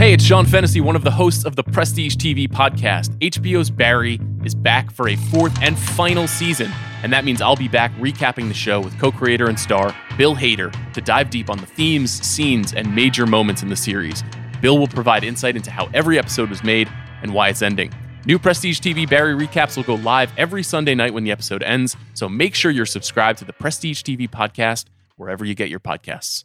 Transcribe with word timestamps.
Hey, 0.00 0.14
it's 0.14 0.24
Sean 0.24 0.46
Fennessy, 0.46 0.80
one 0.80 0.96
of 0.96 1.04
the 1.04 1.10
hosts 1.10 1.44
of 1.44 1.56
the 1.56 1.62
Prestige 1.62 2.16
TV 2.16 2.48
podcast. 2.48 3.14
HBO's 3.18 3.68
Barry 3.68 4.18
is 4.46 4.54
back 4.54 4.90
for 4.90 5.10
a 5.10 5.16
fourth 5.16 5.54
and 5.60 5.78
final 5.78 6.26
season, 6.26 6.72
and 7.02 7.12
that 7.12 7.22
means 7.22 7.42
I'll 7.42 7.54
be 7.54 7.68
back 7.68 7.92
recapping 7.96 8.48
the 8.48 8.54
show 8.54 8.80
with 8.80 8.98
co 8.98 9.12
creator 9.12 9.50
and 9.50 9.60
star 9.60 9.94
Bill 10.16 10.34
Hader 10.34 10.74
to 10.94 11.02
dive 11.02 11.28
deep 11.28 11.50
on 11.50 11.58
the 11.58 11.66
themes, 11.66 12.10
scenes, 12.26 12.72
and 12.72 12.94
major 12.94 13.26
moments 13.26 13.62
in 13.62 13.68
the 13.68 13.76
series. 13.76 14.24
Bill 14.62 14.78
will 14.78 14.88
provide 14.88 15.22
insight 15.22 15.54
into 15.54 15.70
how 15.70 15.90
every 15.92 16.18
episode 16.18 16.48
was 16.48 16.64
made 16.64 16.88
and 17.20 17.34
why 17.34 17.50
it's 17.50 17.60
ending. 17.60 17.92
New 18.24 18.38
Prestige 18.38 18.80
TV 18.80 19.06
Barry 19.06 19.34
recaps 19.34 19.76
will 19.76 19.84
go 19.84 19.96
live 19.96 20.32
every 20.38 20.62
Sunday 20.62 20.94
night 20.94 21.12
when 21.12 21.24
the 21.24 21.30
episode 21.30 21.62
ends, 21.62 21.94
so 22.14 22.26
make 22.26 22.54
sure 22.54 22.70
you're 22.70 22.86
subscribed 22.86 23.38
to 23.40 23.44
the 23.44 23.52
Prestige 23.52 24.00
TV 24.00 24.26
podcast 24.30 24.86
wherever 25.16 25.44
you 25.44 25.54
get 25.54 25.68
your 25.68 25.78
podcasts. 25.78 26.44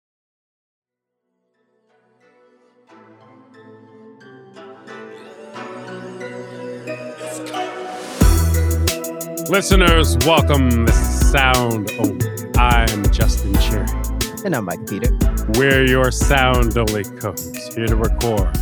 Listeners, 9.51 10.17
welcome 10.19 10.85
the 10.85 10.93
sound. 10.93 11.91
Oh, 11.99 12.17
I'm 12.57 13.03
Justin 13.11 13.53
Charity. 13.55 14.45
And 14.45 14.55
I'm 14.55 14.63
Micah 14.63 14.81
Peters. 14.85 15.45
We're 15.57 15.85
your 15.85 16.09
sound 16.09 16.77
only 16.77 17.03
codes 17.03 17.75
here 17.75 17.87
to 17.87 17.97
record 17.97 18.57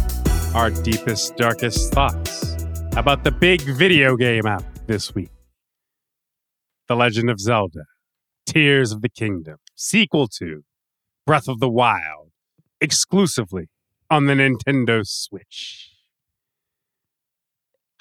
our 0.56 0.72
deepest, 0.72 1.38
darkest 1.38 1.94
thoughts 1.94 2.56
about 2.98 3.24
the 3.24 3.30
big 3.30 3.62
video 3.62 4.18
game 4.18 4.48
out 4.48 4.64
this 4.88 5.14
week 5.14 5.30
The 6.88 6.96
Legend 6.96 7.30
of 7.30 7.40
Zelda, 7.40 7.86
Tears 8.48 8.92
of 8.92 9.04
the 9.04 9.10
Kingdom, 9.10 9.58
sequel 9.76 10.28
to 10.40 10.64
Breath 11.24 11.48
of 11.48 11.60
the 11.60 11.70
Wild, 11.70 12.32
exclusively 12.82 13.70
on 14.10 14.26
the 14.26 14.34
Nintendo 14.34 15.06
Switch 15.06 15.99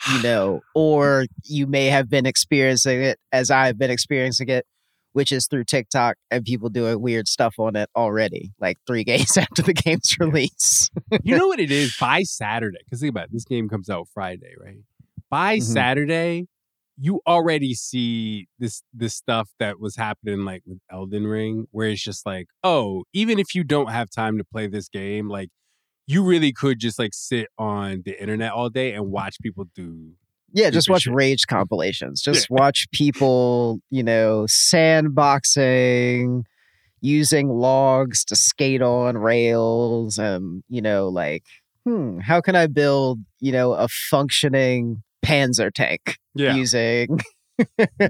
you 0.07 0.23
know, 0.23 0.61
or 0.75 1.27
you 1.45 1.67
may 1.67 1.87
have 1.87 2.09
been 2.09 2.27
experiencing 2.27 3.03
it 3.03 3.19
as 3.33 3.51
I've 3.51 3.79
been 3.79 3.91
experiencing 3.91 4.49
it, 4.49 4.65
which 5.13 5.33
is 5.33 5.47
through 5.47 5.65
TikTok 5.65 6.17
and 6.31 6.45
people 6.45 6.69
doing 6.69 7.01
weird 7.01 7.27
stuff 7.27 7.55
on 7.59 7.77
it 7.77 7.91
already, 7.97 8.53
like 8.61 8.79
three 8.87 9.05
days 9.05 9.37
after 9.37 9.63
the 9.63 9.75
game's 9.75 10.15
release. 10.21 10.91
you 11.23 11.37
know 11.37 11.49
what 11.49 11.61
it 11.61 11.71
is? 11.71 11.97
By 11.99 12.23
Saturday, 12.23 12.79
because 12.85 13.01
think 13.01 13.11
about 13.11 13.25
it, 13.25 13.33
this 13.33 13.45
game 13.45 13.69
comes 13.69 13.91
out 13.91 14.09
Friday, 14.13 14.55
right? 14.63 14.79
By 15.31 15.57
mm-hmm. 15.57 15.73
Saturday, 15.73 16.47
you 17.01 17.21
already 17.27 17.75
see 17.75 18.49
this 18.59 18.83
this 18.93 19.15
stuff 19.15 19.51
that 19.61 19.79
was 19.79 19.97
happening 19.97 20.45
like 20.45 20.63
with 20.67 20.81
Elden 20.91 21.27
Ring, 21.27 21.67
where 21.71 21.89
it's 21.89 22.03
just 22.03 22.27
like, 22.27 22.49
oh, 22.65 23.05
even 23.13 23.39
if 23.39 23.55
you 23.55 23.63
don't 23.63 23.91
have 23.91 24.11
time 24.11 24.39
to 24.39 24.45
play 24.45 24.67
this 24.67 24.89
game, 24.89 25.29
like 25.29 25.51
you 26.09 26.25
really 26.25 26.53
could 26.53 26.79
just 26.81 26.99
like 26.99 27.13
sit 27.13 27.49
on 27.59 28.03
the 28.05 28.21
internet 28.21 28.51
all 28.53 28.71
day 28.71 28.95
and 28.95 29.11
watch 29.11 29.37
people 29.41 29.67
do 29.75 30.13
yeah, 30.53 30.71
just 30.71 30.89
watch 30.89 31.03
shit. 31.03 31.15
rage 31.15 31.47
compilations. 31.47 32.23
Just 32.23 32.49
yeah. 32.49 32.57
watch 32.59 32.91
people, 32.91 33.81
you 33.91 34.03
know, 34.03 34.47
sandboxing, 34.49 36.45
using 37.03 37.51
logs 37.51 38.25
to 38.25 38.37
skate 38.37 38.81
on 38.81 39.19
rails, 39.19 40.19
and 40.19 40.63
you 40.69 40.81
know, 40.81 41.09
like, 41.09 41.45
hmm, 41.85 42.21
how 42.21 42.41
can 42.41 42.57
I 42.57 42.67
build, 42.67 43.19
you 43.41 43.53
know, 43.53 43.73
a 43.73 43.89
functioning 43.89 45.03
Panzer 45.23 45.71
tank 45.71 46.17
yeah. 46.35 46.55
using 46.55 47.21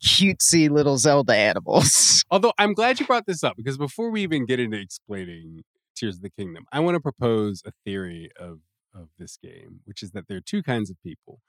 cutesy 0.00 0.70
little 0.70 0.98
Zelda 0.98 1.34
animals? 1.34 2.24
Although 2.30 2.52
I'm 2.58 2.74
glad 2.74 3.00
you 3.00 3.06
brought 3.06 3.26
this 3.26 3.42
up 3.42 3.56
because 3.56 3.76
before 3.76 4.10
we 4.10 4.22
even 4.22 4.46
get 4.46 4.60
into 4.60 4.78
explaining 4.78 5.64
Tears 5.98 6.16
of 6.16 6.22
the 6.22 6.30
Kingdom, 6.30 6.64
I 6.72 6.80
want 6.80 6.94
to 6.94 7.00
propose 7.00 7.62
a 7.66 7.72
theory 7.84 8.30
of 8.38 8.60
of 8.94 9.08
this 9.18 9.36
game, 9.36 9.80
which 9.84 10.02
is 10.02 10.10
that 10.12 10.28
there 10.28 10.38
are 10.38 10.42
two 10.42 10.62
kinds 10.62 10.90
of 10.90 10.96
people. 11.02 11.40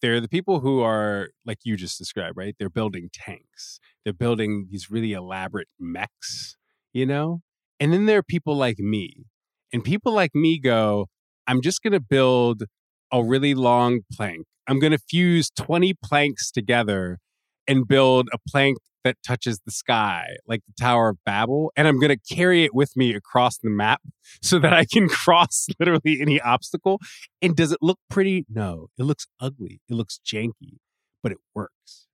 There 0.00 0.14
are 0.14 0.20
the 0.20 0.28
people 0.28 0.60
who 0.60 0.80
are 0.80 1.30
like 1.44 1.58
you 1.64 1.76
just 1.76 1.98
described, 1.98 2.36
right? 2.36 2.54
They're 2.58 2.70
building 2.70 3.10
tanks. 3.12 3.78
They're 4.04 4.12
building 4.12 4.68
these 4.70 4.90
really 4.90 5.12
elaborate 5.12 5.68
mechs, 5.78 6.56
you 6.92 7.06
know? 7.06 7.40
And 7.80 7.92
then 7.92 8.06
there 8.06 8.18
are 8.18 8.22
people 8.22 8.56
like 8.56 8.78
me. 8.78 9.24
And 9.72 9.82
people 9.82 10.12
like 10.12 10.34
me 10.34 10.58
go, 10.58 11.06
I'm 11.46 11.60
just 11.60 11.82
going 11.82 11.92
to 11.92 12.00
build 12.00 12.64
a 13.12 13.22
really 13.22 13.54
long 13.54 14.00
plank. 14.12 14.46
I'm 14.66 14.78
going 14.78 14.92
to 14.92 14.98
fuse 14.98 15.50
20 15.56 15.94
planks 16.02 16.50
together 16.50 17.18
and 17.66 17.86
build 17.86 18.28
a 18.32 18.38
plank 18.48 18.78
that 19.04 19.16
touches 19.24 19.60
the 19.64 19.70
sky, 19.70 20.26
like 20.46 20.62
the 20.66 20.72
Tower 20.82 21.10
of 21.10 21.18
Babel, 21.24 21.72
and 21.76 21.86
I'm 21.86 22.00
going 22.00 22.16
to 22.16 22.34
carry 22.34 22.64
it 22.64 22.74
with 22.74 22.96
me 22.96 23.14
across 23.14 23.58
the 23.58 23.70
map 23.70 24.00
so 24.42 24.58
that 24.58 24.72
I 24.72 24.84
can 24.84 25.08
cross 25.24 25.66
literally 25.78 26.18
any 26.20 26.40
obstacle. 26.40 26.98
And 27.40 27.54
does 27.54 27.70
it 27.72 27.78
look 27.80 27.98
pretty? 28.10 28.44
No, 28.48 28.88
it 28.98 29.04
looks 29.04 29.26
ugly. 29.40 29.80
It 29.88 29.94
looks 29.94 30.18
janky, 30.26 30.78
but 31.22 31.32
it 31.32 31.38
works. 31.54 32.06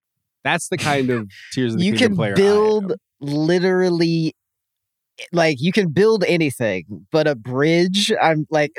That's 0.45 0.69
the 0.69 0.79
kind 0.79 1.11
of 1.11 1.31
Tears 1.53 1.75
of 1.75 1.79
the 1.81 1.85
you 1.87 1.93
Kingdom 1.93 2.09
can 2.09 2.17
player. 2.17 2.35
build 2.35 2.95
literally 3.21 4.35
like 5.33 5.57
you 5.61 5.73
can 5.73 5.91
build 5.91 6.25
anything, 6.27 6.85
but 7.11 7.27
a 7.27 7.35
bridge, 7.35 8.13
I'm 8.21 8.47
like, 8.51 8.73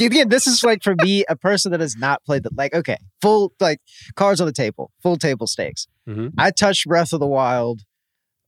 again, 0.00 0.28
this 0.28 0.46
is 0.46 0.62
like 0.62 0.82
for 0.82 0.94
me, 1.02 1.24
a 1.28 1.36
person 1.36 1.72
that 1.72 1.80
has 1.80 1.96
not 1.96 2.22
played 2.24 2.42
the 2.42 2.50
like, 2.56 2.74
okay, 2.74 2.96
full 3.20 3.52
like 3.60 3.80
cards 4.16 4.40
on 4.40 4.46
the 4.46 4.52
table, 4.52 4.90
full 5.02 5.16
table 5.16 5.46
stakes. 5.46 5.86
Mm-hmm. 6.08 6.28
I 6.38 6.50
touched 6.50 6.86
Breath 6.86 7.12
of 7.12 7.20
the 7.20 7.26
Wild 7.26 7.82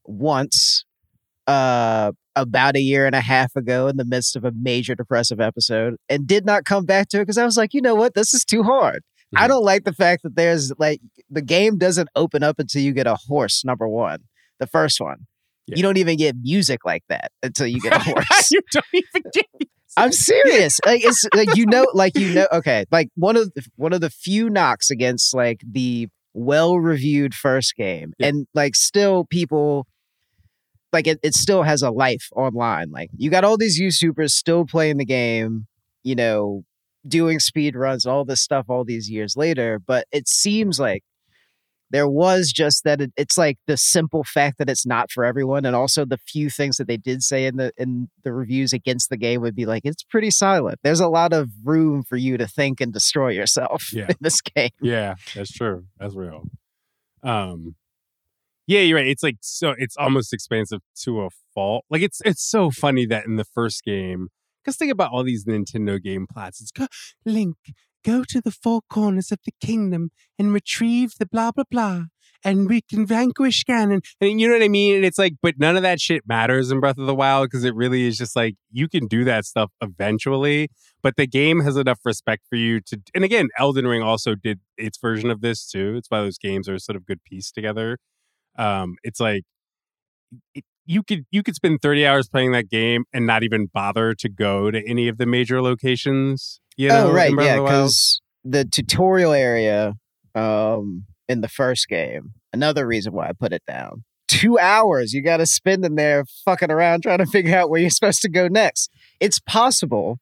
once, 0.04 0.84
uh, 1.46 2.12
about 2.34 2.76
a 2.76 2.80
year 2.80 3.06
and 3.06 3.14
a 3.14 3.20
half 3.20 3.56
ago 3.56 3.88
in 3.88 3.96
the 3.96 4.04
midst 4.04 4.36
of 4.36 4.44
a 4.44 4.52
major 4.52 4.94
depressive 4.94 5.40
episode, 5.40 5.96
and 6.08 6.26
did 6.26 6.44
not 6.44 6.64
come 6.64 6.84
back 6.84 7.08
to 7.08 7.18
it 7.18 7.22
because 7.22 7.38
I 7.38 7.44
was 7.44 7.56
like, 7.56 7.72
you 7.72 7.80
know 7.80 7.94
what, 7.94 8.14
this 8.14 8.34
is 8.34 8.44
too 8.44 8.62
hard. 8.62 9.02
Mm-hmm. 9.34 9.42
I 9.42 9.48
don't 9.48 9.64
like 9.64 9.84
the 9.84 9.92
fact 9.92 10.22
that 10.22 10.36
there's 10.36 10.72
like 10.78 11.00
the 11.30 11.42
game 11.42 11.78
doesn't 11.78 12.08
open 12.14 12.42
up 12.42 12.58
until 12.58 12.82
you 12.82 12.92
get 12.92 13.06
a 13.06 13.16
horse. 13.16 13.64
Number 13.64 13.88
one, 13.88 14.20
the 14.60 14.66
first 14.66 15.00
one. 15.00 15.26
Yeah. 15.66 15.76
You 15.76 15.82
don't 15.82 15.96
even 15.96 16.16
get 16.16 16.36
music 16.40 16.84
like 16.84 17.02
that 17.08 17.32
until 17.42 17.66
you 17.66 17.80
get 17.82 17.94
a 17.94 17.98
horse. 17.98 18.50
you 18.50 18.60
don't 18.72 18.84
even 18.92 19.22
get. 19.32 19.46
Music. 19.58 19.70
I'm 19.98 20.12
serious. 20.12 20.78
Like 20.84 21.02
it's 21.02 21.26
like 21.34 21.56
you 21.56 21.64
know, 21.64 21.86
like 21.94 22.18
you 22.18 22.34
know. 22.34 22.46
Okay, 22.52 22.84
like 22.90 23.08
one 23.14 23.36
of 23.36 23.52
the, 23.54 23.64
one 23.76 23.94
of 23.94 24.02
the 24.02 24.10
few 24.10 24.50
knocks 24.50 24.90
against 24.90 25.34
like 25.34 25.60
the 25.66 26.08
well 26.34 26.78
reviewed 26.78 27.34
first 27.34 27.76
game, 27.76 28.12
yeah. 28.18 28.26
and 28.26 28.46
like 28.52 28.74
still 28.74 29.24
people 29.24 29.86
like 30.92 31.06
it, 31.06 31.18
it 31.22 31.34
still 31.34 31.62
has 31.62 31.82
a 31.82 31.90
life 31.90 32.28
online. 32.34 32.90
Like 32.90 33.10
you 33.16 33.30
got 33.30 33.44
all 33.44 33.56
these 33.56 33.80
YouTubers 33.80 34.30
still 34.30 34.66
playing 34.66 34.98
the 34.98 35.04
game, 35.04 35.66
you 36.02 36.14
know, 36.14 36.62
doing 37.06 37.38
speed 37.38 37.76
runs, 37.76 38.06
all 38.06 38.24
this 38.24 38.42
stuff, 38.42 38.66
all 38.68 38.84
these 38.84 39.10
years 39.10 39.34
later. 39.36 39.78
But 39.78 40.06
it 40.12 40.28
seems 40.28 40.78
like 40.78 41.02
there 41.90 42.08
was 42.08 42.52
just 42.52 42.84
that 42.84 43.00
it, 43.00 43.12
it's 43.16 43.38
like 43.38 43.58
the 43.66 43.76
simple 43.76 44.24
fact 44.24 44.58
that 44.58 44.68
it's 44.68 44.86
not 44.86 45.10
for 45.10 45.24
everyone 45.24 45.64
and 45.64 45.76
also 45.76 46.04
the 46.04 46.18
few 46.18 46.50
things 46.50 46.76
that 46.76 46.88
they 46.88 46.96
did 46.96 47.22
say 47.22 47.46
in 47.46 47.56
the 47.56 47.72
in 47.76 48.08
the 48.24 48.32
reviews 48.32 48.72
against 48.72 49.10
the 49.10 49.16
game 49.16 49.40
would 49.40 49.54
be 49.54 49.66
like 49.66 49.82
it's 49.84 50.02
pretty 50.02 50.30
silent. 50.30 50.78
There's 50.82 51.00
a 51.00 51.08
lot 51.08 51.32
of 51.32 51.50
room 51.64 52.02
for 52.02 52.16
you 52.16 52.36
to 52.36 52.46
think 52.46 52.80
and 52.80 52.92
destroy 52.92 53.30
yourself 53.30 53.92
yeah. 53.92 54.06
in 54.08 54.16
this 54.20 54.40
game. 54.40 54.70
Yeah 54.80 55.14
that's 55.34 55.52
true. 55.52 55.84
That's 55.98 56.14
real. 56.14 56.44
Um 57.22 57.76
yeah 58.66 58.80
you're 58.80 58.98
right. 58.98 59.06
It's 59.06 59.22
like 59.22 59.36
so 59.40 59.74
it's 59.78 59.96
almost 59.96 60.32
expansive 60.32 60.80
to 61.02 61.22
a 61.22 61.28
fault. 61.54 61.84
Like 61.90 62.02
it's 62.02 62.20
it's 62.24 62.42
so 62.42 62.70
funny 62.70 63.06
that 63.06 63.26
in 63.26 63.36
the 63.36 63.44
first 63.44 63.84
game 63.84 64.28
because 64.66 64.76
think 64.76 64.90
about 64.90 65.12
all 65.12 65.22
these 65.22 65.44
Nintendo 65.44 66.02
game 66.02 66.26
plots. 66.26 66.60
It's 66.60 66.88
Link, 67.24 67.56
go 68.06 68.22
to 68.22 68.40
the 68.40 68.52
four 68.52 68.80
corners 68.88 69.32
of 69.32 69.38
the 69.44 69.52
kingdom 69.60 70.10
and 70.38 70.52
retrieve 70.52 71.14
the 71.18 71.26
blah 71.26 71.50
blah 71.50 71.64
blah 71.70 72.04
and 72.44 72.68
we 72.68 72.80
can 72.80 73.04
vanquish 73.04 73.64
Ganon. 73.64 74.04
And 74.20 74.40
you 74.40 74.46
know 74.46 74.54
what 74.54 74.62
I 74.62 74.68
mean? 74.68 74.96
And 74.96 75.04
it's 75.04 75.18
like, 75.18 75.34
but 75.42 75.58
none 75.58 75.76
of 75.76 75.82
that 75.82 76.00
shit 76.00 76.22
matters 76.26 76.70
in 76.70 76.78
Breath 76.78 76.98
of 76.98 77.06
the 77.06 77.14
Wild 77.14 77.50
because 77.50 77.64
it 77.64 77.74
really 77.74 78.06
is 78.06 78.16
just 78.16 78.36
like 78.36 78.54
you 78.70 78.88
can 78.88 79.08
do 79.08 79.24
that 79.24 79.44
stuff 79.44 79.72
eventually, 79.80 80.68
but 81.02 81.16
the 81.16 81.26
game 81.26 81.60
has 81.60 81.76
enough 81.76 81.98
respect 82.04 82.44
for 82.48 82.56
you 82.56 82.80
to. 82.82 83.00
And 83.14 83.24
again, 83.24 83.48
Elden 83.58 83.86
Ring 83.86 84.02
also 84.02 84.34
did 84.34 84.60
its 84.76 84.96
version 84.98 85.30
of 85.30 85.40
this 85.40 85.66
too. 85.68 85.96
It's 85.96 86.08
why 86.08 86.20
those 86.20 86.38
games 86.38 86.68
are 86.68 86.78
sort 86.78 86.94
of 86.96 87.04
good 87.04 87.24
piece 87.24 87.50
together. 87.50 87.98
Um, 88.56 88.94
it's 89.02 89.18
like 89.18 89.42
it, 90.54 90.64
you 90.84 91.02
could 91.02 91.24
you 91.32 91.42
could 91.42 91.56
spend 91.56 91.82
30 91.82 92.06
hours 92.06 92.28
playing 92.28 92.52
that 92.52 92.70
game 92.70 93.04
and 93.12 93.26
not 93.26 93.42
even 93.42 93.66
bother 93.74 94.14
to 94.14 94.28
go 94.28 94.70
to 94.70 94.88
any 94.88 95.08
of 95.08 95.18
the 95.18 95.26
major 95.26 95.60
locations 95.60 96.60
You 96.76 96.88
know, 96.88 97.08
oh 97.08 97.12
right, 97.12 97.32
yeah, 97.46 97.56
because 97.58 98.20
the 98.44 98.64
tutorial 98.64 99.32
area 99.32 99.94
um 100.34 101.04
in 101.28 101.40
the 101.40 101.48
first 101.48 101.88
game, 101.88 102.32
another 102.52 102.86
reason 102.86 103.12
why 103.12 103.28
I 103.28 103.32
put 103.32 103.52
it 103.52 103.62
down. 103.66 104.04
Two 104.28 104.58
hours 104.58 105.12
you 105.12 105.22
got 105.22 105.38
to 105.38 105.46
spend 105.46 105.84
in 105.84 105.94
there 105.94 106.24
fucking 106.44 106.70
around 106.70 107.02
trying 107.02 107.18
to 107.18 107.26
figure 107.26 107.56
out 107.56 107.70
where 107.70 107.80
you're 107.80 107.90
supposed 107.90 108.22
to 108.22 108.28
go 108.28 108.48
next. 108.48 108.90
It's 109.20 109.38
possible 109.40 110.18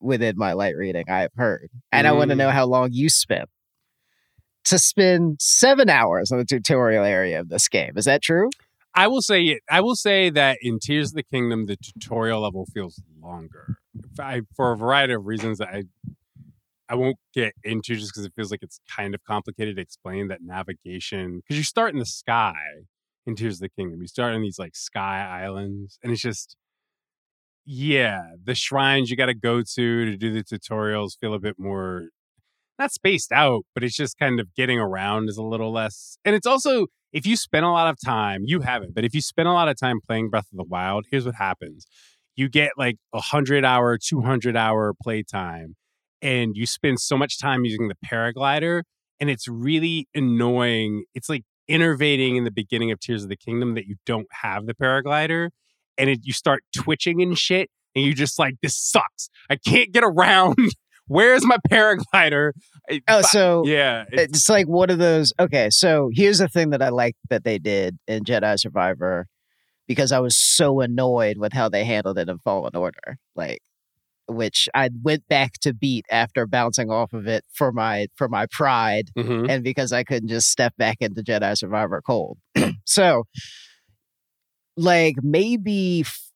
within 0.00 0.36
my 0.36 0.52
light 0.52 0.76
reading, 0.76 1.04
I've 1.08 1.32
heard, 1.36 1.68
and 1.92 2.06
I 2.06 2.12
want 2.12 2.30
to 2.30 2.34
Mm. 2.34 2.38
know 2.38 2.50
how 2.50 2.66
long 2.66 2.90
you 2.92 3.08
spent 3.08 3.48
to 4.64 4.78
spend 4.78 5.36
seven 5.40 5.88
hours 5.88 6.30
on 6.30 6.38
the 6.38 6.44
tutorial 6.44 7.04
area 7.04 7.40
of 7.40 7.48
this 7.48 7.68
game. 7.68 7.92
Is 7.96 8.04
that 8.04 8.22
true? 8.22 8.50
I 8.98 9.06
will 9.06 9.22
say 9.22 9.44
it. 9.44 9.62
I 9.70 9.80
will 9.80 9.94
say 9.94 10.28
that 10.30 10.58
in 10.60 10.80
Tears 10.80 11.10
of 11.10 11.14
the 11.14 11.22
Kingdom, 11.22 11.66
the 11.66 11.76
tutorial 11.76 12.40
level 12.40 12.66
feels 12.74 13.00
longer 13.22 13.76
I, 14.18 14.40
for 14.56 14.72
a 14.72 14.76
variety 14.76 15.12
of 15.12 15.24
reasons 15.24 15.58
that 15.58 15.68
I 15.68 15.84
I 16.88 16.96
won't 16.96 17.18
get 17.32 17.52
into 17.62 17.94
just 17.94 18.12
because 18.12 18.24
it 18.24 18.32
feels 18.34 18.50
like 18.50 18.62
it's 18.62 18.80
kind 18.96 19.14
of 19.14 19.22
complicated 19.22 19.76
to 19.76 19.82
explain 19.82 20.26
that 20.28 20.40
navigation 20.42 21.36
because 21.36 21.56
you 21.56 21.62
start 21.62 21.92
in 21.92 22.00
the 22.00 22.06
sky 22.06 22.56
in 23.24 23.36
Tears 23.36 23.56
of 23.56 23.60
the 23.60 23.68
Kingdom. 23.68 24.00
You 24.00 24.08
start 24.08 24.34
in 24.34 24.42
these 24.42 24.58
like 24.58 24.74
sky 24.74 25.44
islands, 25.44 26.00
and 26.02 26.10
it's 26.10 26.22
just 26.22 26.56
yeah, 27.64 28.32
the 28.42 28.56
shrines 28.56 29.10
you 29.10 29.16
got 29.16 29.26
to 29.26 29.34
go 29.34 29.62
to 29.62 30.04
to 30.06 30.16
do 30.16 30.32
the 30.32 30.42
tutorials 30.42 31.10
feel 31.20 31.34
a 31.34 31.38
bit 31.38 31.56
more 31.56 32.08
not 32.78 32.92
spaced 32.92 33.32
out, 33.32 33.62
but 33.74 33.82
it's 33.84 33.96
just 33.96 34.18
kind 34.18 34.40
of 34.40 34.54
getting 34.54 34.78
around 34.78 35.28
is 35.28 35.36
a 35.36 35.42
little 35.42 35.72
less. 35.72 36.18
And 36.24 36.34
it's 36.34 36.46
also 36.46 36.86
if 37.12 37.26
you 37.26 37.36
spend 37.36 37.64
a 37.64 37.70
lot 37.70 37.88
of 37.88 37.96
time, 38.04 38.42
you 38.44 38.60
haven't, 38.60 38.94
but 38.94 39.04
if 39.04 39.14
you 39.14 39.20
spend 39.20 39.48
a 39.48 39.52
lot 39.52 39.68
of 39.68 39.78
time 39.78 40.00
playing 40.06 40.30
Breath 40.30 40.46
of 40.52 40.58
the 40.58 40.64
Wild, 40.64 41.06
here's 41.10 41.24
what 41.24 41.36
happens. 41.36 41.86
You 42.36 42.48
get 42.48 42.72
like 42.76 42.96
a 43.12 43.20
hundred 43.20 43.64
hour, 43.64 43.98
two 43.98 44.20
hundred 44.20 44.56
hour 44.56 44.94
playtime, 45.02 45.74
and 46.22 46.56
you 46.56 46.66
spend 46.66 47.00
so 47.00 47.16
much 47.16 47.38
time 47.38 47.64
using 47.64 47.88
the 47.88 47.96
paraglider, 48.06 48.82
and 49.18 49.30
it's 49.30 49.48
really 49.48 50.06
annoying. 50.14 51.04
It's 51.14 51.28
like 51.28 51.42
innervating 51.68 52.36
in 52.36 52.44
the 52.44 52.50
beginning 52.50 52.90
of 52.92 53.00
Tears 53.00 53.24
of 53.24 53.28
the 53.28 53.36
Kingdom 53.36 53.74
that 53.74 53.86
you 53.86 53.96
don't 54.06 54.28
have 54.42 54.66
the 54.66 54.74
paraglider, 54.74 55.48
and 55.96 56.10
it, 56.10 56.20
you 56.22 56.32
start 56.32 56.62
twitching 56.76 57.20
and 57.22 57.36
shit, 57.36 57.70
and 57.96 58.04
you 58.04 58.14
just 58.14 58.38
like 58.38 58.54
this 58.62 58.76
sucks. 58.78 59.30
I 59.50 59.56
can't 59.56 59.92
get 59.92 60.04
around. 60.04 60.56
Where's 61.08 61.44
my 61.44 61.56
paraglider? 61.70 62.52
Oh, 63.08 63.22
so 63.22 63.64
yeah, 63.66 64.02
it's- 64.12 64.28
it's 64.30 64.48
like 64.48 64.66
one 64.66 64.90
of 64.90 64.98
those. 64.98 65.32
Okay, 65.40 65.68
so 65.70 66.10
here's 66.12 66.38
the 66.38 66.48
thing 66.48 66.70
that 66.70 66.82
I 66.82 66.88
like 66.90 67.16
that 67.30 67.44
they 67.44 67.58
did 67.58 67.98
in 68.06 68.24
Jedi 68.24 68.58
Survivor 68.58 69.26
because 69.86 70.12
I 70.12 70.20
was 70.20 70.36
so 70.36 70.80
annoyed 70.80 71.38
with 71.38 71.52
how 71.52 71.68
they 71.68 71.84
handled 71.84 72.18
it 72.18 72.28
in 72.28 72.38
Fallen 72.38 72.76
Order. 72.76 73.18
Like, 73.34 73.58
which 74.26 74.68
I 74.74 74.90
went 75.02 75.26
back 75.28 75.52
to 75.62 75.72
beat 75.72 76.04
after 76.10 76.46
bouncing 76.46 76.90
off 76.90 77.14
of 77.14 77.26
it 77.26 77.44
for 77.52 77.72
my 77.72 78.08
for 78.14 78.28
my 78.28 78.46
pride 78.50 79.08
Mhm. 79.16 79.48
and 79.50 79.64
because 79.64 79.92
I 79.92 80.04
couldn't 80.04 80.28
just 80.28 80.50
step 80.50 80.74
back 80.76 80.98
into 81.00 81.22
Jedi 81.22 81.56
Survivor 81.56 82.02
cold. 82.06 82.38
so, 82.84 83.24
like 84.76 85.14
maybe 85.22 86.00
f- 86.04 86.30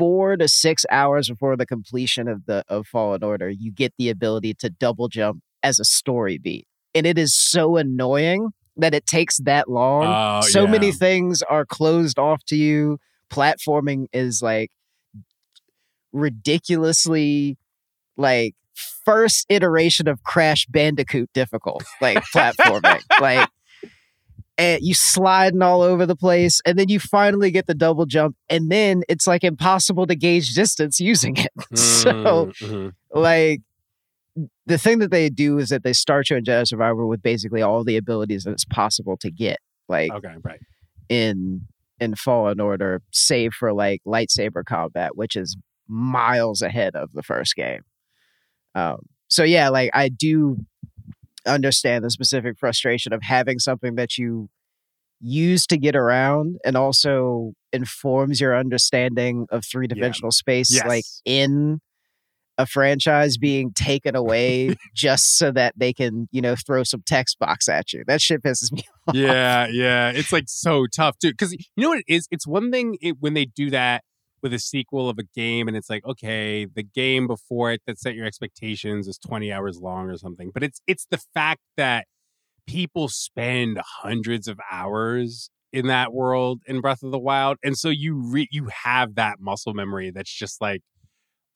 four 0.00 0.34
to 0.34 0.48
six 0.48 0.86
hours 0.90 1.28
before 1.28 1.56
the 1.56 1.66
completion 1.66 2.26
of 2.26 2.46
the 2.46 2.64
of 2.68 2.86
Fallen 2.86 3.22
Order, 3.22 3.50
you 3.50 3.70
get 3.70 3.92
the 3.98 4.08
ability 4.08 4.54
to 4.54 4.70
double 4.70 5.08
jump 5.08 5.42
as 5.62 5.78
a 5.78 5.84
story 5.84 6.38
beat, 6.38 6.66
and 6.94 7.06
it 7.06 7.18
is 7.18 7.34
so 7.34 7.76
annoying 7.76 8.48
that 8.78 8.94
it 8.94 9.06
takes 9.06 9.36
that 9.40 9.68
long. 9.68 10.06
Oh, 10.06 10.40
so 10.40 10.66
many 10.66 10.90
things 10.90 11.42
are 11.42 11.66
closed 11.66 12.18
off 12.18 12.42
to 12.46 12.56
you. 12.56 12.98
Platforming 13.30 14.06
is 14.14 14.40
like 14.40 14.70
ridiculously 16.12 17.58
like 18.16 18.54
first 19.04 19.44
iteration 19.50 20.08
of 20.08 20.22
Crash 20.22 20.66
Bandicoot 20.66 21.28
difficult, 21.34 21.84
like 22.00 22.18
platforming. 22.34 23.02
like 23.20 23.50
and 24.60 24.82
you 24.82 24.92
sliding 24.92 25.62
all 25.62 25.80
over 25.80 26.04
the 26.04 26.14
place, 26.14 26.60
and 26.66 26.78
then 26.78 26.90
you 26.90 27.00
finally 27.00 27.50
get 27.50 27.66
the 27.66 27.74
double 27.74 28.04
jump, 28.04 28.36
and 28.50 28.70
then 28.70 29.02
it's 29.08 29.26
like 29.26 29.42
impossible 29.42 30.06
to 30.06 30.14
gauge 30.14 30.52
distance 30.52 31.00
using 31.00 31.36
it. 31.38 31.50
so 31.78 32.10
Mm, 32.10 32.52
mhm. 32.60 32.92
like 33.14 33.62
the 34.66 34.76
thing 34.76 34.98
that 34.98 35.10
they 35.10 35.30
do 35.30 35.58
is 35.58 35.70
that 35.70 35.82
they 35.82 35.94
start 35.94 36.28
you 36.28 36.36
in 36.36 36.44
Jedi 36.44 36.66
Survivor 36.66 37.06
with 37.06 37.22
basically 37.22 37.62
all 37.62 37.84
the 37.84 37.96
abilities 37.96 38.44
that 38.44 38.52
it's 38.52 38.66
possible 38.66 39.16
to 39.18 39.30
get. 39.30 39.58
Like 39.88 40.12
okay, 40.12 40.34
right. 40.42 40.60
in 41.08 41.62
in 41.98 42.14
Fallen 42.14 42.60
Order, 42.60 43.00
save 43.12 43.52
for 43.54 43.72
like 43.72 44.02
lightsaber 44.06 44.64
combat, 44.64 45.16
which 45.16 45.36
is 45.36 45.56
miles 45.88 46.60
ahead 46.60 46.94
of 46.94 47.12
the 47.12 47.22
first 47.22 47.56
game. 47.56 47.80
Um, 48.74 48.98
so 49.28 49.42
yeah, 49.42 49.70
like 49.70 49.90
I 49.94 50.10
do 50.10 50.58
understand 51.46 52.04
the 52.04 52.10
specific 52.10 52.58
frustration 52.58 53.12
of 53.12 53.22
having 53.22 53.58
something 53.58 53.94
that 53.96 54.18
you 54.18 54.48
use 55.20 55.66
to 55.66 55.76
get 55.76 55.94
around 55.96 56.56
and 56.64 56.76
also 56.76 57.52
informs 57.72 58.40
your 58.40 58.56
understanding 58.56 59.46
of 59.50 59.64
three 59.64 59.86
dimensional 59.86 60.30
space, 60.30 60.72
Yes. 60.74 60.86
like 60.86 61.04
in 61.24 61.80
a 62.58 62.66
franchise 62.66 63.38
being 63.38 63.72
taken 63.74 64.14
away 64.16 64.74
just 64.94 65.38
so 65.38 65.50
that 65.52 65.72
they 65.76 65.92
can, 65.92 66.28
you 66.30 66.42
know, 66.42 66.54
throw 66.56 66.82
some 66.84 67.02
text 67.06 67.38
box 67.38 67.68
at 67.68 67.92
you. 67.92 68.02
That 68.06 68.20
shit 68.20 68.42
pisses 68.42 68.70
me 68.72 68.82
off. 69.08 69.14
yeah, 69.14 69.66
yeah. 69.68 70.10
It's 70.10 70.32
like 70.32 70.44
so 70.46 70.86
tough 70.94 71.18
too. 71.18 71.30
Because 71.30 71.52
you 71.52 71.58
know 71.78 71.88
what 71.90 72.00
it 72.00 72.12
is? 72.12 72.26
It's 72.30 72.46
one 72.46 72.70
thing 72.70 72.96
it, 73.00 73.16
when 73.20 73.34
they 73.34 73.44
do 73.46 73.70
that 73.70 74.04
with 74.42 74.52
a 74.54 74.58
sequel 74.58 75.08
of 75.08 75.18
a 75.18 75.22
game, 75.34 75.68
and 75.68 75.76
it's 75.76 75.90
like, 75.90 76.04
okay, 76.04 76.64
the 76.66 76.82
game 76.82 77.26
before 77.26 77.72
it 77.72 77.82
that 77.86 77.98
set 77.98 78.14
your 78.14 78.26
expectations 78.26 79.06
is 79.08 79.18
twenty 79.18 79.52
hours 79.52 79.78
long 79.80 80.08
or 80.10 80.16
something. 80.16 80.50
But 80.52 80.62
it's 80.62 80.80
it's 80.86 81.06
the 81.10 81.20
fact 81.34 81.60
that 81.76 82.06
people 82.66 83.08
spend 83.08 83.80
hundreds 84.02 84.48
of 84.48 84.58
hours 84.70 85.50
in 85.72 85.86
that 85.86 86.12
world 86.12 86.60
in 86.66 86.80
Breath 86.80 87.02
of 87.02 87.10
the 87.12 87.18
Wild, 87.18 87.58
and 87.62 87.76
so 87.78 87.88
you 87.88 88.14
re- 88.16 88.48
you 88.50 88.68
have 88.84 89.14
that 89.16 89.40
muscle 89.40 89.74
memory 89.74 90.10
that's 90.10 90.32
just 90.32 90.60
like. 90.60 90.82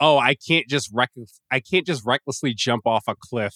Oh, 0.00 0.18
I 0.18 0.34
can't 0.34 0.66
just 0.68 0.90
reck- 0.92 1.12
I 1.52 1.60
can't 1.60 1.86
just 1.86 2.04
recklessly 2.04 2.52
jump 2.52 2.84
off 2.84 3.04
a 3.06 3.14
cliff 3.14 3.54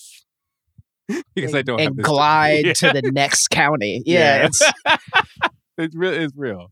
because 1.35 1.53
I 1.53 1.63
don't 1.63 1.81
have 1.81 1.89
and 1.95 1.97
glide 2.03 2.65
Yeah. 2.65 2.73
to 2.75 2.93
the 2.93 3.11
next 3.13 3.49
county. 3.49 4.03
Yeah, 4.07 4.47
it's 4.47 4.63
it's 5.79 5.97
real. 5.97 6.13
It's 6.13 6.33
real. 6.37 6.69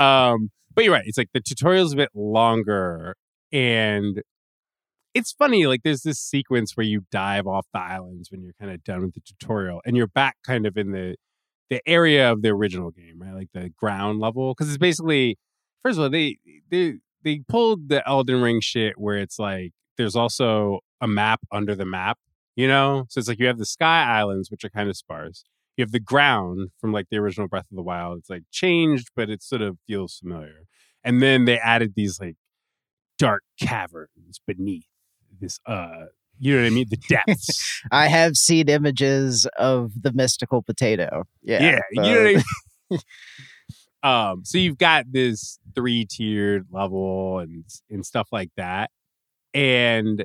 Um, 0.00 0.50
but 0.74 0.84
you're 0.84 0.92
right. 0.92 1.04
It's 1.06 1.18
like 1.18 1.30
the 1.32 1.40
tutorial's 1.40 1.92
a 1.92 1.96
bit 1.96 2.10
longer, 2.14 3.16
and 3.52 4.22
it's 5.14 5.32
funny. 5.32 5.66
Like 5.66 5.82
there's 5.82 6.02
this 6.02 6.18
sequence 6.18 6.76
where 6.76 6.86
you 6.86 7.04
dive 7.10 7.46
off 7.46 7.66
the 7.72 7.80
islands 7.80 8.30
when 8.30 8.42
you're 8.42 8.54
kind 8.58 8.72
of 8.72 8.82
done 8.84 9.02
with 9.02 9.14
the 9.14 9.20
tutorial, 9.20 9.80
and 9.84 9.96
you're 9.96 10.06
back 10.06 10.36
kind 10.44 10.66
of 10.66 10.76
in 10.76 10.92
the 10.92 11.16
the 11.70 11.80
area 11.86 12.30
of 12.30 12.42
the 12.42 12.48
original 12.48 12.90
game, 12.90 13.20
right? 13.20 13.34
Like 13.34 13.48
the 13.54 13.70
ground 13.70 14.20
level, 14.20 14.54
because 14.54 14.68
it's 14.68 14.78
basically 14.78 15.38
first 15.82 15.98
of 15.98 16.04
all 16.04 16.10
they 16.10 16.38
they 16.70 16.94
they 17.22 17.40
pulled 17.48 17.88
the 17.88 18.06
Elden 18.08 18.42
Ring 18.42 18.60
shit 18.60 18.98
where 18.98 19.18
it's 19.18 19.38
like 19.38 19.72
there's 19.96 20.16
also 20.16 20.80
a 21.00 21.06
map 21.06 21.40
under 21.52 21.74
the 21.74 21.86
map, 21.86 22.18
you 22.56 22.68
know. 22.68 23.06
So 23.08 23.18
it's 23.18 23.28
like 23.28 23.38
you 23.38 23.46
have 23.46 23.58
the 23.58 23.66
sky 23.66 24.04
islands, 24.04 24.50
which 24.50 24.64
are 24.64 24.70
kind 24.70 24.88
of 24.88 24.96
sparse 24.96 25.44
you 25.76 25.82
have 25.82 25.92
the 25.92 26.00
ground 26.00 26.70
from 26.80 26.92
like 26.92 27.06
the 27.10 27.18
original 27.18 27.48
Breath 27.48 27.66
of 27.70 27.76
the 27.76 27.82
Wild. 27.82 28.18
It's 28.18 28.30
like 28.30 28.44
changed, 28.50 29.08
but 29.16 29.30
it 29.30 29.42
sort 29.42 29.62
of 29.62 29.78
feels 29.86 30.18
familiar. 30.18 30.66
And 31.02 31.20
then 31.22 31.44
they 31.44 31.58
added 31.58 31.94
these 31.96 32.20
like 32.20 32.36
dark 33.18 33.42
caverns 33.60 34.40
beneath 34.46 34.86
this 35.40 35.60
uh 35.66 36.06
you 36.38 36.56
know 36.56 36.62
what 36.62 36.66
I 36.66 36.70
mean? 36.70 36.86
The 36.90 36.96
depths. 36.96 37.82
I 37.92 38.08
have 38.08 38.36
seen 38.36 38.68
images 38.68 39.46
of 39.56 39.92
the 40.00 40.12
mystical 40.12 40.62
potato. 40.62 41.24
Yeah, 41.42 41.62
yeah. 41.62 41.78
You 41.92 42.02
know 42.02 42.22
what 42.22 42.44
I 42.90 42.90
mean? 42.90 43.00
um, 44.02 44.44
so 44.44 44.58
you've 44.58 44.78
got 44.78 45.06
this 45.10 45.60
three 45.76 46.06
tiered 46.06 46.66
level 46.72 47.38
and 47.38 47.64
and 47.88 48.04
stuff 48.04 48.28
like 48.32 48.50
that. 48.56 48.90
And 49.54 50.24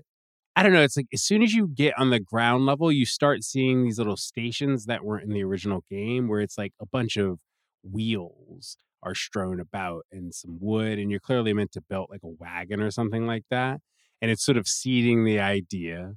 I 0.60 0.64
don't 0.64 0.74
know, 0.74 0.82
it's 0.82 0.98
like 0.98 1.08
as 1.14 1.24
soon 1.24 1.42
as 1.42 1.54
you 1.54 1.70
get 1.70 1.98
on 1.98 2.10
the 2.10 2.20
ground 2.20 2.66
level, 2.66 2.92
you 2.92 3.06
start 3.06 3.46
seeing 3.46 3.82
these 3.86 3.98
little 3.98 4.18
stations 4.18 4.88
that 4.88 5.06
weren't 5.06 5.24
in 5.24 5.30
the 5.30 5.42
original 5.42 5.86
game 5.90 6.28
where 6.28 6.42
it's 6.42 6.58
like 6.58 6.74
a 6.82 6.86
bunch 6.86 7.16
of 7.16 7.40
wheels 7.82 8.76
are 9.02 9.16
strewn 9.16 9.62
about 9.62 10.06
and 10.12 10.36
some 10.36 10.58
wood, 10.60 11.00
and 11.00 11.12
you're 11.12 11.22
clearly 11.22 11.54
meant 11.54 11.72
to 11.72 11.82
build 11.90 12.08
like 12.10 12.20
a 12.26 12.28
wagon 12.28 12.82
or 12.82 12.92
something 12.92 13.26
like 13.26 13.46
that. 13.50 13.80
And 14.22 14.30
it's 14.30 14.44
sort 14.44 14.58
of 14.58 14.68
seeding 14.68 15.24
the 15.24 15.40
idea 15.40 16.16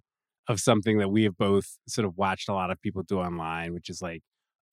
of 0.48 0.58
something 0.58 0.98
that 0.98 1.10
we 1.10 1.22
have 1.22 1.36
both 1.38 1.78
sort 1.86 2.04
of 2.04 2.16
watched 2.16 2.48
a 2.48 2.52
lot 2.52 2.72
of 2.72 2.82
people 2.82 3.04
do 3.04 3.20
online, 3.20 3.72
which 3.72 3.88
is 3.88 4.02
like, 4.02 4.22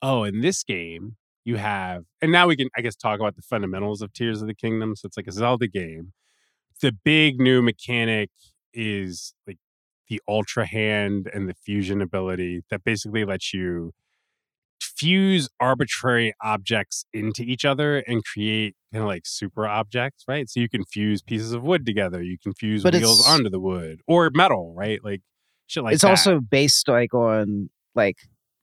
oh, 0.01 0.23
in 0.23 0.41
this 0.41 0.63
game, 0.63 1.15
you 1.45 1.57
have, 1.57 2.05
and 2.23 2.31
now 2.31 2.47
we 2.47 2.55
can, 2.55 2.69
I 2.75 2.81
guess, 2.81 2.95
talk 2.95 3.19
about 3.19 3.35
the 3.35 3.43
fundamentals 3.43 4.01
of 4.01 4.13
Tears 4.13 4.41
of 4.41 4.47
the 4.47 4.55
Kingdom. 4.55 4.95
So 4.95 5.05
it's 5.05 5.15
like 5.17 5.27
a 5.27 5.31
Zelda 5.31 5.67
game. 5.67 6.13
The 6.81 6.91
big 6.91 7.39
new 7.39 7.61
mechanic 7.61 8.31
is 8.73 9.33
like 9.47 9.57
the 10.07 10.21
ultra 10.27 10.65
hand 10.65 11.29
and 11.33 11.47
the 11.47 11.53
fusion 11.53 12.01
ability 12.01 12.61
that 12.69 12.83
basically 12.83 13.25
lets 13.25 13.53
you 13.53 13.93
fuse 14.81 15.49
arbitrary 15.59 16.33
objects 16.41 17.05
into 17.13 17.41
each 17.43 17.63
other 17.63 17.99
and 17.99 18.23
create 18.25 18.75
kind 18.91 19.03
of 19.03 19.07
like 19.07 19.25
super 19.25 19.67
objects, 19.67 20.23
right? 20.27 20.49
So 20.49 20.59
you 20.59 20.69
can 20.69 20.83
fuse 20.83 21.21
pieces 21.21 21.53
of 21.53 21.63
wood 21.63 21.85
together. 21.85 22.21
You 22.21 22.38
can 22.38 22.53
fuse 22.53 22.83
But 22.83 22.93
wheels 22.93 23.25
onto 23.27 23.49
the 23.49 23.59
wood 23.59 24.01
or 24.07 24.29
metal, 24.33 24.73
right? 24.75 25.03
Like 25.03 25.21
shit 25.67 25.83
like 25.83 25.93
it's 25.93 26.01
that. 26.01 26.09
also 26.09 26.39
based 26.39 26.88
like 26.88 27.13
on 27.13 27.69
like 27.95 28.17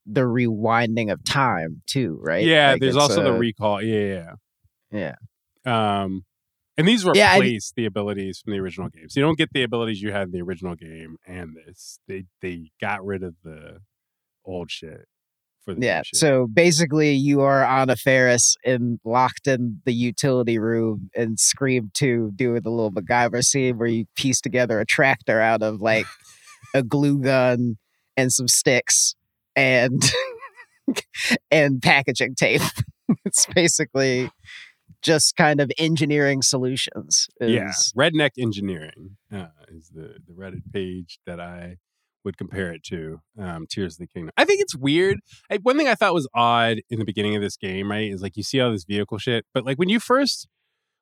the 0.04 0.22
rewinding 0.22 1.12
of 1.12 1.24
time 1.24 1.82
too, 1.86 2.18
right? 2.22 2.44
yeah. 2.44 2.72
Like, 2.72 2.80
there's 2.80 2.96
also 2.96 3.22
the 3.22 3.34
uh, 3.34 3.38
recall. 3.38 3.82
Yeah, 3.82 4.34
yeah. 4.90 5.14
yeah. 5.64 6.02
Um, 6.02 6.24
and 6.78 6.86
these 6.86 7.04
Yeah, 7.14 7.32
I- 7.32 7.58
the 7.74 7.86
abilities 7.86 8.40
from 8.40 8.52
the 8.52 8.58
original 8.58 8.88
game. 8.88 9.08
So 9.08 9.20
you 9.20 9.26
don't 9.26 9.38
get 9.38 9.50
the 9.52 9.62
abilities 9.62 10.02
you 10.02 10.12
had 10.12 10.24
in 10.24 10.32
the 10.32 10.42
original 10.42 10.74
game 10.74 11.16
and 11.26 11.56
this. 11.56 11.98
They 12.06 12.24
they 12.42 12.70
got 12.80 13.04
rid 13.04 13.22
of 13.22 13.34
the 13.42 13.80
old 14.44 14.70
shit 14.70 15.06
for 15.64 15.74
the 15.74 15.84
Yeah. 15.84 16.02
So 16.14 16.46
basically, 16.46 17.12
you 17.12 17.40
are 17.40 17.64
on 17.64 17.90
a 17.90 17.96
Ferris 17.96 18.56
and 18.64 19.00
locked 19.04 19.46
in 19.46 19.80
the 19.84 19.92
utility 19.92 20.58
room 20.58 21.10
and 21.16 21.38
Scream 21.40 21.90
2 21.94 22.32
doing 22.36 22.62
the 22.62 22.70
little 22.70 22.92
MacGyver 22.92 23.42
scene 23.44 23.78
where 23.78 23.88
you 23.88 24.06
piece 24.16 24.40
together 24.40 24.80
a 24.80 24.86
tractor 24.86 25.40
out 25.40 25.62
of 25.62 25.80
like 25.80 26.06
a 26.74 26.82
glue 26.82 27.18
gun 27.18 27.76
and 28.16 28.32
some 28.32 28.48
sticks 28.48 29.14
and 29.54 30.02
and 31.50 31.82
packaging 31.82 32.34
tape. 32.34 32.62
it's 33.24 33.46
basically 33.54 34.30
just 35.02 35.36
kind 35.36 35.60
of 35.60 35.70
engineering 35.78 36.42
solutions. 36.42 37.28
yeah, 37.40 37.72
redneck 37.96 38.30
engineering 38.38 39.16
uh, 39.32 39.46
is 39.68 39.90
the 39.94 40.16
the 40.26 40.32
Reddit 40.32 40.72
page 40.72 41.18
that 41.26 41.40
I 41.40 41.76
would 42.24 42.36
compare 42.36 42.72
it 42.72 42.82
to. 42.84 43.20
Um, 43.38 43.66
Tears 43.68 43.94
of 43.94 44.00
the 44.00 44.06
Kingdom. 44.06 44.32
I 44.36 44.44
think 44.44 44.60
it's 44.60 44.76
weird. 44.76 45.18
I, 45.50 45.58
one 45.58 45.78
thing 45.78 45.88
I 45.88 45.94
thought 45.94 46.12
was 46.12 46.28
odd 46.34 46.78
in 46.90 46.98
the 46.98 47.04
beginning 47.04 47.36
of 47.36 47.42
this 47.42 47.56
game, 47.56 47.90
right, 47.90 48.10
is 48.12 48.20
like 48.20 48.36
you 48.36 48.42
see 48.42 48.60
all 48.60 48.72
this 48.72 48.84
vehicle 48.84 49.18
shit, 49.18 49.46
but 49.54 49.64
like 49.64 49.78
when 49.78 49.88
you 49.88 50.00
first 50.00 50.48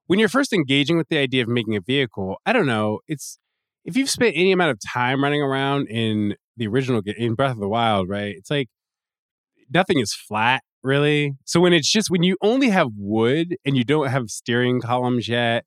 when 0.07 0.19
you're 0.19 0.29
first 0.29 0.53
engaging 0.53 0.97
with 0.99 1.09
the 1.09 1.19
idea 1.19 1.43
of 1.43 1.49
making 1.49 1.77
a 1.77 1.81
vehicle, 1.81 2.37
I 2.45 2.53
don't 2.53 2.67
know, 2.67 3.01
it's 3.09 3.39
if 3.85 3.97
you've 3.97 4.11
spent 4.11 4.35
any 4.37 4.53
amount 4.53 4.71
of 4.71 4.79
time 4.87 5.23
running 5.23 5.43
around 5.43 5.89
in 5.89 6.37
the 6.57 6.67
original 6.67 7.03
in 7.17 7.35
Breath 7.35 7.53
of 7.53 7.61
the 7.61 7.69
Wild, 7.69 8.09
right? 8.09 8.35
It's 8.37 8.51
like 8.51 8.69
nothing 9.73 9.99
is 9.99 10.15
flat 10.15 10.63
really. 10.85 11.35
So 11.45 11.61
when 11.61 11.73
it's 11.73 11.91
just 11.91 12.11
when 12.11 12.23
you 12.23 12.37
only 12.43 12.69
have 12.69 12.89
wood 12.97 13.57
and 13.65 13.77
you 13.77 13.85
don't 13.85 14.09
have 14.09 14.29
steering 14.29 14.81
columns 14.81 15.27
yet 15.27 15.65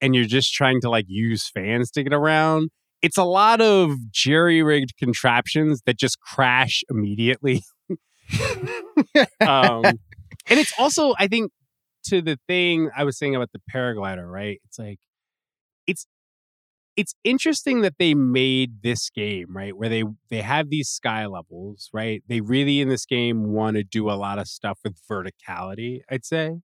and 0.00 0.14
you're 0.14 0.24
just 0.24 0.52
trying 0.52 0.80
to 0.82 0.90
like 0.90 1.06
use 1.08 1.48
fans 1.48 1.90
to 1.92 2.02
get 2.02 2.12
around, 2.12 2.70
it's 3.00 3.16
a 3.16 3.24
lot 3.24 3.60
of 3.60 4.10
jerry 4.10 4.62
rigged 4.62 4.96
contraptions 4.98 5.80
that 5.86 5.96
just 5.96 6.20
crash 6.20 6.82
immediately. 6.90 7.62
um, 9.40 9.84
and 9.84 10.58
it's 10.58 10.72
also, 10.78 11.14
I 11.18 11.28
think, 11.28 11.52
to 12.06 12.20
the 12.20 12.38
thing 12.48 12.90
I 12.96 13.04
was 13.04 13.16
saying 13.16 13.36
about 13.36 13.50
the 13.52 13.60
paraglider, 13.72 14.28
right? 14.30 14.60
It's 14.64 14.78
like, 14.78 14.98
it's 15.86 16.06
it's 16.98 17.14
interesting 17.24 17.82
that 17.82 17.94
they 17.98 18.12
made 18.14 18.82
this 18.82 19.08
game 19.10 19.56
right 19.56 19.76
where 19.76 19.88
they 19.88 20.04
they 20.30 20.42
have 20.42 20.68
these 20.70 20.88
sky 20.90 21.26
levels 21.26 21.88
right? 21.94 22.22
They 22.28 22.40
really 22.42 22.80
in 22.80 22.88
this 22.88 23.06
game 23.06 23.52
want 23.52 23.76
to 23.76 23.84
do 23.84 24.10
a 24.10 24.14
lot 24.14 24.38
of 24.38 24.48
stuff 24.48 24.80
with 24.84 24.96
verticality 25.10 26.00
i'd 26.10 26.24
say. 26.26 26.58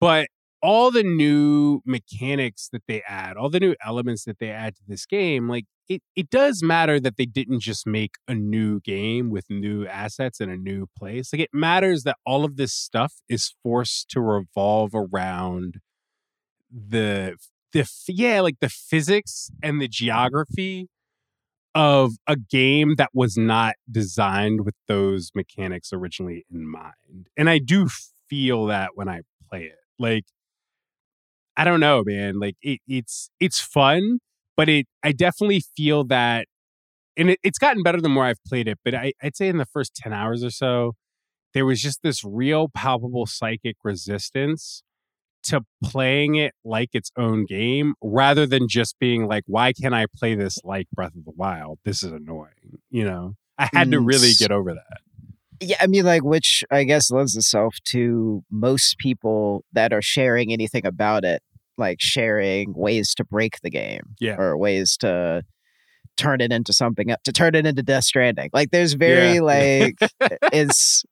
But 0.00 0.28
all 0.62 0.90
the 0.90 1.02
new 1.02 1.80
mechanics 1.84 2.68
that 2.72 2.82
they 2.88 3.02
add 3.08 3.36
all 3.36 3.50
the 3.50 3.60
new 3.60 3.74
elements 3.84 4.24
that 4.24 4.38
they 4.38 4.50
add 4.50 4.76
to 4.76 4.82
this 4.88 5.04
game 5.06 5.48
like 5.48 5.64
it, 5.88 6.00
it 6.16 6.30
does 6.30 6.62
matter 6.62 6.98
that 6.98 7.18
they 7.18 7.26
didn't 7.26 7.60
just 7.60 7.86
make 7.86 8.12
a 8.26 8.34
new 8.34 8.80
game 8.80 9.28
with 9.30 9.44
new 9.50 9.86
assets 9.86 10.40
in 10.40 10.48
a 10.48 10.56
new 10.56 10.86
place. 10.98 11.30
Like 11.30 11.42
it 11.42 11.50
matters 11.52 12.04
that 12.04 12.16
all 12.24 12.46
of 12.46 12.56
this 12.56 12.72
stuff 12.72 13.16
is 13.28 13.54
forced 13.62 14.08
to 14.10 14.22
revolve 14.22 14.92
around 14.94 15.80
the 16.70 17.36
the 17.74 17.86
yeah 18.08 18.40
like 18.40 18.60
the 18.60 18.70
physics 18.70 19.50
and 19.62 19.80
the 19.82 19.88
geography 19.88 20.88
of 21.74 22.12
a 22.28 22.36
game 22.36 22.94
that 22.96 23.10
was 23.12 23.36
not 23.36 23.74
designed 23.90 24.64
with 24.64 24.76
those 24.86 25.32
mechanics 25.34 25.92
originally 25.92 26.46
in 26.50 26.66
mind. 26.66 27.28
And 27.36 27.50
i 27.50 27.58
do 27.58 27.88
feel 28.30 28.66
that 28.66 28.92
when 28.94 29.08
i 29.08 29.20
play 29.50 29.64
it. 29.64 29.76
Like 29.98 30.24
i 31.56 31.64
don't 31.64 31.80
know 31.80 32.02
man. 32.06 32.40
Like 32.40 32.56
it, 32.62 32.80
it's 32.88 33.28
it's 33.40 33.60
fun 33.60 34.20
but 34.56 34.68
it 34.68 34.86
i 35.02 35.12
definitely 35.12 35.62
feel 35.76 36.04
that 36.04 36.46
and 37.16 37.30
it, 37.30 37.38
it's 37.42 37.58
gotten 37.58 37.82
better 37.82 38.00
the 38.00 38.08
more 38.08 38.24
i've 38.24 38.42
played 38.46 38.68
it 38.68 38.78
but 38.84 38.94
I, 38.94 39.12
i'd 39.22 39.36
say 39.36 39.48
in 39.48 39.58
the 39.58 39.66
first 39.66 39.94
10 39.96 40.12
hours 40.12 40.44
or 40.44 40.50
so 40.50 40.92
there 41.54 41.66
was 41.66 41.80
just 41.80 42.02
this 42.02 42.24
real 42.24 42.68
palpable 42.68 43.26
psychic 43.26 43.76
resistance 43.84 44.82
to 45.44 45.62
playing 45.82 46.34
it 46.36 46.52
like 46.64 46.90
its 46.92 47.10
own 47.16 47.44
game 47.46 47.94
rather 48.02 48.46
than 48.46 48.68
just 48.68 48.98
being 48.98 49.26
like, 49.26 49.44
why 49.46 49.72
can't 49.72 49.94
I 49.94 50.06
play 50.16 50.34
this 50.34 50.58
like 50.64 50.86
Breath 50.92 51.14
of 51.16 51.24
the 51.24 51.32
Wild? 51.36 51.78
This 51.84 52.02
is 52.02 52.12
annoying. 52.12 52.78
You 52.90 53.04
know, 53.04 53.34
I 53.58 53.68
had 53.72 53.90
to 53.90 53.98
Mm, 53.98 54.06
really 54.06 54.32
get 54.38 54.50
over 54.50 54.74
that. 54.74 54.98
Yeah, 55.60 55.76
I 55.80 55.86
mean, 55.86 56.04
like, 56.04 56.24
which 56.24 56.64
I 56.70 56.84
guess 56.84 57.10
lends 57.10 57.36
itself 57.36 57.76
to 57.90 58.42
most 58.50 58.98
people 58.98 59.64
that 59.72 59.92
are 59.92 60.02
sharing 60.02 60.52
anything 60.52 60.84
about 60.84 61.24
it, 61.24 61.42
like 61.78 61.98
sharing 62.00 62.74
ways 62.74 63.14
to 63.14 63.24
break 63.24 63.60
the 63.62 63.70
game, 63.70 64.14
Yeah. 64.20 64.36
or 64.36 64.58
ways 64.58 64.96
to 64.98 65.42
turn 66.16 66.40
it 66.40 66.52
into 66.52 66.72
something 66.72 67.10
up, 67.10 67.22
to 67.24 67.32
turn 67.32 67.54
it 67.54 67.66
into 67.66 67.82
Death 67.82 68.04
Stranding. 68.04 68.50
Like, 68.52 68.70
there's 68.70 68.92
very 68.94 69.34
Yeah. 69.34 69.40
like 69.40 69.94
it's 70.52 71.04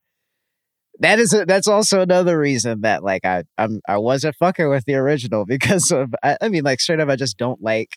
that 1.00 1.18
is 1.18 1.32
a, 1.34 1.44
that's 1.46 1.68
also 1.68 2.00
another 2.00 2.38
reason 2.38 2.82
that 2.82 3.02
like 3.02 3.24
I 3.24 3.44
I'm 3.58 3.80
I 3.88 3.98
wasn't 3.98 4.36
fucking 4.36 4.68
with 4.68 4.84
the 4.84 4.94
original 4.94 5.44
because 5.46 5.90
of 5.90 6.14
I, 6.22 6.36
I 6.40 6.48
mean 6.48 6.62
like 6.64 6.80
straight 6.80 7.00
up 7.00 7.08
I 7.08 7.16
just 7.16 7.38
don't 7.38 7.62
like 7.62 7.96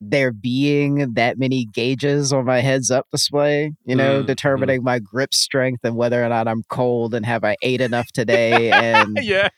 there 0.00 0.30
being 0.30 1.14
that 1.14 1.38
many 1.38 1.64
gauges 1.64 2.30
on 2.32 2.44
my 2.44 2.60
heads 2.60 2.90
up 2.90 3.06
display, 3.10 3.72
you 3.86 3.96
know, 3.96 4.20
Mm, 4.20 4.24
mm. 4.24 4.26
determining 4.26 4.82
my 4.84 4.98
grip 4.98 5.32
strength 5.32 5.80
and 5.84 5.96
whether 5.96 6.22
or 6.22 6.28
not 6.28 6.46
I'm 6.46 6.64
cold 6.68 7.14
and 7.14 7.24
have 7.24 7.44
I 7.44 7.56
ate 7.62 7.80
enough 7.80 8.08
today. 8.12 8.70
And 8.70 9.18
yeah. 9.22 9.48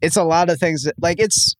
it's 0.00 0.16
a 0.16 0.24
lot 0.24 0.48
of 0.48 0.58
things 0.58 0.84
that, 0.84 0.94
like, 0.98 1.20
it's, 1.20 1.54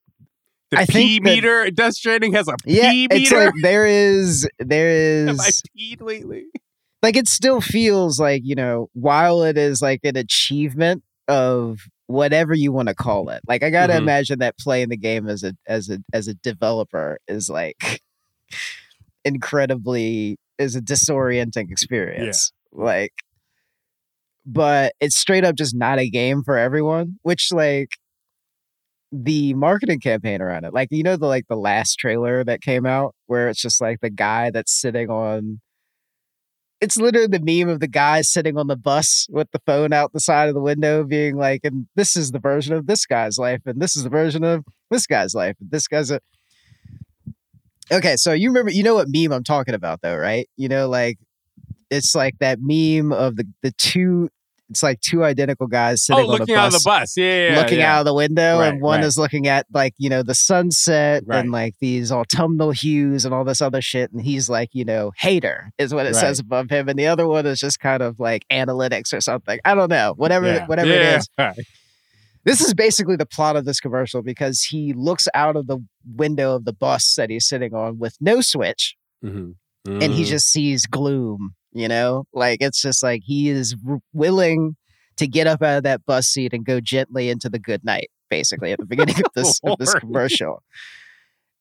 The 0.70 0.78
I 0.78 0.86
P 0.86 0.92
think 0.92 1.24
that- 1.24 1.30
meter, 1.30 1.70
Death 1.70 1.92
Stranding 1.92 2.32
has 2.32 2.48
a 2.48 2.54
yeah, 2.64 2.90
P 2.90 3.04
it's 3.10 3.30
meter. 3.30 3.44
like 3.44 3.54
there 3.60 3.86
is, 3.86 4.48
there 4.58 5.26
Have 5.26 5.38
I 5.40 5.50
peed 5.78 6.00
lately? 6.00 6.46
Like, 7.02 7.16
it 7.16 7.28
still 7.28 7.60
feels 7.60 8.20
like, 8.20 8.42
you 8.44 8.54
know, 8.54 8.88
while 8.92 9.42
it 9.42 9.58
is 9.58 9.82
like 9.82 10.00
an 10.04 10.16
achievement 10.16 11.02
of 11.28 11.80
whatever 12.06 12.54
you 12.54 12.72
want 12.72 12.88
to 12.88 12.94
call 12.94 13.30
it. 13.30 13.40
Like 13.48 13.62
I 13.62 13.70
gotta 13.70 13.94
Mhm. 13.94 13.98
imagine 13.98 14.38
that 14.40 14.58
playing 14.58 14.90
the 14.90 14.96
game 14.96 15.28
as 15.28 15.42
a 15.42 15.54
as 15.66 15.88
a 15.88 15.98
as 16.12 16.28
a 16.28 16.34
developer 16.34 17.18
is 17.28 17.48
like 17.48 17.76
incredibly 19.24 20.36
is 20.58 20.76
a 20.76 20.80
disorienting 20.80 21.70
experience. 21.70 22.52
Like 22.72 23.12
but 24.44 24.92
it's 25.00 25.16
straight 25.16 25.44
up 25.44 25.54
just 25.54 25.74
not 25.74 25.98
a 25.98 26.08
game 26.10 26.42
for 26.42 26.56
everyone, 26.56 27.18
which 27.22 27.50
like 27.52 27.90
the 29.12 29.52
marketing 29.54 30.00
campaign 30.00 30.40
around 30.40 30.64
it. 30.64 30.72
Like 30.72 30.88
you 30.90 31.02
know 31.02 31.16
the 31.16 31.26
like 31.26 31.46
the 31.48 31.56
last 31.56 31.96
trailer 31.96 32.44
that 32.44 32.62
came 32.62 32.86
out 32.86 33.14
where 33.26 33.48
it's 33.48 33.60
just 33.60 33.80
like 33.80 34.00
the 34.00 34.10
guy 34.10 34.50
that's 34.50 34.72
sitting 34.72 35.10
on 35.10 35.60
it's 36.82 36.96
literally 36.96 37.28
the 37.28 37.40
meme 37.40 37.72
of 37.72 37.78
the 37.78 37.86
guy 37.86 38.22
sitting 38.22 38.58
on 38.58 38.66
the 38.66 38.76
bus 38.76 39.28
with 39.30 39.48
the 39.52 39.60
phone 39.64 39.92
out 39.92 40.12
the 40.12 40.20
side 40.20 40.48
of 40.48 40.54
the 40.54 40.60
window 40.60 41.04
being 41.04 41.36
like 41.36 41.60
and 41.62 41.86
this 41.94 42.16
is 42.16 42.32
the 42.32 42.40
version 42.40 42.74
of 42.74 42.88
this 42.88 43.06
guy's 43.06 43.38
life 43.38 43.60
and 43.64 43.80
this 43.80 43.96
is 43.96 44.02
the 44.02 44.10
version 44.10 44.42
of 44.42 44.64
this 44.90 45.06
guy's 45.06 45.32
life 45.32 45.56
and 45.60 45.70
this 45.70 45.86
guy's 45.86 46.10
a 46.10 46.20
Okay, 47.90 48.16
so 48.16 48.32
you 48.32 48.48
remember 48.48 48.70
you 48.70 48.82
know 48.82 48.94
what 48.94 49.08
meme 49.08 49.32
I'm 49.32 49.44
talking 49.44 49.74
about 49.74 50.00
though, 50.02 50.16
right? 50.16 50.48
You 50.56 50.68
know 50.68 50.88
like 50.88 51.18
it's 51.90 52.14
like 52.14 52.38
that 52.40 52.58
meme 52.60 53.12
of 53.12 53.36
the 53.36 53.46
the 53.62 53.72
two 53.72 54.28
it's 54.72 54.82
like 54.82 55.00
two 55.00 55.22
identical 55.24 55.66
guys 55.66 56.04
sitting 56.04 56.24
Oh, 56.24 56.32
on 56.32 56.38
looking 56.40 56.54
a 56.56 56.58
out 56.58 56.66
of 56.68 56.72
the 56.72 56.82
bus. 56.84 57.16
Yeah, 57.16 57.24
yeah, 57.26 57.50
yeah, 57.54 57.60
looking 57.60 57.78
yeah. 57.78 57.94
out 57.96 58.00
of 58.00 58.04
the 58.06 58.14
window 58.14 58.58
Right, 58.58 58.68
and 58.72 58.82
one 58.82 58.98
right. 59.00 59.06
is 59.06 59.16
looking 59.16 59.46
at 59.46 59.66
like 59.72 59.94
you 59.98 60.08
know 60.10 60.22
the 60.22 60.34
sunset 60.34 61.22
Right. 61.26 61.38
and 61.40 61.52
like 61.52 61.74
these 61.80 62.10
autumnal 62.10 62.70
hues 62.72 63.24
and 63.24 63.32
all 63.34 63.44
this 63.44 63.60
other 63.62 63.80
shit 63.80 64.10
and 64.12 64.20
he's 64.22 64.48
like 64.48 64.70
you 64.72 64.84
know 64.84 65.12
hater 65.16 65.70
is 65.78 65.94
what 65.94 66.06
it 66.06 66.14
says 66.16 66.38
above 66.40 66.70
him 66.70 66.88
and 66.88 66.98
the 66.98 67.06
other 67.06 67.26
one 67.28 67.46
is 67.46 67.60
just 67.60 67.78
kind 67.80 68.02
of 68.02 68.18
like 68.18 68.44
analytics 68.50 69.12
or 69.12 69.20
something 69.20 69.58
i 69.64 69.74
don't 69.74 69.90
know 69.90 70.14
whatever 70.16 70.46
Yeah. 70.46 70.66
whatever 70.66 70.90
it 70.90 71.02
is 71.16 71.28
this 72.44 72.60
is 72.60 72.74
basically 72.74 73.16
the 73.16 73.26
plot 73.26 73.56
of 73.56 73.64
this 73.64 73.80
commercial 73.80 74.22
because 74.22 74.62
he 74.62 74.92
looks 74.94 75.28
out 75.34 75.56
of 75.56 75.66
the 75.66 75.78
window 76.16 76.56
of 76.56 76.64
the 76.64 76.72
bus 76.72 77.14
that 77.16 77.30
he's 77.30 77.46
sitting 77.46 77.74
on 77.74 77.98
with 77.98 78.16
no 78.20 78.40
switch 78.40 78.96
Mhm. 79.24 79.54
and 79.86 80.12
he 80.14 80.22
Mhm. 80.24 80.26
just 80.26 80.50
sees 80.50 80.86
gloom 80.86 81.54
you 81.72 81.88
know 81.88 82.24
like 82.32 82.58
it's 82.60 82.80
just 82.82 83.02
like 83.02 83.22
he 83.24 83.48
is 83.48 83.74
willing 84.12 84.76
to 85.16 85.26
get 85.26 85.46
up 85.46 85.62
out 85.62 85.78
of 85.78 85.82
that 85.84 86.04
bus 86.06 86.26
seat 86.26 86.52
and 86.52 86.64
go 86.64 86.80
gently 86.80 87.28
into 87.30 87.48
the 87.48 87.58
good 87.58 87.84
night 87.84 88.10
basically 88.30 88.72
at 88.72 88.78
the 88.78 88.86
beginning 88.86 89.16
of 89.16 89.24
this 89.34 89.60
of 89.64 89.78
this 89.78 89.94
commercial 89.94 90.62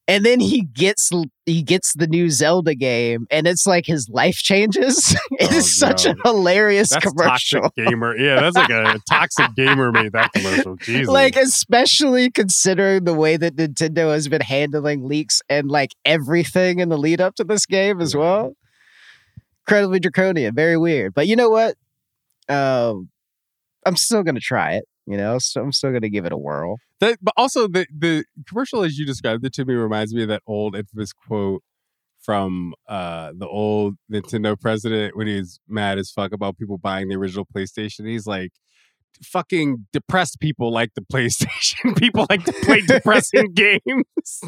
and 0.08 0.26
then 0.26 0.40
he 0.40 0.64
gets 0.64 1.10
he 1.46 1.62
gets 1.64 1.94
the 1.94 2.08
new 2.08 2.30
Zelda 2.30 2.76
game, 2.76 3.28
and 3.32 3.48
it's 3.48 3.66
like 3.68 3.86
his 3.86 4.10
life 4.10 4.36
changes. 4.36 5.16
it 5.32 5.50
Oh, 5.54 5.56
is 5.56 5.78
such 5.78 6.06
no. 6.06 6.12
a 6.12 6.16
hilarious 6.28 6.90
That's 6.90 7.06
commercial. 7.06 7.62
toxic 7.62 7.76
gamer. 7.88 8.18
Yeah, 8.18 8.42
that's 8.42 8.56
like 8.58 8.70
a 8.72 9.00
toxic 9.10 9.54
gamer 9.56 9.92
made 9.92 10.12
that 10.14 10.34
commercial. 10.34 10.76
Jesus. 10.78 11.08
Like, 11.08 11.38
especially 11.38 12.30
considering 12.32 13.04
the 13.06 13.14
way 13.14 13.38
that 13.38 13.56
Nintendo 13.56 14.12
has 14.12 14.28
been 14.28 14.42
handling 14.42 15.08
leaks 15.08 15.42
and 15.48 15.70
like 15.70 15.92
everything 16.04 16.80
in 16.80 16.90
the 16.90 16.98
lead 16.98 17.22
up 17.22 17.36
to 17.36 17.44
this 17.46 17.66
game 17.66 18.02
as 18.02 18.14
Yeah. 18.14 18.20
well. 18.22 18.54
Incredibly 19.68 20.00
draconian, 20.00 20.56
very 20.56 20.78
weird. 20.78 21.14
But 21.14 21.28
you 21.28 21.36
know 21.36 21.50
what? 21.50 21.76
Um, 22.50 23.10
I'm 23.86 23.96
still 23.96 24.24
gonna 24.24 24.40
try 24.40 24.74
it. 24.74 24.86
You 25.08 25.18
know, 25.18 25.40
so 25.40 25.62
I'm 25.62 25.72
still 25.72 25.92
gonna 25.92 26.10
give 26.10 26.26
it 26.26 26.32
a 26.32 26.38
whirl. 26.38 26.78
That, 27.00 27.18
but 27.22 27.34
also 27.38 27.68
the 27.68 27.86
the 27.96 28.26
commercial 28.48 28.84
as 28.84 28.98
you 28.98 29.06
described 29.06 29.46
it 29.46 29.54
to 29.54 29.66
me 29.66 29.74
reminds 29.74 30.14
me 30.14 30.24
of 30.24 30.30
that 30.30 30.44
old 30.48 30.76
infamous 30.76 31.14
quote 31.14 31.64
from 32.20 32.74
uh 32.88 33.32
the 33.36 33.48
old 33.48 33.96
Nintendo 34.12 34.60
president 34.60 35.18
when 35.18 35.28
he's 35.28 35.60
mad 35.68 35.98
as 35.98 36.12
fuck 36.12 36.32
about 36.32 36.58
people 36.58 36.78
buying 36.78 37.08
the 37.08 37.16
original 37.16 37.48
PlayStation. 37.56 38.08
He's 38.08 38.28
like 38.28 38.52
fucking 39.24 39.88
depressed 39.94 40.40
people 40.40 40.72
like 40.72 40.92
the 40.96 41.02
PlayStation. 41.02 41.96
people 41.98 42.26
like 42.30 42.44
to 42.46 42.54
play 42.54 42.82
depressing 42.82 43.52
games. 43.56 44.42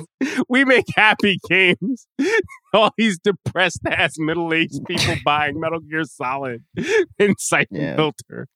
we 0.49 0.65
make 0.65 0.85
happy 0.95 1.39
games. 1.49 2.07
All 2.73 2.91
these 2.97 3.19
depressed 3.19 3.81
ass 3.89 4.13
middle 4.17 4.53
aged 4.53 4.83
people 4.85 5.15
buying 5.23 5.59
Metal 5.59 5.79
Gear 5.79 6.03
Solid 6.05 6.63
and 7.19 7.35
Siphon 7.39 7.67
Yeah. 7.81 7.95
Filter 7.95 8.47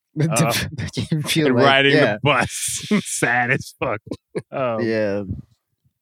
feel 1.27 1.47
and 1.47 1.55
like- 1.55 1.65
riding 1.65 1.93
yeah, 1.93 2.13
the 2.13 2.19
bus. 2.23 2.87
Sad 3.03 3.51
as 3.51 3.73
fuck. 3.79 4.01
Um, 4.51 4.81
yeah. 4.81 5.21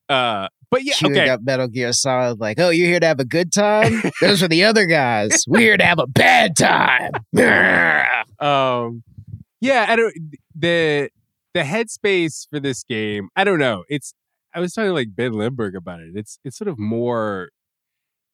uh, 0.08 0.48
but 0.72 0.84
yeah, 0.84 0.94
Queuing 0.94 1.12
okay. 1.12 1.30
up 1.30 1.42
Metal 1.44 1.68
Gear 1.68 1.92
Solid, 1.94 2.40
like, 2.40 2.60
oh, 2.60 2.70
you're 2.70 2.88
here 2.88 3.00
to 3.00 3.06
have 3.06 3.20
a 3.20 3.26
good 3.26 3.52
time. 3.54 4.02
Those 4.22 4.42
are 4.42 4.48
the 4.48 4.64
other 4.64 4.86
guys. 4.86 5.44
We're 5.48 5.60
here 5.60 5.78
to 5.78 5.86
have 5.86 6.00
a 6.00 6.08
bad 6.08 6.56
time. 6.58 7.12
um, 8.40 9.04
yeah, 9.62 9.86
I 9.90 9.96
don't 9.96 10.14
the 10.56 11.10
the 11.54 11.62
headspace 11.62 12.48
for 12.50 12.60
this 12.60 12.84
game. 12.84 13.30
I 13.36 13.44
don't 13.44 13.60
know. 13.60 13.84
It's 13.90 14.14
I 14.54 14.60
was 14.60 14.74
talking 14.74 14.90
to, 14.90 14.94
like 14.94 15.16
Ben 15.16 15.34
Lindbergh 15.34 15.76
about 15.76 16.02
it. 16.02 16.12
It's 16.16 16.40
it's 16.44 16.58
sort 16.58 16.68
of 16.70 16.80
more. 16.80 17.50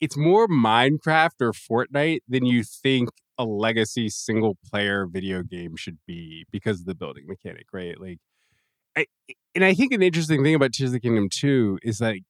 It's 0.00 0.16
more 0.16 0.48
Minecraft 0.48 1.40
or 1.40 1.52
Fortnite 1.52 2.20
than 2.28 2.44
you 2.44 2.64
think 2.64 3.10
a 3.38 3.44
legacy 3.44 4.08
single 4.08 4.56
player 4.68 5.06
video 5.06 5.42
game 5.42 5.76
should 5.76 5.98
be 6.06 6.44
because 6.52 6.80
of 6.80 6.86
the 6.86 6.94
building 6.94 7.24
mechanic, 7.28 7.66
right? 7.72 8.00
Like, 8.00 8.18
I 8.96 9.06
and 9.54 9.64
I 9.64 9.74
think 9.74 9.92
an 9.92 10.02
interesting 10.02 10.42
thing 10.44 10.54
about 10.54 10.72
Tears 10.72 10.90
of 10.90 10.94
the 10.94 11.00
Kingdom 11.00 11.28
2 11.30 11.80
is 11.82 12.00
like 12.00 12.24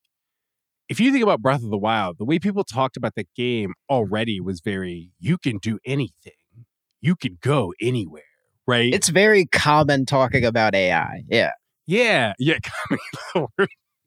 if 0.88 1.00
you 1.00 1.12
think 1.12 1.22
about 1.22 1.40
Breath 1.42 1.62
of 1.62 1.70
the 1.70 1.78
Wild, 1.78 2.18
the 2.18 2.24
way 2.24 2.38
people 2.38 2.64
talked 2.64 2.96
about 2.96 3.14
the 3.14 3.26
game 3.36 3.74
already 3.90 4.40
was 4.40 4.60
very 4.60 5.10
you 5.18 5.38
can 5.38 5.58
do 5.58 5.78
anything. 5.84 6.32
You 7.00 7.16
can 7.16 7.38
go 7.40 7.72
anywhere, 7.80 8.22
right? 8.66 8.92
It's 8.92 9.08
very 9.08 9.46
common 9.46 10.06
talking 10.06 10.44
about 10.44 10.74
AI. 10.74 11.22
Yeah. 11.28 11.52
Yeah, 11.86 12.34
yeah. 12.38 12.58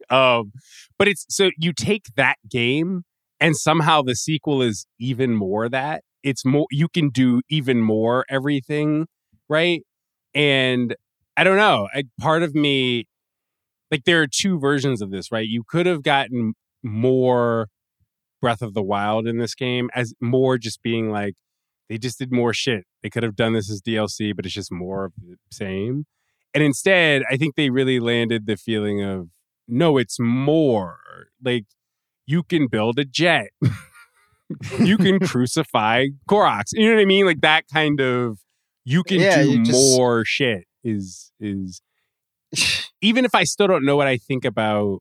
um, 0.09 0.51
but 0.97 1.07
it's 1.07 1.25
so 1.29 1.51
you 1.57 1.73
take 1.73 2.05
that 2.15 2.37
game 2.49 3.03
and 3.39 3.55
somehow 3.55 4.01
the 4.01 4.15
sequel 4.15 4.61
is 4.61 4.87
even 4.99 5.35
more 5.35 5.67
that. 5.69 6.03
It's 6.23 6.45
more 6.45 6.67
you 6.71 6.87
can 6.87 7.09
do 7.09 7.41
even 7.49 7.81
more 7.81 8.25
everything, 8.29 9.07
right? 9.49 9.81
And 10.33 10.95
I 11.37 11.43
don't 11.43 11.57
know. 11.57 11.87
I, 11.93 12.03
part 12.19 12.43
of 12.43 12.55
me, 12.55 13.05
like, 13.91 14.05
there 14.05 14.21
are 14.21 14.27
two 14.27 14.59
versions 14.59 15.01
of 15.01 15.11
this, 15.11 15.31
right? 15.31 15.47
You 15.47 15.63
could 15.67 15.85
have 15.85 16.01
gotten 16.01 16.53
more 16.83 17.67
Breath 18.41 18.61
of 18.61 18.73
the 18.73 18.83
Wild 18.83 19.27
in 19.27 19.37
this 19.37 19.55
game 19.55 19.89
as 19.95 20.13
more 20.21 20.57
just 20.57 20.81
being 20.83 21.11
like 21.11 21.35
they 21.89 21.97
just 21.97 22.17
did 22.19 22.31
more 22.31 22.53
shit. 22.53 22.85
They 23.03 23.09
could 23.09 23.23
have 23.23 23.35
done 23.35 23.53
this 23.53 23.69
as 23.71 23.81
DLC, 23.81 24.35
but 24.35 24.45
it's 24.45 24.55
just 24.55 24.71
more 24.71 25.05
of 25.05 25.13
the 25.17 25.37
same. 25.51 26.05
And 26.53 26.63
instead, 26.63 27.23
I 27.29 27.37
think 27.37 27.55
they 27.55 27.69
really 27.69 27.99
landed 27.99 28.45
the 28.47 28.55
feeling 28.57 29.03
of 29.03 29.29
no, 29.67 29.97
it's 29.97 30.19
more. 30.19 30.97
Like 31.43 31.65
you 32.25 32.43
can 32.43 32.67
build 32.67 32.97
a 32.99 33.05
jet. 33.05 33.49
you 34.79 34.97
can 34.97 35.19
crucify 35.27 36.05
Koroks. 36.29 36.69
You 36.73 36.89
know 36.89 36.95
what 36.95 37.01
I 37.01 37.05
mean? 37.05 37.25
Like 37.25 37.41
that 37.41 37.65
kind 37.71 37.99
of 37.99 38.39
you 38.85 39.03
can 39.03 39.19
Yeah, 39.19 39.43
do 39.43 39.51
you 39.51 39.63
just- 39.63 39.97
more 39.97 40.23
shit 40.25 40.65
is 40.83 41.31
is 41.39 41.81
even 43.01 43.25
if 43.25 43.33
I 43.35 43.43
still 43.43 43.67
don't 43.67 43.83
know 43.85 43.95
what 43.95 44.07
I 44.07 44.17
think 44.17 44.45
about 44.45 44.99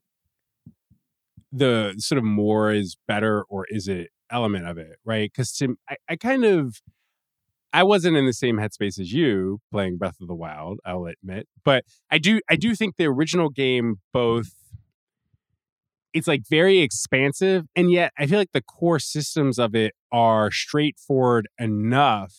the 1.51 1.93
sort 1.99 2.17
of 2.17 2.23
more 2.25 2.71
is 2.73 2.97
better 3.07 3.43
or 3.49 3.65
is 3.69 3.87
it 3.87 4.09
element 4.35 4.67
of 4.67 4.77
it, 4.77 4.97
right? 5.05 5.31
Because 5.31 5.51
to 5.53 5.77
I, 5.89 5.95
I 6.09 6.15
kind 6.17 6.43
of 6.43 6.81
I 7.73 7.83
wasn't 7.83 8.17
in 8.17 8.25
the 8.25 8.33
same 8.33 8.57
headspace 8.57 8.99
as 8.99 9.11
you 9.13 9.59
playing 9.71 9.97
Breath 9.97 10.17
of 10.21 10.27
the 10.27 10.35
Wild, 10.35 10.79
I'll 10.85 11.05
admit. 11.05 11.47
But 11.63 11.85
I 12.11 12.17
do 12.17 12.41
I 12.49 12.57
do 12.57 12.75
think 12.75 12.97
the 12.97 13.05
original 13.05 13.49
game 13.49 13.95
both 14.13 14.51
it's 16.13 16.27
like 16.27 16.43
very 16.49 16.79
expansive 16.79 17.65
and 17.75 17.91
yet 17.91 18.11
I 18.17 18.25
feel 18.25 18.39
like 18.39 18.53
the 18.53 18.61
core 18.61 18.99
systems 18.99 19.57
of 19.57 19.73
it 19.75 19.93
are 20.11 20.51
straightforward 20.51 21.47
enough 21.59 22.33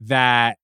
that 0.00 0.56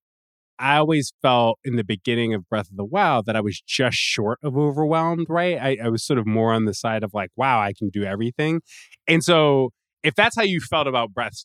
I 0.59 0.79
always 0.79 1.13
felt 1.23 1.61
in 1.65 1.77
the 1.77 1.85
beginning 1.85 2.35
of 2.35 2.49
Breath 2.49 2.71
of 2.71 2.77
the 2.77 2.85
Wild 2.85 3.27
that 3.27 3.37
I 3.37 3.41
was 3.41 3.61
just 3.61 3.97
short 3.97 4.41
of 4.43 4.59
overwhelmed, 4.59 5.27
right? 5.29 5.57
I, 5.61 5.79
I 5.85 5.89
was 5.89 6.03
sort 6.03 6.19
of 6.19 6.27
more 6.27 6.53
on 6.53 6.65
the 6.65 6.75
side 6.75 7.05
of 7.05 7.15
like, 7.15 7.31
wow, 7.37 7.61
I 7.61 7.73
can 7.73 7.91
do 7.91 8.03
everything. 8.03 8.61
And 9.07 9.23
so 9.23 9.71
if 10.03 10.15
that's 10.15 10.37
how 10.37 10.43
you 10.43 10.61
felt 10.61 10.87
about 10.87 11.13
Breath 11.13 11.45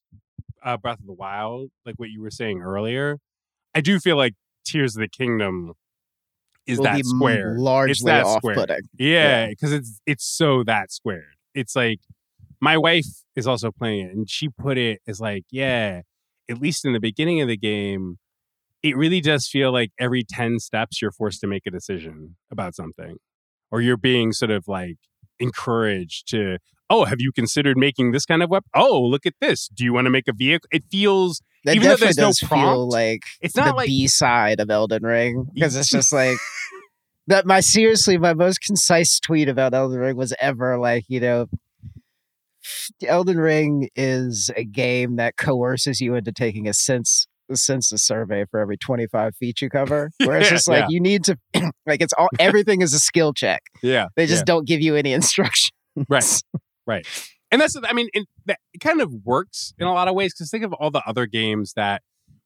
uh, 0.63 0.78
Breath 0.78 1.00
of 1.00 1.06
the 1.06 1.13
Wild, 1.13 1.70
like 1.86 1.96
what 1.98 2.10
you 2.10 2.22
were 2.22 2.32
saying 2.32 2.62
earlier, 2.62 3.18
I 3.74 3.82
do 3.82 4.00
feel 4.00 4.18
like 4.18 4.34
Tears 4.66 4.96
of 4.96 5.02
the 5.02 5.08
Kingdom 5.08 5.74
is 6.66 6.78
Will 6.78 6.86
that 6.86 7.06
square. 7.06 7.56
largely 7.58 8.12
that 8.12 8.26
off 8.26 8.38
square. 8.38 8.56
putting. 8.56 8.82
Yeah, 8.98 9.48
because 9.48 9.74
it's 9.74 10.00
it's 10.06 10.26
so 10.26 10.63
that 10.63 10.92
squared. 10.92 11.36
It's 11.54 11.76
like 11.76 12.00
my 12.62 12.78
wife 12.78 13.06
is 13.36 13.48
also 13.48 13.72
playing 13.72 14.08
it, 14.08 14.16
and 14.16 14.30
she 14.30 14.50
put 14.50 14.78
it 14.78 15.02
as 15.08 15.20
like, 15.20 15.44
yeah, 15.52 16.02
at 16.50 16.62
least 16.62 16.86
in 16.86 16.94
the 16.94 17.00
beginning 17.00 17.42
of 17.42 17.48
the 17.48 17.58
game, 17.58 18.18
it 18.82 18.96
really 18.96 19.22
does 19.22 19.48
feel 19.48 19.72
like 19.72 19.92
every 20.00 20.24
ten 20.24 20.60
steps 20.60 21.02
you're 21.02 21.12
forced 21.12 21.42
to 21.42 21.48
make 21.48 21.66
a 21.68 21.72
decision 21.72 22.38
about 22.52 22.76
something, 22.76 23.18
or 23.72 23.82
you're 23.82 23.98
being 23.98 24.32
sort 24.32 24.52
of 24.52 24.68
like 24.68 24.98
encouraged 25.43 26.27
to. 26.29 26.58
Oh, 26.89 27.06
have 27.06 27.19
you 27.19 27.32
considered 27.32 27.77
making 27.77 28.12
this 28.12 28.25
kind 28.25 28.43
of 28.43 28.49
weapon? 28.49 28.69
Oh, 28.73 29.01
look 29.01 29.25
at 29.25 29.34
this. 29.39 29.67
Do 29.67 29.84
you 29.84 29.93
want 29.93 30.06
to 30.06 30.12
make 30.12 30.27
a 30.27 30.34
vehicle? 30.34 30.67
It 30.71 30.84
feels 30.91 31.41
That 31.65 31.75
Even 31.75 31.89
though 31.89 31.95
there's 31.97 32.17
no 32.17 32.32
prompt, 32.43 32.91
like 32.91 33.23
it's 33.41 33.56
not 33.56 33.75
like 33.75 33.88
the 33.88 33.91
B 33.91 34.08
side 34.08 34.60
of 34.60 34.69
Elden 34.69 35.03
Ring 35.03 35.45
because 35.53 35.75
it's 35.75 35.89
just 35.89 36.12
like 36.13 36.38
that. 37.27 37.45
My 37.45 37.60
seriously, 37.60 38.17
my 38.17 38.34
most 38.34 38.60
concise 38.60 39.19
tweet 39.19 39.49
about 39.49 39.73
Elden 39.73 39.99
Ring 39.99 40.17
was 40.17 40.34
ever 40.39 40.77
like, 40.77 41.06
you 41.08 41.19
know, 41.19 41.47
Elden 43.06 43.38
Ring 43.38 43.89
is 43.95 44.51
a 44.56 44.63
game 44.63 45.15
that 45.17 45.38
coerces 45.38 45.99
you 45.99 46.15
into 46.15 46.32
taking 46.32 46.67
a 46.67 46.73
sense 46.73 47.27
census 47.53 48.03
survey 48.03 48.45
for 48.49 48.60
every 48.60 48.77
25 48.77 49.36
feet 49.36 49.62
you 49.62 49.69
cover 49.69 50.12
where 50.23 50.39
it's 50.39 50.49
just 50.49 50.67
like 50.67 50.82
yeah. 50.82 50.88
you 50.89 50.99
need 50.99 51.23
to 51.23 51.38
like 51.86 52.01
it's 52.01 52.13
all 52.17 52.29
everything 52.39 52.82
is 52.82 52.93
a 52.93 52.99
skill 52.99 53.34
check 53.34 53.62
yeah, 53.82 54.08
they 54.15 54.25
just 54.25 54.41
yeah. 54.41 54.45
don't 54.45 54.67
give 54.67 54.82
you 54.82 54.95
any 54.95 55.13
instruction 55.13 55.71
Right. 56.10 56.41
Right. 56.86 57.08
And 57.51 57.62
that's, 57.62 57.75
I 57.84 57.93
mean, 57.93 58.10
it, 58.13 58.27
that 58.45 58.60
it 58.73 58.79
kind 58.79 59.01
of 59.01 59.13
works 59.23 59.73
in 59.77 59.88
a 59.88 59.93
lot 59.93 60.08
of 60.08 60.15
ways 60.15 60.34
because 60.34 60.49
think 60.49 60.63
of 60.63 60.73
all 60.73 60.91
the 60.91 61.03
other 61.08 61.25
games 61.25 61.73
that 61.75 62.01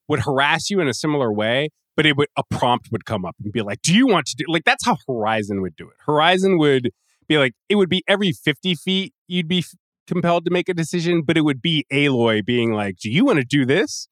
would 0.07 0.21
harass 0.21 0.69
you 0.69 0.79
in 0.79 0.88
a 0.88 0.93
similar 0.93 1.31
way, 1.31 1.69
but 1.95 2.05
it 2.05 2.17
would, 2.17 2.27
a 2.38 2.43
prompt 2.51 2.89
would 2.91 3.05
come 3.05 3.25
up 3.25 3.36
and 3.43 3.51
be 3.53 3.62
like, 3.62 3.81
do 3.81 3.95
you 3.95 4.05
want 4.05 4.25
to 4.27 4.36
do, 4.36 4.45
like, 4.47 4.65
that's 4.65 4.86
how 4.86 4.97
Horizon 5.07 5.62
would 5.62 5.75
do 5.75 5.88
it. 5.88 5.95
Horizon 6.05 6.57
would 6.57 6.91
be 7.27 7.38
like, 7.38 7.53
it 7.69 7.75
would 7.75 7.89
be 7.89 8.03
every 8.07 8.31
50 8.31 8.75
feet 8.75 9.13
you'd 9.27 9.47
be 9.47 9.63
compelled 10.07 10.45
to 10.45 10.51
make 10.51 10.69
a 10.69 10.73
decision, 10.73 11.21
but 11.21 11.38
it 11.38 11.41
would 11.41 11.62
be 11.62 11.86
Aloy 11.91 12.45
being 12.45 12.73
like, 12.73 12.97
do 12.97 13.10
you 13.10 13.25
want 13.25 13.39
to 13.39 13.45
do 13.45 13.65
this? 13.65 14.07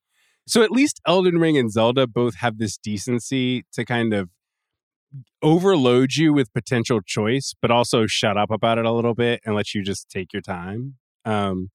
So 0.48 0.62
at 0.62 0.72
least 0.72 1.02
Elden 1.08 1.40
Ring 1.40 1.58
and 1.58 1.72
Zelda 1.72 2.06
both 2.08 2.36
have 2.36 2.58
this 2.60 2.78
decency 2.78 3.64
to 3.74 3.84
kind 3.84 4.14
of 4.14 4.30
overload 5.42 6.16
you 6.16 6.34
with 6.34 6.54
potential 6.54 7.02
choice, 7.06 7.54
but 7.62 7.72
also 7.72 8.06
shut 8.06 8.38
up 8.38 8.52
about 8.52 8.78
it 8.78 8.86
a 8.86 8.92
little 8.92 9.14
bit 9.16 9.42
and 9.46 9.56
let 9.56 9.74
you 9.74 9.84
just 9.84 10.10
take 10.10 10.34
your 10.34 10.42
time. 10.42 10.96
Um, 11.24 11.72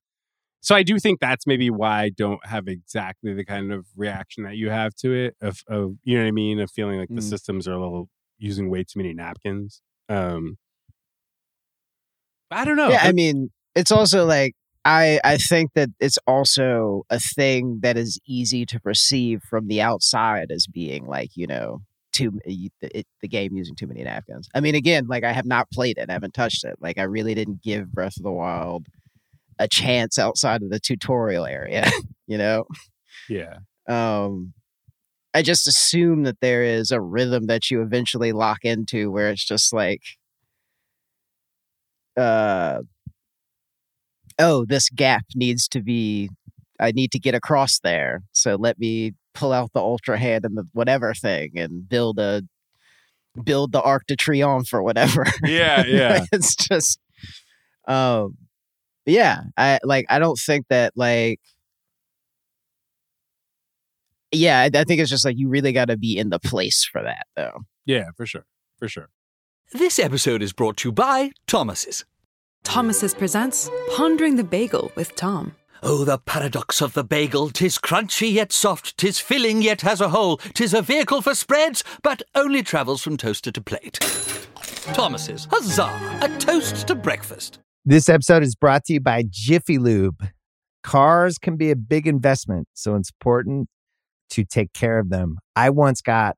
so 0.61 0.75
I 0.75 0.83
do 0.83 0.99
think 0.99 1.21
that's 1.21 1.47
maybe 1.47 1.71
why 1.71 2.03
I 2.03 2.11
don't 2.11 2.45
have 2.47 2.69
exactly 2.69 3.33
the 3.33 3.45
kind 3.45 3.73
of 3.73 3.87
reaction 3.97 4.45
that 4.45 4.57
you 4.57 4.69
have 4.71 4.95
to 4.97 5.13
it 5.13 5.35
of, 5.41 5.63
of 5.67 5.95
you 6.05 6.17
know 6.17 6.23
what 6.25 6.29
I 6.29 6.33
mean, 6.33 6.61
of 6.61 6.71
feeling 6.71 6.99
like 6.99 7.09
the 7.09 7.15
Mm. 7.23 7.31
systems 7.31 7.67
are 7.67 7.73
a 7.73 7.81
little 7.81 8.09
using 8.39 8.69
way 8.71 8.85
too 8.85 8.99
many 8.99 9.15
napkins. 9.15 9.81
Um, 10.09 10.59
I 12.51 12.65
don't 12.65 12.77
know. 12.77 12.91
yeah 12.91 13.03
i 13.05 13.13
mean 13.13 13.51
it's 13.77 13.93
also 13.93 14.27
like 14.27 14.55
i 14.85 15.21
i 15.25 15.37
think 15.37 15.73
that 15.75 15.91
it's 16.01 16.19
also 16.27 17.05
a 17.11 17.19
thing 17.19 17.81
that 17.83 17.97
is 17.97 18.19
easy 18.27 18.65
to 18.65 18.81
perceive 18.81 19.43
from 19.49 19.69
the 19.69 19.81
outside 19.81 20.51
as 20.51 20.67
being 20.67 21.07
like 21.07 21.31
you 21.37 21.47
know 21.47 21.83
too 22.13 22.39
it, 22.45 23.07
the 23.21 23.29
game 23.29 23.57
using 23.57 23.75
too 23.75 23.87
many 23.87 24.03
nav 24.03 24.27
guns. 24.27 24.49
I 24.55 24.61
mean, 24.61 24.75
again, 24.75 25.07
like 25.07 25.25
I 25.25 25.33
have 25.33 25.47
not 25.47 25.71
played 25.71 25.99
it, 25.99 26.11
I 26.11 26.13
haven't 26.13 26.35
touched 26.35 26.65
it. 26.65 26.77
Like 26.81 26.99
I 26.99 27.03
really 27.03 27.35
didn't 27.35 27.63
give 27.63 27.93
Breath 27.93 28.17
of 28.17 28.25
the 28.25 28.33
Wild 28.33 28.87
a 29.59 29.69
chance 29.69 30.19
outside 30.19 30.63
of 30.63 30.71
the 30.71 30.81
tutorial 30.81 31.47
area, 31.47 31.89
you 32.27 32.39
know? 32.39 32.65
Yeah. 33.29 33.59
Um 33.89 34.53
I 35.35 35.43
just 35.43 35.69
assume 35.69 36.25
that 36.25 36.41
there 36.41 36.65
is 36.65 36.91
a 36.91 37.01
rhythm 37.01 37.47
that 37.47 37.71
you 37.71 37.83
eventually 37.83 38.33
lock 38.33 38.61
into 38.65 39.11
where 39.11 39.31
it's 39.31 39.45
just 39.45 39.73
like 39.73 40.03
uh 42.17 42.81
oh, 44.41 44.65
this 44.65 44.89
gap 44.89 45.25
needs 45.35 45.69
to 45.69 45.81
be 45.81 46.31
I 46.81 46.93
need 46.93 47.13
to 47.13 47.19
get 47.19 47.35
across 47.35 47.79
there. 47.81 48.23
So 48.33 48.57
let 48.57 48.79
me 48.79 49.13
pull 49.35 49.53
out 49.53 49.71
the 49.75 49.81
ultra 49.81 50.19
hand 50.19 50.45
and 50.45 50.57
the 50.57 50.65
whatever 50.73 51.15
thing 51.15 51.53
and 51.57 51.89
build 51.89 52.19
a 52.19 52.43
build 53.45 53.73
the 53.73 53.83
Arc 53.83 54.07
de 54.09 54.17
Triomphe 54.17 54.73
or 54.73 54.83
whatever. 54.83 55.27
Yeah, 55.45 55.85
yeah. 55.87 56.25
it's 56.33 56.57
just 56.57 56.99
um 57.87 58.37
yeah, 59.07 59.43
I 59.57 59.79
like 59.85 60.07
I 60.09 60.19
don't 60.19 60.39
think 60.39 60.67
that 60.69 60.93
like 60.97 61.41
yeah, 64.33 64.61
I, 64.61 64.79
I 64.79 64.85
think 64.85 65.01
it's 65.01 65.11
just 65.11 65.25
like 65.25 65.37
you 65.39 65.49
really 65.49 65.73
got 65.73 65.87
to 65.87 65.97
be 65.97 66.17
in 66.17 66.31
the 66.31 66.39
place 66.39 66.85
for 66.85 67.03
that 67.03 67.27
though. 67.37 67.61
Yeah, 67.85 68.11
for 68.17 68.27
sure. 68.27 68.47
For 68.79 68.89
sure. 68.89 69.09
This 69.73 69.99
episode 69.99 70.43
is 70.43 70.53
brought 70.53 70.79
to 70.79 70.89
you 70.89 70.93
by 70.93 71.33
Thomas's. 71.47 72.05
Thomas's 72.65 73.15
presents 73.15 73.71
Pondering 73.97 74.37
the 74.37 74.45
Bagel 74.45 74.93
with 74.95 75.17
Tom. 75.17 75.55
Oh, 75.83 76.05
the 76.05 76.19
paradox 76.19 76.83
of 76.83 76.93
the 76.93 77.03
bagel! 77.03 77.49
Tis 77.49 77.79
crunchy 77.79 78.33
yet 78.33 78.53
soft, 78.53 78.99
tis 78.99 79.19
filling 79.19 79.63
yet 79.63 79.81
has 79.81 80.01
a 80.03 80.11
hole, 80.11 80.37
tis 80.53 80.75
a 80.75 80.83
vehicle 80.83 81.23
for 81.23 81.35
spreads, 81.35 81.83
but 82.03 82.23
only 82.35 82.63
travels 82.63 83.01
from 83.03 83.17
toaster 83.17 83.51
to 83.51 83.63
plate. 83.63 83.99
Thomas's, 84.93 85.49
huzzah! 85.51 86.19
A 86.21 86.29
toast 86.39 86.87
to 86.89 86.95
breakfast. 86.95 87.61
This 87.87 88.11
episode 88.11 88.43
is 88.43 88.55
brought 88.55 88.85
to 88.85 88.93
you 88.93 89.01
by 89.01 89.25
Jiffy 89.29 89.79
Lube. 89.79 90.23
Cars 90.83 91.39
can 91.39 91.57
be 91.57 91.71
a 91.71 91.77
big 91.77 92.07
investment, 92.07 92.69
so 92.75 92.95
it's 92.97 93.11
important 93.11 93.69
to 94.31 94.45
take 94.45 94.75
care 94.75 94.99
of 94.99 95.09
them. 95.09 95.39
I 95.57 95.71
once 95.71 96.03
got 96.03 96.37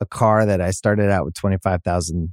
a 0.00 0.06
car 0.06 0.46
that 0.46 0.62
I 0.62 0.70
started 0.70 1.10
out 1.10 1.26
with 1.26 1.34
25,000 1.34 2.32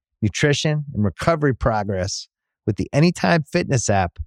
nutrition, 0.21 0.85
and 0.93 1.03
recovery 1.03 1.55
progress 1.55 2.27
with 2.65 2.77
the 2.77 2.87
Anytime 2.93 3.43
Fitness 3.43 3.89
app, 3.89 4.17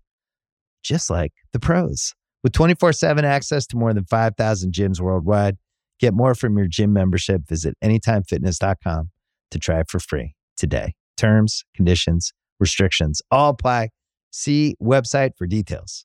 just 0.82 1.10
like 1.10 1.32
the 1.52 1.60
pros. 1.60 2.14
With 2.42 2.52
24 2.52 2.92
7 2.92 3.24
access 3.24 3.66
to 3.68 3.76
more 3.76 3.94
than 3.94 4.04
5,000 4.04 4.72
gyms 4.72 5.00
worldwide, 5.00 5.56
get 5.98 6.12
more 6.12 6.34
from 6.34 6.58
your 6.58 6.66
gym 6.66 6.92
membership. 6.92 7.48
Visit 7.48 7.74
AnytimeFitness.com 7.82 9.10
to 9.50 9.58
try 9.58 9.80
it 9.80 9.86
for 9.88 9.98
free 9.98 10.34
today. 10.56 10.92
Terms, 11.16 11.64
conditions, 11.74 12.32
restrictions 12.60 13.22
all 13.30 13.50
apply. 13.50 13.90
See 14.30 14.74
website 14.82 15.30
for 15.38 15.46
details. 15.46 16.04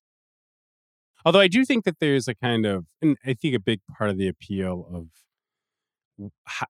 Although 1.26 1.40
I 1.40 1.48
do 1.48 1.66
think 1.66 1.84
that 1.84 2.00
there's 2.00 2.28
a 2.28 2.36
kind 2.36 2.66
of, 2.66 2.86
and 3.02 3.18
I 3.26 3.34
think 3.34 3.56
a 3.56 3.60
big 3.60 3.82
part 3.98 4.10
of 4.10 4.18
the 4.18 4.28
appeal 4.28 4.88
of 4.94 5.08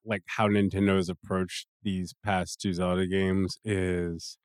like 0.05 0.23
how 0.27 0.47
Nintendo's 0.47 1.09
approached 1.09 1.67
these 1.83 2.13
past 2.23 2.59
two 2.61 2.73
Zelda 2.73 3.07
games 3.07 3.57
is 3.63 4.37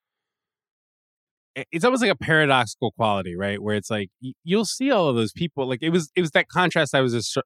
it's 1.55 1.85
almost 1.85 2.03
like 2.03 2.11
a 2.11 2.17
paradoxical 2.17 2.91
quality, 2.93 3.37
right? 3.37 3.63
Where 3.63 3.77
it's 3.77 3.91
like 3.91 4.11
you'll 4.43 4.65
see 4.65 4.91
all 4.91 5.09
of 5.09 5.17
those 5.17 5.33
people. 5.33 5.69
Like 5.69 5.83
it 5.83 5.91
was, 5.91 6.11
it 6.17 6.21
was 6.21 6.33
that 6.33 6.49
contrast 6.49 6.95
I 6.95 7.01
was 7.01 7.13
just 7.13 7.39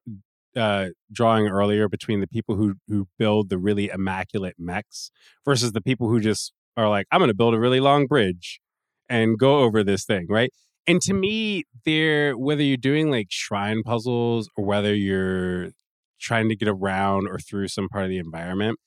uh, 0.55 0.87
drawing 1.11 1.47
earlier 1.47 1.87
between 1.87 2.21
the 2.21 2.27
people 2.27 2.55
who 2.55 2.75
who 2.87 3.07
build 3.17 3.49
the 3.49 3.57
really 3.57 3.89
immaculate 3.89 4.55
mechs 4.57 5.11
versus 5.45 5.73
the 5.73 5.81
people 5.81 6.09
who 6.09 6.19
just 6.19 6.53
are 6.75 6.89
like, 6.89 7.05
I'm 7.11 7.19
going 7.19 7.29
to 7.29 7.35
build 7.35 7.53
a 7.53 7.59
really 7.59 7.79
long 7.79 8.07
bridge 8.07 8.59
and 9.07 9.37
go 9.37 9.59
over 9.59 9.83
this 9.83 10.05
thing, 10.05 10.27
right? 10.29 10.51
And 10.87 11.01
to 11.01 11.13
me, 11.13 11.65
they're 11.85 12.37
whether 12.37 12.63
you're 12.63 12.77
doing 12.77 13.11
like 13.11 13.27
shrine 13.29 13.83
puzzles 13.83 14.49
or 14.57 14.65
whether 14.65 14.93
you're 14.93 15.71
trying 16.19 16.49
to 16.49 16.55
get 16.55 16.67
around 16.67 17.27
or 17.27 17.39
through 17.39 17.67
some 17.67 17.89
part 17.89 18.03
of 18.05 18.09
the 18.09 18.17
environment, 18.17 18.79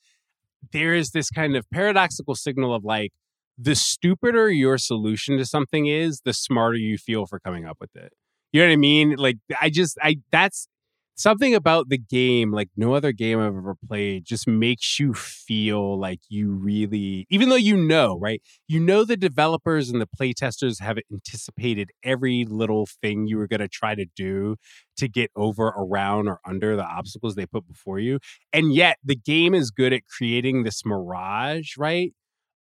there 0.72 0.94
is 0.94 1.10
this 1.10 1.30
kind 1.30 1.56
of 1.56 1.68
paradoxical 1.70 2.34
signal 2.34 2.74
of 2.74 2.84
like 2.84 3.12
the 3.58 3.74
stupider 3.74 4.50
your 4.50 4.78
solution 4.78 5.36
to 5.38 5.44
something 5.44 5.86
is, 5.86 6.22
the 6.24 6.32
smarter 6.32 6.76
you 6.76 6.98
feel 6.98 7.26
for 7.26 7.38
coming 7.40 7.66
up 7.66 7.78
with 7.80 7.94
it. 7.94 8.12
You 8.52 8.60
know 8.60 8.68
what 8.68 8.72
I 8.72 8.76
mean? 8.76 9.14
Like 9.16 9.38
I 9.60 9.70
just 9.70 9.98
I 10.02 10.16
that's 10.30 10.68
something 11.14 11.54
about 11.54 11.88
the 11.88 11.98
game, 11.98 12.52
like 12.52 12.68
no 12.76 12.94
other 12.94 13.12
game 13.12 13.38
I've 13.38 13.56
ever 13.56 13.74
played, 13.88 14.24
just 14.24 14.46
makes 14.48 14.98
you 14.98 15.14
feel 15.14 15.98
like 15.98 16.20
you 16.28 16.50
really, 16.52 17.26
even 17.30 17.48
though 17.48 17.56
you 17.56 17.76
know, 17.76 18.18
right? 18.18 18.42
You 18.68 18.80
know 18.80 19.04
the 19.04 19.16
developers 19.16 19.90
and 19.90 20.00
the 20.00 20.08
playtesters 20.20 20.80
have 20.80 20.98
anticipated 21.12 21.90
every 22.02 22.44
little 22.44 22.86
thing 23.02 23.26
you 23.26 23.36
were 23.36 23.46
going 23.48 23.60
to 23.60 23.68
try 23.68 23.94
to 23.94 24.06
do 24.16 24.56
to 24.96 25.08
get 25.08 25.30
over, 25.36 25.68
around, 25.68 26.28
or 26.28 26.40
under 26.46 26.76
the 26.76 26.84
obstacles 26.84 27.34
they 27.34 27.46
put 27.46 27.66
before 27.66 27.98
you. 27.98 28.18
And 28.52 28.72
yet 28.74 28.98
the 29.04 29.16
game 29.16 29.54
is 29.54 29.70
good 29.70 29.92
at 29.92 30.02
creating 30.06 30.62
this 30.64 30.84
mirage, 30.84 31.76
right? 31.76 32.12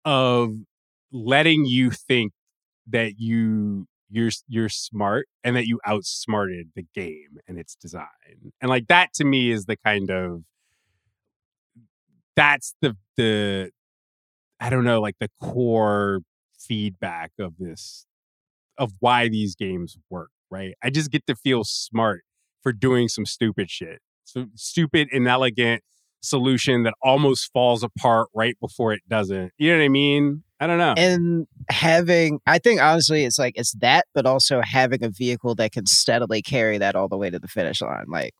Of 0.05 0.55
letting 1.11 1.65
you 1.65 1.91
think 1.91 2.33
that 2.87 3.13
you 3.19 3.87
you're 4.11 4.29
you're 4.47 4.69
smart 4.69 5.27
and 5.43 5.55
that 5.55 5.65
you 5.65 5.79
outsmarted 5.85 6.69
the 6.75 6.85
game 6.93 7.39
and 7.47 7.57
its 7.57 7.75
design 7.75 8.05
and 8.61 8.69
like 8.69 8.87
that 8.87 9.13
to 9.13 9.23
me 9.23 9.51
is 9.51 9.65
the 9.65 9.77
kind 9.77 10.11
of 10.11 10.43
that's 12.35 12.75
the 12.81 12.95
the 13.17 13.71
i 14.59 14.69
don't 14.69 14.83
know 14.83 15.01
like 15.01 15.15
the 15.19 15.29
core 15.41 16.19
feedback 16.59 17.31
of 17.39 17.53
this 17.57 18.05
of 18.77 18.91
why 18.99 19.27
these 19.27 19.55
games 19.55 19.97
work 20.09 20.29
right 20.49 20.75
i 20.83 20.89
just 20.89 21.09
get 21.09 21.25
to 21.25 21.35
feel 21.35 21.63
smart 21.63 22.23
for 22.61 22.73
doing 22.73 23.07
some 23.07 23.25
stupid 23.25 23.69
shit 23.69 23.99
so 24.23 24.45
stupid 24.55 25.07
inelegant 25.11 25.81
solution 26.21 26.83
that 26.83 26.93
almost 27.01 27.49
falls 27.51 27.81
apart 27.81 28.27
right 28.35 28.55
before 28.59 28.93
it 28.93 29.01
doesn't 29.07 29.51
you 29.57 29.71
know 29.71 29.77
what 29.77 29.85
i 29.85 29.89
mean 29.89 30.43
I 30.61 30.67
don't 30.67 30.77
know. 30.77 30.93
And 30.95 31.47
having, 31.69 32.39
I 32.45 32.59
think 32.59 32.81
honestly, 32.81 33.25
it's 33.25 33.39
like 33.39 33.53
it's 33.57 33.73
that, 33.73 34.05
but 34.13 34.25
also 34.25 34.61
having 34.61 35.03
a 35.03 35.09
vehicle 35.09 35.55
that 35.55 35.71
can 35.71 35.85
steadily 35.85 36.41
carry 36.41 36.77
that 36.77 36.95
all 36.95 37.07
the 37.07 37.17
way 37.17 37.29
to 37.29 37.39
the 37.39 37.47
finish 37.47 37.81
line. 37.81 38.05
Like 38.07 38.33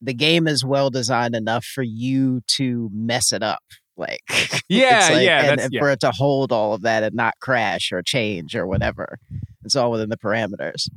the 0.00 0.14
game 0.14 0.46
is 0.46 0.64
well 0.64 0.90
designed 0.90 1.34
enough 1.34 1.64
for 1.64 1.82
you 1.82 2.40
to 2.56 2.90
mess 2.92 3.32
it 3.32 3.42
up. 3.42 3.62
Like 3.96 4.20
yeah, 4.68 5.08
like, 5.10 5.24
yeah, 5.24 5.50
and, 5.50 5.60
and 5.60 5.72
yeah. 5.72 5.80
for 5.80 5.90
it 5.90 6.00
to 6.00 6.12
hold 6.12 6.52
all 6.52 6.72
of 6.72 6.82
that 6.82 7.02
and 7.02 7.14
not 7.14 7.34
crash 7.40 7.90
or 7.92 8.02
change 8.02 8.54
or 8.54 8.66
whatever. 8.66 9.18
It's 9.64 9.76
all 9.76 9.90
within 9.90 10.08
the 10.08 10.16
parameters. 10.16 10.88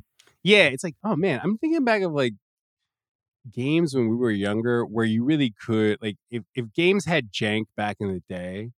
Yeah, 0.43 0.65
it's 0.65 0.83
like 0.83 0.95
oh 1.03 1.15
man, 1.15 1.39
I'm 1.43 1.57
thinking 1.57 1.83
back 1.83 2.03
of 2.03 2.11
like 2.11 2.33
games 3.51 3.95
when 3.95 4.07
we 4.09 4.15
were 4.15 4.31
younger 4.31 4.85
where 4.85 5.05
you 5.05 5.23
really 5.23 5.53
could 5.65 5.97
like 6.01 6.17
if 6.29 6.43
if 6.53 6.71
games 6.73 7.05
had 7.05 7.31
jank 7.31 7.63
back 7.75 7.97
in 7.99 8.07
the 8.13 8.21
day 8.29 8.69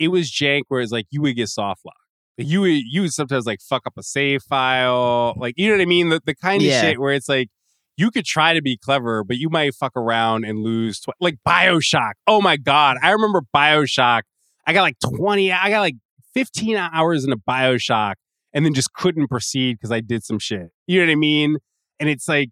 it 0.00 0.08
was 0.08 0.30
jank 0.30 0.62
where 0.68 0.80
it's 0.80 0.90
like 0.90 1.06
you 1.10 1.22
would 1.22 1.36
get 1.36 1.48
soft 1.48 1.82
lock. 1.84 1.94
Like 2.38 2.48
you 2.48 2.62
would 2.62 2.82
you 2.90 3.02
would 3.02 3.12
sometimes 3.12 3.46
like 3.46 3.60
fuck 3.60 3.82
up 3.86 3.92
a 3.96 4.02
save 4.02 4.42
file. 4.42 5.34
Like 5.36 5.54
you 5.56 5.68
know 5.68 5.74
what 5.76 5.82
I 5.82 5.86
mean? 5.86 6.08
The 6.08 6.20
the 6.24 6.34
kind 6.34 6.60
of 6.62 6.66
Yeah. 6.66 6.80
shit 6.80 6.98
where 7.00 7.12
it's 7.12 7.28
like 7.28 7.48
you 7.96 8.10
could 8.10 8.24
try 8.24 8.54
to 8.54 8.62
be 8.62 8.78
clever, 8.78 9.22
but 9.22 9.36
you 9.36 9.50
might 9.50 9.74
fuck 9.74 9.92
around 9.94 10.44
and 10.44 10.60
lose 10.60 11.00
tw- 11.00 11.10
like 11.20 11.36
Bioshock. 11.46 12.12
Oh 12.26 12.40
my 12.40 12.56
god. 12.56 12.96
I 13.02 13.10
remember 13.10 13.42
Bioshock. 13.54 14.22
I 14.66 14.72
got 14.72 14.82
like 14.82 14.96
20, 15.04 15.52
I 15.52 15.68
got 15.70 15.80
like 15.80 15.96
15 16.34 16.76
hours 16.76 17.24
in 17.24 17.32
a 17.32 17.36
Bioshock 17.36 18.14
and 18.54 18.64
then 18.64 18.72
just 18.72 18.92
couldn't 18.94 19.28
proceed 19.28 19.74
because 19.74 19.90
I 19.92 20.00
did 20.00 20.24
some 20.24 20.38
shit. 20.38 20.70
You 20.86 21.00
know 21.00 21.06
what 21.06 21.12
I 21.12 21.16
mean? 21.16 21.58
And 21.98 22.08
it's 22.08 22.26
like, 22.28 22.50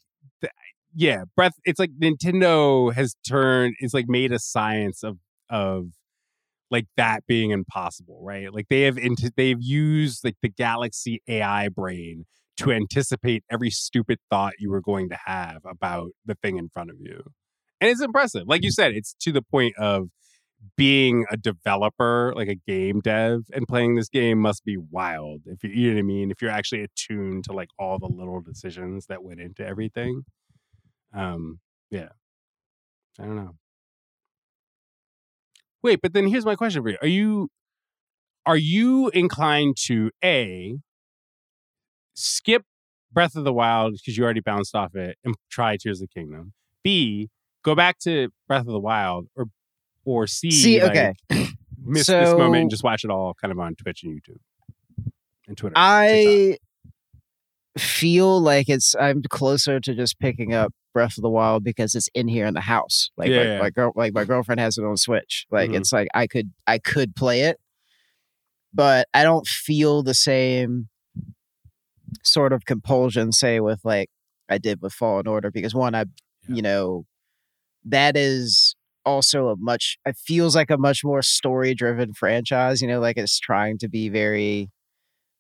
yeah, 0.95 1.25
breath. 1.37 1.55
It's 1.65 1.79
like 1.79 1.91
Nintendo 2.01 2.93
has 2.93 3.15
turned. 3.27 3.75
It's 3.79 3.95
like 3.95 4.07
made 4.09 4.33
a 4.33 4.39
science 4.39 5.03
of 5.03 5.19
of 5.49 5.87
like 6.71 6.87
that 6.97 7.27
being 7.27 7.51
impossible, 7.51 8.21
right? 8.23 8.53
Like 8.53 8.67
they 8.69 8.83
have 8.83 8.99
into 8.99 9.33
they've 9.37 9.61
used 9.61 10.25
like 10.25 10.37
the 10.43 10.49
Galaxy 10.49 11.23
AI 11.29 11.69
brain 11.69 12.25
to 12.59 12.73
anticipate 12.73 13.45
every 13.51 13.71
stupid 13.71 14.19
thought 14.31 14.55
you 14.59 14.71
were 14.71 14.81
going 14.81 15.09
to 15.11 15.19
have 15.25 15.59
about 15.65 16.11
the 16.27 16.35
thing 16.43 16.57
in 16.57 16.69
front 16.69 16.91
of 16.91 16.97
you. 17.01 17.23
And 17.81 17.89
it's 17.89 18.03
impressive. 18.03 18.45
Like 18.47 18.65
you 18.65 18.73
said, 18.73 18.93
it's 18.93 19.15
to 19.21 19.33
the 19.33 19.43
point 19.43 19.77
of 19.79 20.09
being 20.77 21.25
a 21.31 21.37
developer, 21.37 22.33
like 22.35 22.49
a 22.49 22.57
game 22.67 23.01
dev, 23.01 23.43
and 23.53 23.67
playing 23.69 23.95
this 23.95 24.09
game 24.09 24.39
must 24.39 24.65
be 24.65 24.77
wild. 24.77 25.43
If 25.47 25.63
you, 25.63 25.71
you 25.71 25.91
know 25.91 25.97
what 25.97 26.01
I 26.01 26.03
mean, 26.03 26.31
if 26.33 26.43
you're 26.43 26.51
actually 26.51 26.83
attuned 26.83 27.45
to 27.45 27.53
like 27.53 27.69
all 27.79 27.99
the 27.99 28.09
little 28.09 28.41
decisions 28.41 29.07
that 29.07 29.23
went 29.23 29.41
into 29.41 29.65
everything. 29.65 30.25
Um, 31.15 31.61
yeah, 31.91 32.09
I 33.21 33.25
don't 33.25 33.37
know. 33.37 33.55
Wait, 35.83 36.01
but 36.03 36.13
then 36.13 36.27
here's 36.29 36.45
my 36.45 36.57
question 36.57 36.83
for 36.83 36.91
you: 36.91 36.97
Are 37.03 37.07
you 37.09 37.49
are 38.47 38.57
you 38.57 39.09
inclined 39.11 39.77
to 39.87 40.11
a 40.25 40.77
skip 42.15 42.65
Breath 43.13 43.37
of 43.37 43.45
the 43.45 43.53
Wild 43.53 43.93
because 43.95 44.17
you 44.17 44.25
already 44.25 44.41
bounced 44.41 44.75
off 44.75 44.95
it 44.95 45.17
and 45.25 45.35
try 45.51 45.77
Tears 45.77 46.01
of 46.01 46.09
the 46.09 46.21
Kingdom? 46.21 46.53
B 46.83 47.29
go 47.65 47.75
back 47.75 47.99
to 48.01 48.29
Breath 48.47 48.61
of 48.67 48.73
the 48.73 48.81
Wild, 48.81 49.29
or 49.37 49.47
or 50.05 50.27
C, 50.27 50.51
See, 50.51 50.83
like, 50.83 50.91
okay. 51.31 51.49
miss 51.85 52.07
So- 52.07 52.21
this 52.21 52.31
moment 52.33 52.63
and 52.63 52.71
just 52.71 52.83
watch 52.85 53.05
it 53.05 53.11
all 53.11 53.35
kind 53.35 53.53
of 53.53 53.59
on 53.59 53.75
Twitch 53.75 54.03
and 54.05 54.15
YouTube 54.21 54.39
and 55.47 55.57
Twitter. 55.57 55.75
TikTok. 55.75 56.68
Feel 57.79 58.41
like 58.41 58.69
it's 58.69 58.95
I'm 58.97 59.23
closer 59.29 59.81
to 59.81 59.95
just 59.95 60.19
picking 60.19 60.53
up 60.55 60.73
Breath 60.93 61.17
of 61.19 61.23
the 61.23 61.31
Wild 61.31 61.65
because 61.65 61.95
it's 61.95 62.09
in 62.15 62.29
here 62.29 62.47
in 62.47 62.55
the 62.55 62.61
house. 62.61 63.11
Like 63.17 63.31
Yeah, 63.31 63.37
my, 63.37 63.45
yeah. 63.45 63.59
my 63.59 63.71
girl 63.71 63.93
like 63.95 64.13
my 64.15 64.25
girlfriend 64.25 64.61
has 64.61 64.79
it 64.79 64.85
on 64.85 64.97
Switch. 64.97 65.47
Like 65.51 65.71
Mhm. 65.71 65.77
it's 65.79 65.93
like 65.93 66.09
I 66.15 66.27
could 66.27 66.53
I 66.67 66.79
could 66.79 67.15
play 67.17 67.43
it, 67.43 67.59
but 68.75 69.07
I 69.15 69.23
don't 69.23 69.47
feel 69.47 70.03
the 70.03 70.15
same 70.15 70.89
sort 72.23 72.53
of 72.53 72.65
compulsion, 72.65 73.33
say 73.33 73.61
with 73.61 73.81
like 73.85 74.09
I 74.49 74.59
did 74.59 74.81
with 74.81 74.93
Fallen 74.93 75.27
Order, 75.27 75.51
because 75.51 75.75
one, 75.75 75.95
I 75.95 76.05
Yeah. 76.49 76.55
you 76.57 76.63
know, 76.63 77.05
that 77.85 78.17
is 78.17 78.75
also 79.05 79.49
a 79.49 79.57
much 79.57 79.99
it 80.07 80.17
feels 80.17 80.55
like 80.57 80.71
a 80.71 80.79
much 80.79 81.05
more 81.05 81.23
story 81.23 81.75
driven 81.75 82.13
franchise, 82.15 82.83
you 82.83 82.89
know, 82.89 83.01
like 83.01 83.17
it's 83.17 83.39
trying 83.39 83.79
to 83.79 83.89
be 83.89 84.09
very 84.09 84.71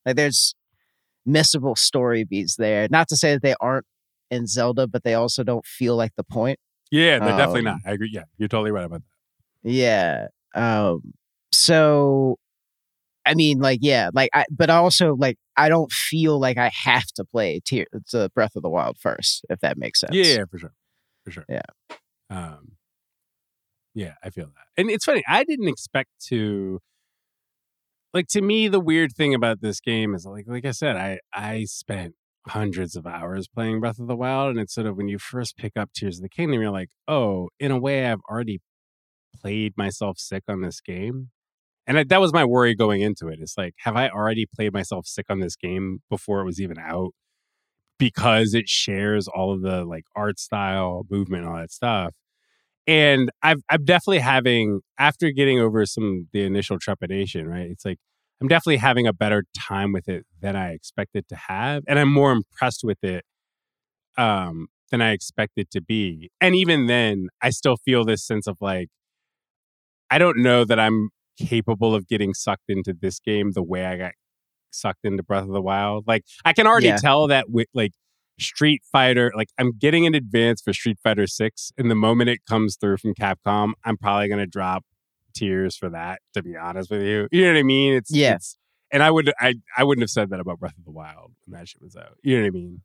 like 0.06 0.16
there's 0.16 0.54
missable 1.28 1.76
story 1.76 2.24
beats 2.24 2.56
there. 2.56 2.88
Not 2.90 3.08
to 3.08 3.16
say 3.16 3.34
that 3.34 3.42
they 3.42 3.54
aren't 3.60 3.86
in 4.30 4.46
Zelda, 4.46 4.86
but 4.86 5.04
they 5.04 5.14
also 5.14 5.42
don't 5.42 5.64
feel 5.66 5.96
like 5.96 6.12
the 6.16 6.24
point. 6.24 6.58
yeah, 6.90 7.18
they're 7.18 7.36
definitely 7.36 7.60
um, 7.60 7.64
not. 7.64 7.78
I 7.86 7.92
agree. 7.92 8.10
Yeah, 8.12 8.24
you're 8.38 8.48
totally 8.48 8.70
right 8.70 8.84
about 8.84 9.02
that. 9.02 9.70
Yeah. 9.70 10.26
Um 10.54 11.14
so 11.52 12.36
I 13.26 13.34
mean 13.34 13.58
like 13.58 13.80
yeah, 13.82 14.10
like 14.14 14.30
I 14.34 14.44
but 14.50 14.70
also 14.70 15.14
like 15.16 15.36
I 15.56 15.68
don't 15.68 15.90
feel 15.92 16.38
like 16.38 16.56
I 16.56 16.70
have 16.84 17.06
to 17.16 17.24
play 17.24 17.60
Tear 17.64 17.86
to 18.10 18.30
Breath 18.34 18.56
of 18.56 18.62
the 18.62 18.70
Wild 18.70 18.96
first, 18.98 19.44
if 19.50 19.60
that 19.60 19.76
makes 19.76 20.00
sense. 20.00 20.14
Yeah, 20.14 20.24
yeah, 20.24 20.44
for 20.50 20.58
sure, 20.58 20.72
for 21.24 21.30
sure. 21.30 21.44
Yeah. 21.48 21.62
Um, 22.30 22.72
yeah, 23.94 24.14
I 24.22 24.30
feel 24.30 24.46
that, 24.46 24.80
and 24.80 24.90
it's 24.90 25.04
funny. 25.04 25.24
I 25.28 25.44
didn't 25.44 25.68
expect 25.68 26.10
to. 26.28 26.80
Like 28.14 28.26
to 28.28 28.40
me, 28.42 28.68
the 28.68 28.80
weird 28.80 29.12
thing 29.12 29.34
about 29.34 29.60
this 29.60 29.80
game 29.80 30.14
is 30.14 30.24
like, 30.26 30.46
like 30.48 30.64
I 30.64 30.70
said, 30.72 30.96
I 30.96 31.18
I 31.32 31.64
spent 31.64 32.14
hundreds 32.48 32.96
of 32.96 33.06
hours 33.06 33.48
playing 33.48 33.80
Breath 33.80 33.98
of 33.98 34.06
the 34.08 34.16
Wild, 34.16 34.50
and 34.50 34.60
it's 34.60 34.74
sort 34.74 34.86
of 34.86 34.96
when 34.96 35.08
you 35.08 35.18
first 35.18 35.56
pick 35.56 35.72
up 35.76 35.90
Tears 35.94 36.18
of 36.18 36.22
the 36.22 36.28
Kingdom, 36.30 36.60
you're 36.62 36.70
like, 36.70 36.88
oh, 37.06 37.50
in 37.60 37.70
a 37.70 37.78
way, 37.78 38.06
I've 38.06 38.20
already 38.30 38.60
played 39.40 39.74
myself 39.76 40.18
sick 40.18 40.44
on 40.48 40.62
this 40.62 40.80
game, 40.80 41.30
and 41.86 41.98
I, 41.98 42.04
that 42.04 42.20
was 42.20 42.32
my 42.34 42.44
worry 42.46 42.74
going 42.76 43.02
into 43.02 43.28
it. 43.28 43.40
It's 43.40 43.58
like, 43.58 43.74
have 43.80 43.96
I 43.96 44.08
already 44.10 44.46
played 44.46 44.72
myself 44.74 45.06
sick 45.06 45.26
on 45.30 45.40
this 45.40 45.56
game 45.56 46.02
before 46.10 46.40
it 46.42 46.46
was 46.46 46.60
even 46.60 46.78
out? 46.78 47.12
because 47.98 48.54
it 48.54 48.68
shares 48.68 49.28
all 49.28 49.52
of 49.52 49.62
the 49.62 49.84
like 49.84 50.04
art 50.16 50.38
style, 50.38 51.04
movement, 51.10 51.46
all 51.46 51.56
that 51.56 51.72
stuff. 51.72 52.14
And 52.88 53.30
I've 53.42 53.62
I'm 53.70 53.84
definitely 53.84 54.20
having 54.20 54.80
after 54.98 55.30
getting 55.30 55.60
over 55.60 55.86
some 55.86 56.28
the 56.32 56.42
initial 56.44 56.78
trepidation, 56.80 57.48
right? 57.48 57.70
It's 57.70 57.84
like 57.86 57.98
I'm 58.42 58.48
definitely 58.48 58.78
having 58.78 59.06
a 59.06 59.14
better 59.14 59.44
time 59.58 59.92
with 59.92 60.08
it 60.08 60.26
than 60.40 60.56
I 60.56 60.72
expected 60.72 61.28
to 61.30 61.36
have, 61.36 61.84
and 61.88 62.00
I'm 62.00 62.12
more 62.12 62.32
impressed 62.32 62.82
with 62.84 63.04
it 63.04 63.24
um, 64.18 64.68
than 64.90 65.02
I 65.02 65.12
expected 65.12 65.70
to 65.72 65.80
be. 65.82 66.30
And 66.40 66.54
even 66.56 66.86
then, 66.86 67.28
I 67.42 67.50
still 67.50 67.76
feel 67.76 68.04
this 68.04 68.26
sense 68.26 68.46
of 68.48 68.58
like 68.60 68.88
I 70.10 70.18
don't 70.18 70.38
know 70.42 70.64
that 70.64 70.80
I'm 70.80 71.10
capable 71.38 71.94
of 71.94 72.08
getting 72.08 72.34
sucked 72.34 72.64
into 72.68 72.94
this 72.98 73.20
game 73.20 73.52
the 73.52 73.62
way 73.62 73.84
I 73.86 73.96
got 73.96 74.12
sucked 74.70 75.04
into 75.04 75.22
Breath 75.22 75.44
of 75.44 75.50
the 75.52 75.62
Wild. 75.62 76.04
Like 76.06 76.24
I 76.44 76.52
can 76.52 76.66
already 76.66 76.88
Yeah. 76.88 76.98
tell 76.98 77.26
that 77.28 77.50
with 77.50 77.68
like 77.74 77.92
Street 78.38 78.82
Fighter, 78.90 79.32
like 79.36 79.48
I'm 79.58 79.72
getting 79.76 80.04
in 80.04 80.14
advance 80.14 80.60
for 80.62 80.72
Street 80.72 80.98
Fighter 81.02 81.26
6 81.26 81.72
and 81.76 81.90
the 81.90 81.94
moment 81.94 82.30
it 82.30 82.40
comes 82.48 82.76
through 82.76 82.98
from 82.98 83.14
Capcom, 83.14 83.72
I'm 83.84 83.96
probably 83.96 84.28
going 84.28 84.40
to 84.40 84.46
drop 84.46 84.84
tears 85.34 85.76
for 85.76 85.88
that 85.90 86.20
to 86.34 86.42
be 86.42 86.56
honest 86.56 86.90
with 86.90 87.02
you. 87.02 87.28
You 87.30 87.42
know 87.44 87.52
what 87.52 87.58
I 87.58 87.62
mean? 87.62 87.94
It's 87.94 88.10
Yeah. 88.14 88.34
it's 88.36 88.56
and 88.90 89.02
I 89.02 89.10
would 89.10 89.32
I 89.38 89.54
I 89.76 89.84
wouldn't 89.84 90.02
have 90.02 90.10
said 90.10 90.30
that 90.30 90.40
about 90.40 90.58
Breath 90.60 90.78
of 90.78 90.84
the 90.84 90.90
Wild 90.90 91.32
when 91.46 91.58
that 91.58 91.68
shit 91.68 91.82
was 91.82 91.96
out. 91.96 92.16
You 92.22 92.36
know 92.36 92.42
what 92.42 92.48
I 92.48 92.50
mean? 92.50 92.82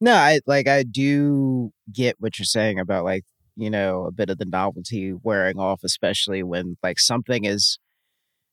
No, 0.00 0.14
I 0.14 0.40
like 0.46 0.68
I 0.68 0.82
do 0.82 1.72
get 1.92 2.16
what 2.18 2.38
you're 2.38 2.46
saying 2.46 2.78
about 2.78 3.04
like, 3.04 3.24
you 3.56 3.70
know, 3.70 4.04
a 4.06 4.12
bit 4.12 4.30
of 4.30 4.38
the 4.38 4.44
novelty 4.44 5.12
wearing 5.12 5.58
off, 5.58 5.80
especially 5.84 6.42
when 6.42 6.76
like 6.82 6.98
something 6.98 7.44
is 7.44 7.78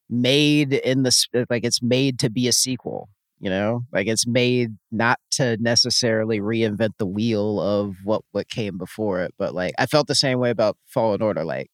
made 0.10 0.74
in 0.74 1.04
the 1.04 1.46
like 1.50 1.64
it's 1.64 1.82
made 1.82 2.20
to 2.20 2.30
be 2.30 2.48
a 2.48 2.52
sequel, 2.54 3.10
you 3.40 3.50
know? 3.50 3.86
Like 3.92 4.08
it's 4.08 4.28
made 4.28 4.72
not 4.92 5.20
to 5.32 5.58
necessarily 5.60 6.40
reinvent 6.40 6.92
the 6.98 7.06
wheel 7.08 7.60
of 7.62 7.96
what 8.04 8.22
what 8.32 8.50
came 8.50 8.78
before 8.78 9.22
it, 9.22 9.34
but 9.38 9.54
like 9.56 9.74
I 9.80 9.86
felt 9.86 10.08
the 10.08 10.16
same 10.16 10.40
way 10.40 10.50
about 10.52 10.78
Fallen 10.88 11.22
Order 11.22 11.44
like 11.46 11.70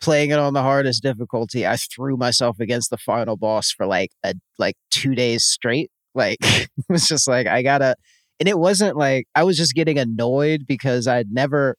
playing 0.00 0.30
it 0.30 0.38
on 0.38 0.52
the 0.54 0.62
hardest 0.62 1.02
difficulty, 1.02 1.66
I 1.66 1.76
threw 1.76 2.16
myself 2.16 2.60
against 2.60 2.90
the 2.90 2.98
final 2.98 3.36
boss 3.36 3.70
for 3.72 3.86
like 3.86 4.10
a 4.24 4.34
like 4.58 4.76
2 4.90 5.14
days 5.14 5.44
straight. 5.44 5.90
Like 6.14 6.38
it 6.42 6.68
was 6.88 7.06
just 7.06 7.28
like 7.28 7.46
I 7.46 7.62
got 7.62 7.78
to 7.78 7.94
and 8.40 8.48
it 8.48 8.58
wasn't 8.58 8.96
like 8.96 9.26
I 9.36 9.44
was 9.44 9.56
just 9.56 9.74
getting 9.74 9.98
annoyed 9.98 10.64
because 10.66 11.06
I'd 11.06 11.30
never 11.30 11.76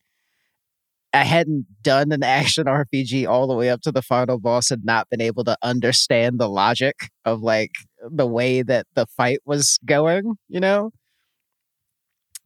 I 1.13 1.23
hadn't 1.23 1.65
done 1.81 2.11
an 2.11 2.23
action 2.23 2.65
RPG 2.65 3.27
all 3.27 3.47
the 3.47 3.55
way 3.55 3.69
up 3.69 3.81
to 3.81 3.91
the 3.91 4.01
final 4.01 4.39
boss 4.39 4.71
and 4.71 4.83
not 4.83 5.09
been 5.09 5.21
able 5.21 5.43
to 5.45 5.57
understand 5.61 6.39
the 6.39 6.49
logic 6.49 6.95
of 7.25 7.41
like 7.41 7.71
the 8.09 8.27
way 8.27 8.61
that 8.61 8.87
the 8.95 9.05
fight 9.05 9.39
was 9.45 9.79
going, 9.85 10.35
you 10.47 10.59
know? 10.59 10.91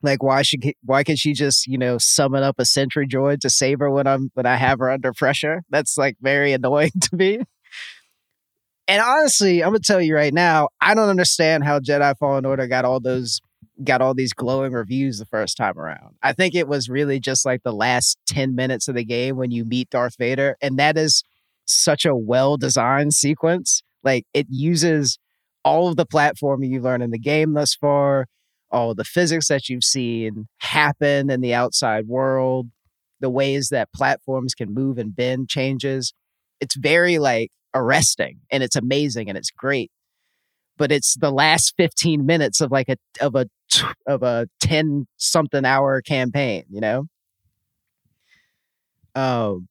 Like 0.02 0.22
why 0.22 0.42
should 0.42 0.64
why 0.84 1.04
could 1.04 1.18
she 1.18 1.34
just, 1.34 1.66
you 1.66 1.78
know, 1.78 1.98
summon 1.98 2.44
up 2.44 2.56
a 2.60 2.66
sentry 2.66 3.08
droid 3.08 3.40
to 3.40 3.50
save 3.50 3.80
her 3.80 3.90
when 3.90 4.06
I'm 4.06 4.32
when 4.34 4.46
I 4.46 4.58
have 4.58 4.80
her 4.80 4.92
under 4.92 5.14
pressure? 5.14 5.64
That's 5.70 5.98
like 5.98 6.18
very 6.22 6.52
annoying 6.54 6.92
to 7.02 7.16
me. 7.16 7.40
And 8.88 9.02
honestly, 9.02 9.64
I'm 9.64 9.70
gonna 9.70 9.80
tell 9.80 10.02
you 10.02 10.14
right 10.14 10.34
now, 10.34 10.68
I 10.82 10.94
don't 10.94 11.10
understand 11.10 11.64
how 11.64 11.80
Jedi 11.80 12.18
Fallen 12.18 12.46
Order 12.46 12.68
got 12.68 12.84
all 12.84 13.00
those 13.00 13.40
got 13.84 14.02
all 14.02 14.14
these 14.14 14.34
glowing 14.34 14.72
reviews 14.72 15.18
the 15.18 15.26
first 15.26 15.58
time 15.58 15.78
around. 15.78 16.16
I 16.22 16.34
think 16.34 16.54
it 16.54 16.68
was 16.68 16.90
really 16.90 17.20
just 17.20 17.46
like 17.46 17.64
the 17.64 17.74
last 17.74 18.18
10 18.28 18.56
minutes 18.56 18.88
of 18.88 18.96
the 18.96 19.06
game 19.06 19.36
when 19.36 19.52
you 19.52 19.66
meet 19.66 19.90
Darth 19.90 20.18
Vader. 20.18 20.58
And 20.62 20.78
that 20.78 20.98
is 20.98 21.24
such 21.66 22.06
a 22.06 22.16
well 22.16 22.58
designed 22.58 23.14
sequence. 23.14 23.82
Like 24.04 24.26
it 24.34 24.48
uses 24.50 25.18
all 25.66 25.88
of 25.88 25.96
the 25.96 26.06
platforming 26.06 26.70
you 26.70 26.82
learned 26.82 27.04
in 27.04 27.12
the 27.12 27.20
game 27.20 27.54
thus 27.54 27.74
far, 27.74 28.28
all 28.70 28.94
the 28.94 29.04
physics 29.04 29.48
that 29.48 29.70
you've 29.70 29.84
seen 29.84 30.48
happen 30.58 31.30
in 31.30 31.42
the 31.42 31.54
outside 31.54 32.08
world, 32.08 32.68
the 33.22 33.30
ways 33.30 33.70
that 33.70 33.94
platforms 33.94 34.54
can 34.54 34.74
move 34.74 34.98
and 34.98 35.16
bend 35.16 35.50
changes. 35.50 36.14
It's 36.60 36.76
very 36.76 37.18
like 37.18 37.52
arresting 37.74 38.40
and 38.52 38.62
it's 38.62 38.76
amazing 38.76 39.30
and 39.30 39.38
it's 39.38 39.50
great 39.50 39.92
but 40.78 40.92
it's 40.92 41.16
the 41.16 41.32
last 41.32 41.74
15 41.78 42.26
minutes 42.26 42.62
of 42.62 42.72
like 42.72 42.90
a 42.90 42.98
of 43.22 43.36
a 43.36 43.48
of 44.08 44.24
a 44.24 44.48
10 44.60 45.08
something 45.18 45.66
hour 45.66 46.02
campaign 46.02 46.64
you 46.70 46.82
know 46.82 47.06
um 49.16 49.68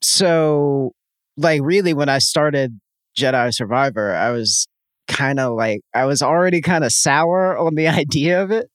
so 0.00 0.92
like 1.36 1.60
really 1.62 1.94
when 1.94 2.08
i 2.08 2.18
started 2.18 2.78
jedi 3.16 3.52
survivor 3.54 4.14
i 4.14 4.30
was 4.30 4.66
kind 5.08 5.38
of 5.40 5.54
like 5.56 5.80
i 5.94 6.04
was 6.04 6.22
already 6.22 6.60
kind 6.60 6.84
of 6.84 6.92
sour 6.92 7.56
on 7.64 7.74
the 7.74 7.88
idea 7.88 8.42
of 8.42 8.50
it 8.50 8.68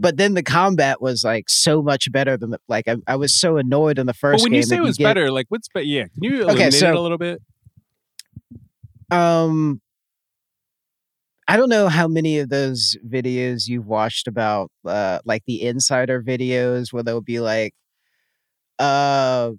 but 0.00 0.16
then 0.16 0.34
the 0.34 0.42
combat 0.44 1.00
was 1.02 1.24
like 1.24 1.48
so 1.48 1.82
much 1.82 2.10
better 2.12 2.36
than 2.36 2.50
the, 2.50 2.60
like 2.68 2.86
I, 2.86 2.98
I 3.08 3.16
was 3.16 3.34
so 3.34 3.56
annoyed 3.56 3.98
in 3.98 4.06
the 4.06 4.14
first 4.14 4.38
But 4.38 4.42
when 4.44 4.52
game 4.52 4.58
you 4.58 4.62
say 4.62 4.76
it 4.76 4.80
was 4.82 4.96
get- 4.96 5.02
better, 5.02 5.32
like 5.32 5.46
what's 5.48 5.66
but 5.74 5.86
yeah, 5.88 6.04
can 6.04 6.22
you 6.22 6.42
eliminate 6.42 6.74
so- 6.74 6.90
it 6.90 6.94
a 6.94 7.00
little 7.00 7.18
bit? 7.18 7.42
Um, 9.10 9.80
I 11.50 11.56
don't 11.56 11.70
know 11.70 11.88
how 11.88 12.06
many 12.06 12.38
of 12.40 12.50
those 12.50 12.94
videos 13.08 13.68
you've 13.68 13.86
watched 13.86 14.28
about, 14.28 14.70
uh, 14.84 15.20
like 15.24 15.44
the 15.46 15.62
insider 15.62 16.22
videos 16.22 16.92
where 16.92 17.02
they'll 17.02 17.22
be 17.22 17.40
like, 17.40 17.72
uh, 18.78 19.52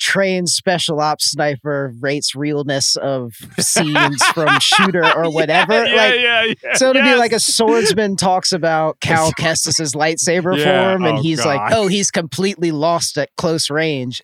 trained 0.00 0.48
special 0.48 0.98
ops 0.98 1.30
sniper 1.30 1.92
rates 2.00 2.34
realness 2.34 2.96
of 2.96 3.34
scenes 3.60 4.24
from 4.28 4.58
shooter 4.58 5.04
or 5.16 5.32
whatever. 5.32 5.84
Yeah, 5.84 5.94
like, 5.94 6.20
yeah, 6.20 6.44
yeah. 6.64 6.74
so 6.74 6.90
it'll 6.90 7.02
be 7.02 7.14
like 7.14 7.32
a 7.32 7.38
swordsman 7.40 8.16
talks 8.16 8.50
about 8.50 8.98
Cal 9.00 9.30
Kestis's 9.32 9.92
lightsaber 9.92 10.60
form, 10.64 11.04
and 11.04 11.18
oh, 11.18 11.22
he's 11.22 11.44
like, 11.44 11.72
"Oh, 11.72 11.86
he's 11.86 12.10
completely 12.10 12.72
lost 12.72 13.18
at 13.18 13.28
close 13.36 13.70
range." 13.70 14.22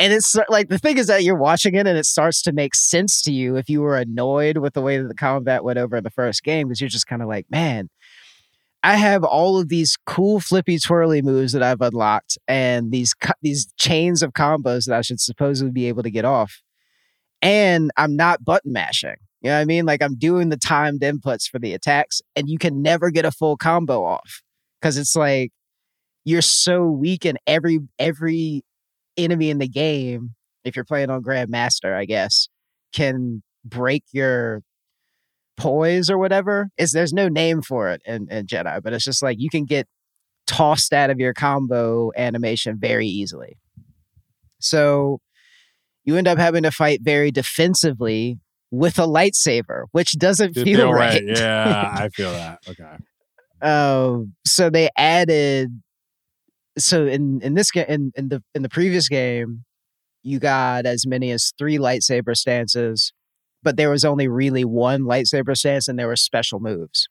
And 0.00 0.12
it's 0.12 0.36
like 0.48 0.68
the 0.68 0.78
thing 0.78 0.96
is 0.98 1.08
that 1.08 1.24
you're 1.24 1.34
watching 1.36 1.74
it, 1.74 1.86
and 1.86 1.98
it 1.98 2.06
starts 2.06 2.40
to 2.42 2.52
make 2.52 2.74
sense 2.74 3.20
to 3.22 3.32
you 3.32 3.56
if 3.56 3.68
you 3.68 3.80
were 3.80 3.96
annoyed 3.96 4.58
with 4.58 4.74
the 4.74 4.80
way 4.80 4.98
that 4.98 5.08
the 5.08 5.14
combat 5.14 5.64
went 5.64 5.78
over 5.78 5.96
in 5.96 6.04
the 6.04 6.10
first 6.10 6.44
game, 6.44 6.68
because 6.68 6.80
you're 6.80 6.88
just 6.88 7.06
kind 7.08 7.20
of 7.22 7.28
like, 7.28 7.46
"Man, 7.50 7.88
I 8.82 8.96
have 8.96 9.24
all 9.24 9.58
of 9.58 9.68
these 9.68 9.96
cool 10.06 10.40
flippy 10.40 10.78
twirly 10.78 11.20
moves 11.22 11.52
that 11.52 11.62
I've 11.62 11.80
unlocked, 11.80 12.38
and 12.46 12.92
these 12.92 13.14
these 13.42 13.68
chains 13.78 14.22
of 14.22 14.32
combos 14.32 14.86
that 14.86 14.96
I 14.96 15.02
should 15.02 15.20
supposedly 15.20 15.72
be 15.72 15.86
able 15.86 16.04
to 16.04 16.10
get 16.10 16.24
off, 16.24 16.62
and 17.42 17.90
I'm 17.96 18.16
not 18.16 18.44
button 18.44 18.72
mashing." 18.72 19.16
You 19.42 19.50
know 19.50 19.56
what 19.56 19.62
I 19.62 19.64
mean? 19.66 19.86
Like 19.86 20.02
I'm 20.02 20.16
doing 20.16 20.48
the 20.48 20.56
timed 20.56 21.00
inputs 21.00 21.48
for 21.48 21.58
the 21.58 21.74
attacks, 21.74 22.20
and 22.36 22.48
you 22.48 22.58
can 22.58 22.82
never 22.82 23.10
get 23.10 23.24
a 23.24 23.30
full 23.32 23.56
combo 23.56 24.04
off 24.04 24.42
because 24.80 24.96
it's 24.96 25.16
like 25.16 25.52
you're 26.24 26.42
so 26.42 26.84
weak 26.86 27.26
in 27.26 27.38
every 27.46 27.80
every 27.98 28.62
enemy 29.18 29.50
in 29.50 29.58
the 29.58 29.68
game. 29.68 30.34
If 30.64 30.76
you're 30.76 30.84
playing 30.84 31.10
on 31.10 31.22
Grandmaster, 31.22 31.94
I 31.94 32.04
guess 32.04 32.48
can 32.92 33.42
break 33.64 34.04
your 34.12 34.62
poise 35.56 36.08
or 36.08 36.18
whatever. 36.18 36.68
Is 36.78 36.92
there's 36.92 37.12
no 37.12 37.28
name 37.28 37.62
for 37.62 37.90
it 37.90 38.00
in, 38.06 38.28
in 38.30 38.46
Jedi, 38.46 38.82
but 38.82 38.92
it's 38.92 39.04
just 39.04 39.22
like 39.22 39.36
you 39.38 39.50
can 39.50 39.64
get 39.64 39.86
tossed 40.46 40.92
out 40.92 41.10
of 41.10 41.18
your 41.18 41.34
combo 41.34 42.10
animation 42.16 42.78
very 42.78 43.06
easily. 43.06 43.58
So 44.60 45.20
you 46.04 46.16
end 46.16 46.26
up 46.26 46.38
having 46.38 46.62
to 46.62 46.70
fight 46.70 47.00
very 47.02 47.30
defensively 47.30 48.38
with 48.70 48.98
a 48.98 49.06
lightsaber, 49.06 49.84
which 49.92 50.12
doesn't 50.12 50.54
Did 50.54 50.64
feel, 50.64 50.92
right. 50.92 51.22
Yeah, 51.24 51.90
I 51.94 52.08
feel 52.08 52.32
that. 52.32 52.58
Okay. 52.68 52.96
Um, 53.60 54.34
so 54.46 54.70
they 54.70 54.88
added. 54.96 55.82
So 56.78 57.06
in 57.06 57.40
in 57.42 57.54
this 57.54 57.70
game, 57.70 57.86
in 57.88 58.12
in 58.16 58.28
the 58.28 58.42
in 58.54 58.62
the 58.62 58.68
previous 58.68 59.08
game, 59.08 59.64
you 60.22 60.38
got 60.38 60.86
as 60.86 61.06
many 61.06 61.30
as 61.30 61.52
three 61.58 61.78
lightsaber 61.78 62.36
stances, 62.36 63.12
but 63.62 63.76
there 63.76 63.90
was 63.90 64.04
only 64.04 64.28
really 64.28 64.64
one 64.64 65.02
lightsaber 65.02 65.56
stance, 65.56 65.88
and 65.88 65.98
there 65.98 66.08
were 66.08 66.16
special 66.16 66.60
moves. 66.60 67.08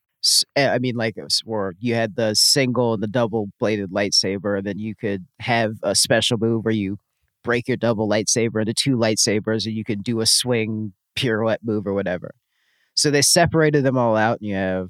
Eh, 0.56 0.68
I 0.70 0.80
mean, 0.80 0.96
like, 0.96 1.16
or 1.46 1.76
you 1.80 1.94
had 1.96 2.16
the 2.16 2.34
single 2.36 2.94
and 2.94 3.04
the 3.04 3.08
double 3.08 3.50
bladed 3.60 3.92
lightsaber, 3.92 4.58
and 4.58 4.68
then 4.68 4.80
you 4.80 4.96
could 4.96 5.26
have 5.40 5.74
a 5.84 5.96
special 5.96 6.38
move 6.38 6.66
where 6.66 6.74
you 6.74 6.98
break 7.44 7.68
your 7.68 7.78
double 7.78 8.10
lightsaber 8.10 8.60
into 8.60 8.74
two 8.74 8.98
lightsabers, 8.98 9.66
and 9.66 9.76
you 9.76 9.84
could 9.84 10.04
do 10.04 10.20
a 10.22 10.26
swing 10.26 10.94
pirouette 11.16 11.64
move 11.64 11.88
or 11.88 11.94
whatever. 11.94 12.32
So 12.96 13.12
they 13.12 13.22
separated 13.22 13.84
them 13.84 13.98
all 13.98 14.16
out, 14.16 14.40
and 14.40 14.50
you 14.50 14.56
have 14.56 14.90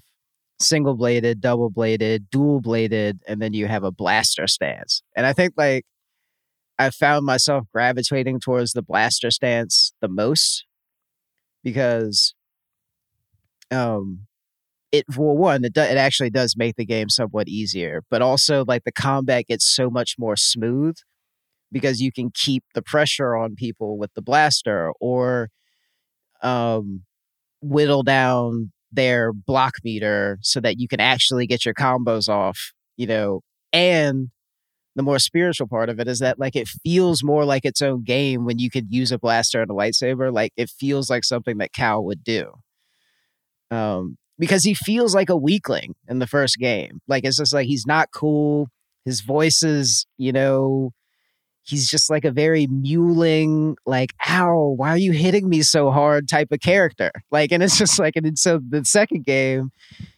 single 0.60 0.96
bladed, 0.96 1.42
double 1.42 1.70
bladed, 1.70 2.30
dual 2.30 2.62
bladed, 2.62 3.20
and 3.28 3.42
then 3.42 3.54
you 3.54 3.68
have 3.68 3.84
a 3.84 3.92
blaster 3.92 4.48
stance. 4.48 5.04
And 5.16 5.26
I 5.26 5.34
think 5.34 5.54
like 5.58 5.86
I 6.80 6.90
found 6.90 7.26
myself 7.26 7.66
gravitating 7.74 8.40
towards 8.40 8.74
the 8.74 8.82
blaster 8.82 9.32
stance 9.32 9.94
the 10.02 10.08
most 10.08 10.66
because 11.64 12.34
um 13.72 14.22
it 14.92 15.06
well 15.18 15.36
one 15.36 15.66
it, 15.66 15.74
do, 15.74 15.82
it 15.82 15.98
actually 15.98 16.30
does 16.30 16.56
make 16.58 16.76
the 16.78 16.86
game 16.86 17.10
somewhat 17.10 17.48
easier 17.50 18.04
but 18.10 18.22
also 18.22 18.64
like 18.68 18.84
the 18.86 18.92
combat 18.92 19.48
gets 19.48 19.66
so 19.66 19.90
much 19.90 20.16
more 20.18 20.36
smooth 20.38 20.96
because 21.72 22.00
you 22.00 22.12
can 22.12 22.32
keep 22.34 22.64
the 22.74 22.82
pressure 22.82 23.36
on 23.36 23.56
people 23.56 23.98
with 23.98 24.14
the 24.16 24.22
blaster 24.22 24.92
or 25.02 25.50
um 26.42 27.02
whittle 27.62 28.04
down 28.04 28.72
their 28.92 29.34
block 29.34 29.76
meter 29.84 30.40
so 30.42 30.60
that 30.62 30.80
you 30.80 30.88
can 30.88 31.00
actually 31.00 31.48
get 31.48 31.66
your 31.66 31.74
combos 31.74 32.30
off, 32.30 32.72
you 32.96 33.08
know, 33.08 33.42
and 33.74 34.30
the 34.96 35.04
more 35.04 35.20
spiritual 35.20 35.68
part 35.68 35.90
of 35.90 36.00
it 36.00 36.08
is 36.08 36.20
that 36.20 36.40
like 36.40 36.56
it 36.56 36.68
feels 36.68 37.24
more 37.24 37.46
like 37.46 37.66
its 37.66 37.84
own 37.84 38.04
game 38.04 38.46
when 38.46 38.58
you 38.58 38.72
could 38.72 38.88
use 38.90 39.12
a 39.12 39.20
blaster 39.20 39.62
and 39.62 39.70
a 39.70 39.74
lightsaber. 39.74 40.34
Like 40.34 40.52
it 40.58 40.72
feels 40.72 41.08
like 41.10 41.24
something 41.24 41.60
that 41.60 41.72
Cal 41.72 42.04
would 42.04 42.24
do. 42.24 42.52
Um, 43.70 44.18
because 44.40 44.64
he 44.64 44.74
feels 44.74 45.14
like 45.14 45.30
a 45.30 45.38
weakling 45.38 45.94
in 46.08 46.18
the 46.18 46.28
first 46.28 46.58
game. 46.58 47.00
Like 47.08 47.26
it's 47.26 47.38
just 47.38 47.54
like 47.54 47.68
he's 47.68 47.86
not 47.86 48.10
cool. 48.12 48.70
His 49.06 49.22
voice 49.22 49.62
is, 49.62 50.08
you 50.18 50.32
know, 50.32 50.92
he's 51.68 51.88
just 51.90 52.10
like 52.10 52.26
a 52.26 52.32
very 52.32 52.68
mewling, 52.68 53.76
like, 53.86 54.14
ow, 54.28 54.74
why 54.78 54.90
are 54.90 54.98
you 54.98 55.12
hitting 55.12 55.50
me 55.50 55.62
so 55.62 55.92
hard 55.92 56.28
type 56.28 56.52
of 56.52 56.60
character. 56.62 57.12
Like, 57.32 57.52
and 57.52 57.62
it's 57.62 57.78
just 57.78 58.00
like, 58.00 58.16
and 58.16 58.38
so 58.40 58.60
the 58.68 58.86
second 58.86 59.26
game, 59.26 59.72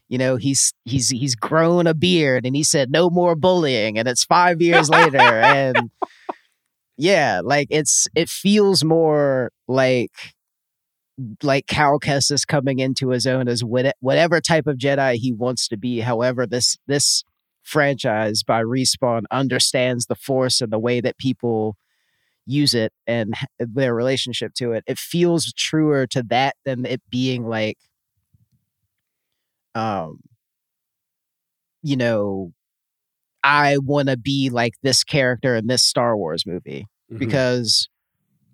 you 0.07 0.17
know, 0.17 0.37
he's 0.37 0.73
he's 0.85 1.09
he's 1.09 1.35
grown 1.35 1.87
a 1.87 1.93
beard 1.93 2.45
and 2.45 2.55
he 2.55 2.63
said 2.63 2.91
no 2.91 3.09
more 3.09 3.35
bullying, 3.35 3.97
and 3.97 4.07
it's 4.07 4.23
five 4.23 4.61
years 4.61 4.89
later. 4.89 5.17
And 5.19 5.89
yeah, 6.97 7.41
like 7.43 7.67
it's 7.69 8.07
it 8.15 8.29
feels 8.29 8.83
more 8.83 9.51
like 9.67 10.11
like 11.43 11.67
Cal 11.67 11.99
Kestis 11.99 12.47
coming 12.47 12.79
into 12.79 13.09
his 13.09 13.27
own 13.27 13.47
as 13.47 13.63
what- 13.63 13.95
whatever 13.99 14.39
type 14.39 14.67
of 14.67 14.77
Jedi 14.77 15.15
he 15.15 15.33
wants 15.33 15.67
to 15.67 15.77
be. 15.77 15.99
However, 15.99 16.47
this 16.47 16.77
this 16.87 17.23
franchise 17.69 18.41
by 18.43 18.61
Respawn 18.63 19.21
understands 19.31 20.07
the 20.07 20.15
Force 20.15 20.59
and 20.61 20.71
the 20.71 20.79
way 20.79 20.99
that 21.01 21.17
people 21.17 21.77
use 22.45 22.73
it 22.73 22.91
and 23.05 23.33
their 23.59 23.93
relationship 23.93 24.53
to 24.55 24.71
it. 24.73 24.83
It 24.87 24.97
feels 24.97 25.53
truer 25.53 26.07
to 26.07 26.23
that 26.29 26.55
than 26.65 26.85
it 26.85 27.01
being 27.09 27.45
like, 27.47 27.77
um, 29.75 30.19
you 31.83 31.95
know, 31.95 32.51
I 33.43 33.77
want 33.77 34.09
to 34.09 34.17
be 34.17 34.49
like 34.49 34.73
this 34.83 35.03
character 35.03 35.55
in 35.55 35.67
this 35.67 35.83
Star 35.83 36.17
Wars 36.17 36.45
movie 36.45 36.85
Mhm. 37.11 37.19
because 37.19 37.87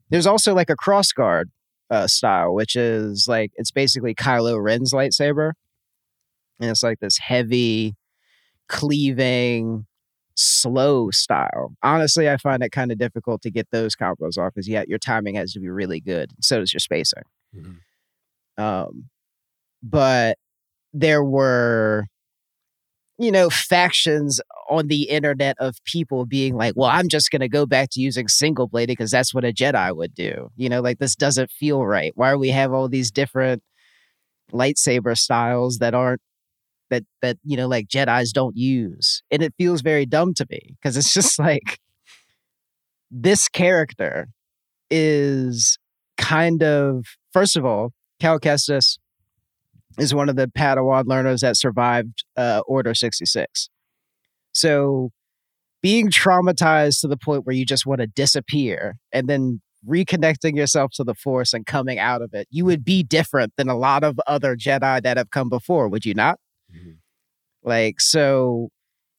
there's 0.09 0.27
also 0.27 0.53
like 0.53 0.69
a 0.69 0.75
cross 0.75 1.11
guard 1.11 1.49
uh, 1.89 2.07
style, 2.07 2.53
which 2.53 2.75
is 2.75 3.27
like 3.27 3.51
it's 3.55 3.71
basically 3.71 4.13
Kylo 4.13 4.61
Ren's 4.61 4.93
lightsaber, 4.93 5.53
and 6.59 6.69
it's 6.69 6.83
like 6.83 6.99
this 6.99 7.17
heavy, 7.19 7.95
cleaving, 8.69 9.85
slow 10.35 11.09
style. 11.11 11.73
Honestly, 11.83 12.29
I 12.29 12.37
find 12.37 12.63
it 12.63 12.71
kind 12.71 12.91
of 12.91 12.97
difficult 12.97 13.41
to 13.43 13.51
get 13.51 13.67
those 13.71 13.95
combos 13.95 14.37
off 14.37 14.53
because 14.53 14.67
yeah, 14.67 14.83
your 14.87 14.99
timing 14.99 15.35
has 15.35 15.53
to 15.53 15.59
be 15.59 15.69
really 15.69 15.99
good. 15.99 16.31
So 16.41 16.59
does 16.59 16.73
your 16.73 16.79
spacing. 16.79 17.23
Mhm. 17.55 17.77
Um, 18.57 19.09
but 19.83 20.37
there 20.93 21.23
were, 21.23 22.05
you 23.17 23.31
know, 23.31 23.49
factions 23.49 24.41
on 24.69 24.87
the 24.87 25.03
internet 25.03 25.55
of 25.59 25.75
people 25.85 26.25
being 26.25 26.55
like, 26.55 26.73
well, 26.75 26.89
I'm 26.89 27.07
just 27.07 27.31
going 27.31 27.39
to 27.41 27.47
go 27.47 27.65
back 27.65 27.89
to 27.91 28.01
using 28.01 28.27
single 28.27 28.67
bladed 28.67 28.89
because 28.97 29.11
that's 29.11 29.33
what 29.33 29.45
a 29.45 29.53
Jedi 29.53 29.95
would 29.95 30.13
do. 30.13 30.49
You 30.57 30.67
know, 30.69 30.81
like 30.81 30.99
this 30.99 31.15
doesn't 31.15 31.49
feel 31.51 31.85
right. 31.85 32.11
Why 32.15 32.31
do 32.31 32.37
we 32.39 32.49
have 32.49 32.73
all 32.73 32.89
these 32.89 33.11
different 33.11 33.63
lightsaber 34.53 35.17
styles 35.17 35.79
that 35.79 35.93
aren't 35.93 36.21
that 36.89 37.03
that 37.21 37.37
you 37.43 37.57
know 37.57 37.67
like 37.67 37.87
Jedi's 37.87 38.33
don't 38.33 38.55
use? 38.55 39.23
And 39.31 39.41
it 39.41 39.53
feels 39.57 39.81
very 39.81 40.05
dumb 40.05 40.33
to 40.35 40.45
me 40.49 40.75
because 40.81 40.97
it's 40.97 41.13
just 41.13 41.39
like 41.49 41.79
this 43.11 43.47
character 43.47 44.27
is 44.89 45.77
kind 46.17 46.63
of 46.63 47.05
first 47.33 47.55
of 47.55 47.65
all, 47.65 47.91
Cal 48.19 48.39
Kestis 48.39 48.97
is 49.97 50.13
one 50.13 50.29
of 50.29 50.35
the 50.35 50.47
Padawan 50.47 51.05
learners 51.05 51.41
that 51.41 51.57
survived 51.57 52.25
uh, 52.35 52.61
Order 52.67 52.93
66. 52.93 53.69
So 54.51 55.11
being 55.81 56.09
traumatized 56.09 57.01
to 57.01 57.07
the 57.07 57.17
point 57.17 57.45
where 57.45 57.55
you 57.55 57.65
just 57.65 57.85
want 57.85 58.01
to 58.01 58.07
disappear 58.07 58.97
and 59.11 59.27
then 59.27 59.61
reconnecting 59.87 60.55
yourself 60.55 60.91
to 60.95 61.03
the 61.03 61.13
Force 61.13 61.53
and 61.53 61.65
coming 61.65 61.99
out 61.99 62.21
of 62.21 62.33
it, 62.33 62.47
you 62.49 62.65
would 62.65 62.83
be 62.83 63.03
different 63.03 63.53
than 63.55 63.69
a 63.69 63.77
lot 63.77 64.03
of 64.03 64.19
other 64.25 64.55
Jedi 64.55 65.01
that 65.03 65.17
have 65.17 65.29
come 65.29 65.49
before, 65.49 65.87
would 65.87 66.05
you 66.05 66.13
not? 66.13 66.39
Mhm. 66.75 66.97
Like, 67.63 67.99
so 67.99 68.69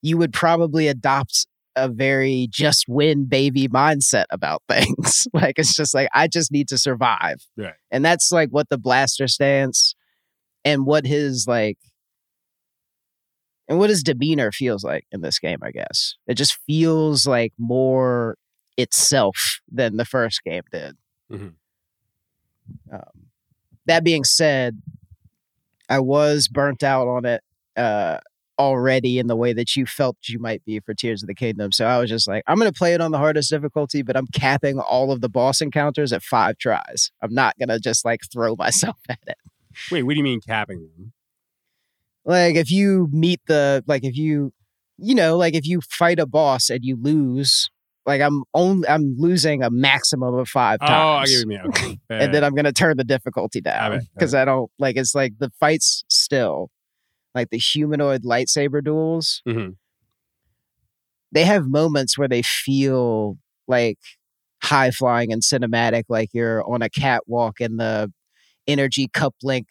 you 0.02 0.18
would 0.18 0.32
probably 0.32 0.88
adopt 0.88 1.46
a 1.74 1.88
very 1.88 2.48
just 2.50 2.86
win 2.88 3.26
baby 3.26 3.68
mindset 3.68 4.24
about 4.30 4.62
things. 4.68 5.28
like, 5.32 5.58
it's 5.58 5.74
just 5.74 5.94
like, 5.94 6.08
I 6.14 6.28
just 6.28 6.50
need 6.52 6.68
to 6.68 6.78
survive. 6.78 7.38
Right. 7.56 7.74
And 7.90 8.04
that's 8.04 8.30
like 8.32 8.50
what 8.50 8.68
the 8.68 8.78
blaster 8.78 9.28
stance 9.28 9.94
and 10.64 10.86
what 10.86 11.06
his 11.06 11.46
like 11.46 11.78
and 13.68 13.78
what 13.78 13.90
his 13.90 14.02
demeanor 14.02 14.52
feels 14.52 14.84
like 14.84 15.06
in 15.10 15.22
this 15.22 15.38
game, 15.38 15.58
I 15.62 15.70
guess. 15.72 16.14
It 16.26 16.34
just 16.34 16.56
feels 16.66 17.26
like 17.26 17.52
more 17.58 18.36
itself 18.76 19.60
than 19.70 19.96
the 19.96 20.04
first 20.04 20.42
game 20.44 20.62
did. 20.70 20.96
Um, 22.92 23.26
that 23.86 24.04
being 24.04 24.24
said, 24.24 24.80
I 25.88 26.00
was 26.00 26.48
burnt 26.48 26.82
out 26.82 27.06
on 27.08 27.24
it 27.24 27.42
uh, 27.76 28.18
already 28.58 29.18
in 29.18 29.26
the 29.26 29.36
way 29.36 29.52
that 29.52 29.76
you 29.76 29.86
felt 29.86 30.16
you 30.28 30.38
might 30.38 30.64
be 30.64 30.80
for 30.80 30.94
Tears 30.94 31.22
of 31.22 31.26
the 31.26 31.34
Kingdom. 31.34 31.72
So 31.72 31.86
I 31.86 31.98
was 31.98 32.08
just 32.08 32.26
like, 32.26 32.42
I'm 32.46 32.58
going 32.58 32.70
to 32.72 32.76
play 32.76 32.94
it 32.94 33.00
on 33.00 33.10
the 33.10 33.18
hardest 33.18 33.50
difficulty, 33.50 34.02
but 34.02 34.16
I'm 34.16 34.26
capping 34.28 34.78
all 34.78 35.12
of 35.12 35.20
the 35.20 35.28
boss 35.28 35.60
encounters 35.60 36.12
at 36.12 36.22
five 36.22 36.56
tries. 36.58 37.10
I'm 37.22 37.34
not 37.34 37.58
going 37.58 37.68
to 37.68 37.78
just 37.78 38.04
like 38.04 38.20
throw 38.32 38.54
myself 38.58 38.96
at 39.08 39.18
it. 39.26 39.36
Wait, 39.90 40.02
what 40.04 40.12
do 40.12 40.16
you 40.18 40.24
mean 40.24 40.40
capping 40.40 40.88
them? 40.96 41.12
Like 42.24 42.56
if 42.56 42.70
you 42.70 43.08
meet 43.12 43.40
the 43.46 43.84
like 43.86 44.02
if 44.02 44.16
you 44.16 44.52
you 44.98 45.14
know 45.14 45.36
like 45.36 45.54
if 45.54 45.64
you 45.66 45.80
fight 45.80 46.18
a 46.18 46.26
boss 46.26 46.70
and 46.70 46.80
you 46.82 46.96
lose 47.00 47.70
like 48.04 48.20
I'm 48.20 48.42
only 48.52 48.88
I'm 48.88 49.14
losing 49.16 49.62
a 49.62 49.70
maximum 49.70 50.34
of 50.34 50.48
five 50.48 50.78
Oh, 50.80 50.86
times. 50.86 51.44
Oh, 51.44 51.52
I 51.52 51.54
get 51.54 51.62
what. 51.64 51.68
Okay. 51.68 51.98
and 52.10 52.34
then 52.34 52.42
I'm 52.42 52.54
gonna 52.54 52.72
turn 52.72 52.96
the 52.96 53.04
difficulty 53.04 53.60
down 53.60 53.92
I 53.92 54.00
because 54.14 54.34
I 54.34 54.44
don't 54.44 54.70
like 54.78 54.96
it's 54.96 55.14
like 55.14 55.34
the 55.38 55.50
fights 55.60 56.02
still 56.08 56.70
like 57.36 57.50
the 57.50 57.58
humanoid 57.58 58.24
lightsaber 58.24 58.82
duels. 58.82 59.42
Mhm. 59.46 59.76
They 61.32 61.44
have 61.44 61.66
moments 61.66 62.16
where 62.16 62.28
they 62.28 62.42
feel 62.42 63.38
like 63.68 63.98
high 64.62 64.90
flying 64.90 65.32
and 65.32 65.42
cinematic, 65.42 66.04
like 66.08 66.30
you're 66.32 66.64
on 66.68 66.82
a 66.82 66.88
catwalk 66.90 67.60
in 67.60 67.76
the 67.76 68.12
energy 68.66 69.08
cup 69.12 69.34
link 69.42 69.66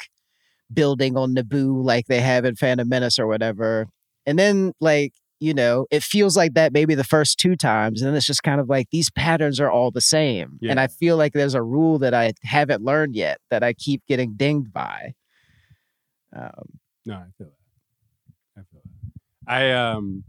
building 0.73 1.17
on 1.17 1.35
Naboo, 1.35 1.83
like 1.83 2.07
they 2.07 2.21
have 2.21 2.45
in 2.45 2.55
Phantom 2.55 2.87
Menace 2.87 3.19
or 3.19 3.27
whatever. 3.27 3.87
And 4.25 4.39
then 4.39 4.73
like 4.79 5.13
you 5.41 5.53
know, 5.53 5.85
it 5.91 6.01
feels 6.01 6.37
like 6.37 6.53
that 6.53 6.71
maybe 6.71 6.95
the 6.95 7.03
first 7.03 7.37
two 7.39 7.57
times, 7.57 8.01
and 8.01 8.07
then 8.07 8.15
it's 8.15 8.25
just 8.25 8.41
kind 8.41 8.61
of 8.61 8.69
like 8.69 8.87
these 8.91 9.11
patterns 9.11 9.59
are 9.59 9.69
all 9.69 9.91
the 9.91 10.01
same. 10.01 10.57
And 10.71 10.79
I 10.79 10.87
feel 10.87 11.17
like 11.17 11.33
there's 11.33 11.53
a 11.53 11.61
rule 11.61 11.99
that 11.99 12.13
I 12.13 12.33
haven't 12.43 12.83
learned 12.83 13.15
yet 13.15 13.39
that 13.51 13.61
I 13.61 13.73
keep 13.73 14.01
getting 14.07 14.35
dinged 14.37 14.71
by. 14.71 15.13
Um, 16.35 16.79
No, 17.05 17.15
I 17.15 17.25
feel 17.37 17.47
that. 17.47 18.61
I 18.61 18.63
feel 18.71 18.81
that. 18.83 19.51
I 19.51 19.71
um 19.73 20.23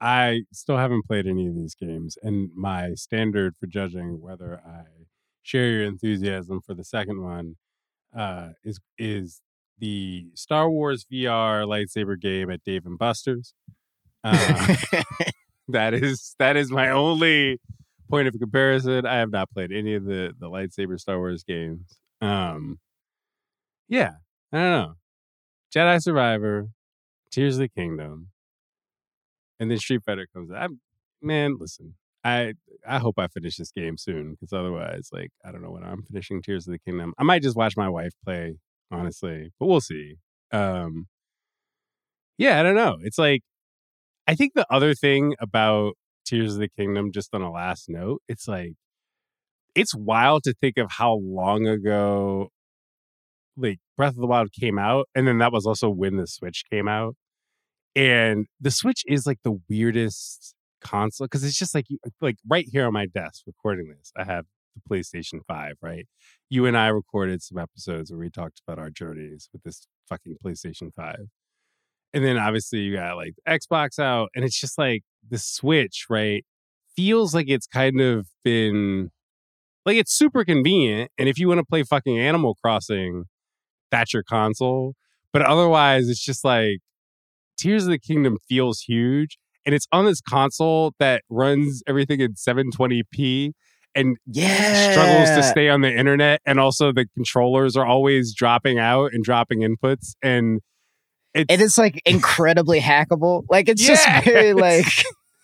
I 0.00 0.42
still 0.52 0.76
haven't 0.76 1.06
played 1.06 1.26
any 1.26 1.46
of 1.46 1.54
these 1.54 1.74
games, 1.74 2.18
and 2.22 2.50
my 2.54 2.94
standard 2.94 3.56
for 3.58 3.66
judging 3.66 4.20
whether 4.20 4.60
I 4.66 4.82
share 5.42 5.70
your 5.70 5.84
enthusiasm 5.84 6.60
for 6.60 6.74
the 6.74 6.84
second 6.84 7.22
one 7.22 7.56
uh, 8.16 8.50
is 8.64 8.80
is 8.98 9.40
the 9.78 10.28
Star 10.34 10.70
Wars 10.70 11.06
VR 11.10 11.66
lightsaber 11.66 12.20
game 12.20 12.50
at 12.50 12.64
Dave 12.64 12.86
and 12.86 12.98
Buster's. 12.98 13.54
Um, 14.24 14.36
that 15.68 15.94
is 15.94 16.34
that 16.38 16.56
is 16.56 16.70
my 16.70 16.90
only 16.90 17.60
point 18.10 18.28
of 18.28 18.34
comparison. 18.38 19.06
I 19.06 19.16
have 19.16 19.30
not 19.30 19.50
played 19.52 19.72
any 19.72 19.94
of 19.94 20.04
the 20.04 20.34
the 20.38 20.48
lightsaber 20.50 20.98
Star 21.00 21.18
Wars 21.18 21.44
games. 21.44 21.98
Um, 22.20 22.78
yeah, 23.88 24.14
I 24.52 24.58
don't 24.58 24.70
know. 24.70 24.94
Jedi 25.74 26.02
Survivor, 26.02 26.68
Tears 27.30 27.54
of 27.54 27.60
the 27.60 27.68
Kingdom, 27.68 28.28
and 29.58 29.70
then 29.70 29.78
Street 29.78 30.02
Fighter 30.04 30.26
comes 30.34 30.50
out. 30.50 30.62
I'm, 30.62 30.80
man, 31.22 31.56
listen, 31.58 31.94
I 32.24 32.54
I 32.86 32.98
hope 32.98 33.18
I 33.18 33.28
finish 33.28 33.56
this 33.56 33.72
game 33.72 33.96
soon 33.96 34.32
because 34.32 34.52
otherwise, 34.52 35.08
like, 35.12 35.30
I 35.44 35.52
don't 35.52 35.62
know 35.62 35.70
when 35.70 35.84
I'm 35.84 36.02
finishing 36.02 36.42
Tears 36.42 36.66
of 36.66 36.72
the 36.72 36.78
Kingdom. 36.78 37.14
I 37.18 37.22
might 37.22 37.42
just 37.42 37.56
watch 37.56 37.76
my 37.76 37.88
wife 37.88 38.12
play, 38.24 38.56
honestly, 38.90 39.52
but 39.58 39.66
we'll 39.66 39.80
see. 39.80 40.16
Um, 40.52 41.06
yeah, 42.38 42.60
I 42.60 42.62
don't 42.62 42.74
know. 42.74 42.98
It's 43.02 43.18
like 43.18 43.42
I 44.26 44.34
think 44.34 44.52
the 44.54 44.66
other 44.70 44.94
thing 44.94 45.34
about 45.40 45.94
Tears 46.24 46.54
of 46.54 46.60
the 46.60 46.68
Kingdom, 46.68 47.12
just 47.12 47.34
on 47.34 47.42
a 47.42 47.50
last 47.50 47.88
note, 47.88 48.22
it's 48.28 48.46
like 48.48 48.74
it's 49.74 49.94
wild 49.94 50.44
to 50.44 50.54
think 50.54 50.76
of 50.76 50.90
how 50.90 51.14
long 51.14 51.66
ago 51.66 52.50
like 53.56 53.78
Breath 54.02 54.14
of 54.14 54.20
the 54.20 54.26
Wild 54.26 54.50
came 54.50 54.80
out, 54.80 55.08
and 55.14 55.28
then 55.28 55.38
that 55.38 55.52
was 55.52 55.64
also 55.64 55.88
when 55.88 56.16
the 56.16 56.26
Switch 56.26 56.64
came 56.68 56.88
out. 56.88 57.14
And 57.94 58.46
the 58.60 58.72
Switch 58.72 59.04
is 59.06 59.28
like 59.28 59.38
the 59.44 59.60
weirdest 59.70 60.56
console 60.80 61.26
because 61.26 61.44
it's 61.44 61.56
just 61.56 61.72
like 61.72 61.86
like 62.20 62.34
right 62.50 62.66
here 62.68 62.84
on 62.84 62.92
my 62.92 63.06
desk 63.06 63.44
recording 63.46 63.94
this. 63.96 64.10
I 64.16 64.24
have 64.24 64.46
the 64.74 64.80
PlayStation 64.92 65.38
5, 65.46 65.74
right? 65.80 66.08
You 66.50 66.66
and 66.66 66.76
I 66.76 66.88
recorded 66.88 67.42
some 67.42 67.58
episodes 67.58 68.10
where 68.10 68.18
we 68.18 68.28
talked 68.28 68.60
about 68.66 68.80
our 68.80 68.90
journeys 68.90 69.48
with 69.52 69.62
this 69.62 69.86
fucking 70.08 70.34
PlayStation 70.44 70.92
5. 70.96 71.16
And 72.12 72.24
then 72.24 72.38
obviously 72.38 72.80
you 72.80 72.96
got 72.96 73.14
like 73.14 73.34
Xbox 73.48 74.00
out, 74.00 74.30
and 74.34 74.44
it's 74.44 74.60
just 74.60 74.78
like 74.78 75.04
the 75.30 75.38
Switch, 75.38 76.06
right? 76.10 76.44
Feels 76.96 77.36
like 77.36 77.48
it's 77.48 77.68
kind 77.68 78.00
of 78.00 78.26
been 78.42 79.10
like 79.86 79.96
it's 79.96 80.12
super 80.12 80.44
convenient. 80.44 81.12
And 81.18 81.28
if 81.28 81.38
you 81.38 81.46
want 81.46 81.58
to 81.58 81.64
play 81.64 81.84
fucking 81.84 82.18
Animal 82.18 82.56
Crossing, 82.60 83.26
that's 83.92 84.12
your 84.12 84.24
console. 84.24 84.94
But 85.32 85.42
otherwise, 85.42 86.08
it's 86.08 86.24
just 86.24 86.44
like 86.44 86.78
Tears 87.56 87.84
of 87.84 87.90
the 87.90 87.98
Kingdom 87.98 88.38
feels 88.48 88.80
huge. 88.80 89.38
And 89.64 89.72
it's 89.76 89.86
on 89.92 90.04
this 90.06 90.20
console 90.20 90.92
that 90.98 91.22
runs 91.30 91.84
everything 91.86 92.18
in 92.20 92.34
720p 92.34 93.52
and 93.94 94.16
yeah, 94.26 94.90
struggles 94.90 95.28
to 95.30 95.42
stay 95.44 95.68
on 95.68 95.82
the 95.82 95.92
internet. 95.96 96.40
And 96.44 96.58
also, 96.58 96.92
the 96.92 97.06
controllers 97.14 97.76
are 97.76 97.86
always 97.86 98.34
dropping 98.34 98.80
out 98.80 99.12
and 99.12 99.22
dropping 99.22 99.60
inputs. 99.60 100.14
And 100.22 100.60
it's, 101.34 101.46
and 101.52 101.62
it's 101.62 101.78
like 101.78 102.02
incredibly 102.04 102.80
hackable. 102.80 103.44
Like 103.48 103.68
it's 103.68 103.86
Yes. 103.86 104.04
just 104.04 104.24
very 104.32 104.52
like 104.54 104.86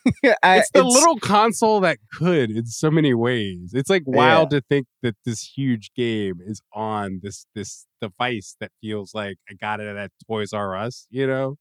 I, 0.43 0.59
it's 0.59 0.71
the 0.73 0.85
little 0.85 1.19
console 1.19 1.81
that 1.81 1.99
could 2.13 2.51
in 2.51 2.67
so 2.67 2.91
many 2.91 3.15
ways. 3.15 3.73
It's 3.75 3.91
like 3.91 4.05
wild 4.07 4.51
to 4.51 4.63
think 4.69 4.87
that 5.03 5.17
this 5.25 5.53
huge 5.57 5.91
game 5.95 6.37
is 6.45 6.61
on 6.73 7.21
this 7.23 7.47
this 7.55 7.87
device 8.01 8.57
that 8.61 8.71
feels 8.81 9.15
like 9.15 9.37
I 9.51 9.55
got 9.55 9.81
it 9.81 9.97
at 9.97 10.11
Toys 10.27 10.53
R 10.53 10.77
Us, 10.77 11.07
you 11.11 11.27
know? 11.27 11.57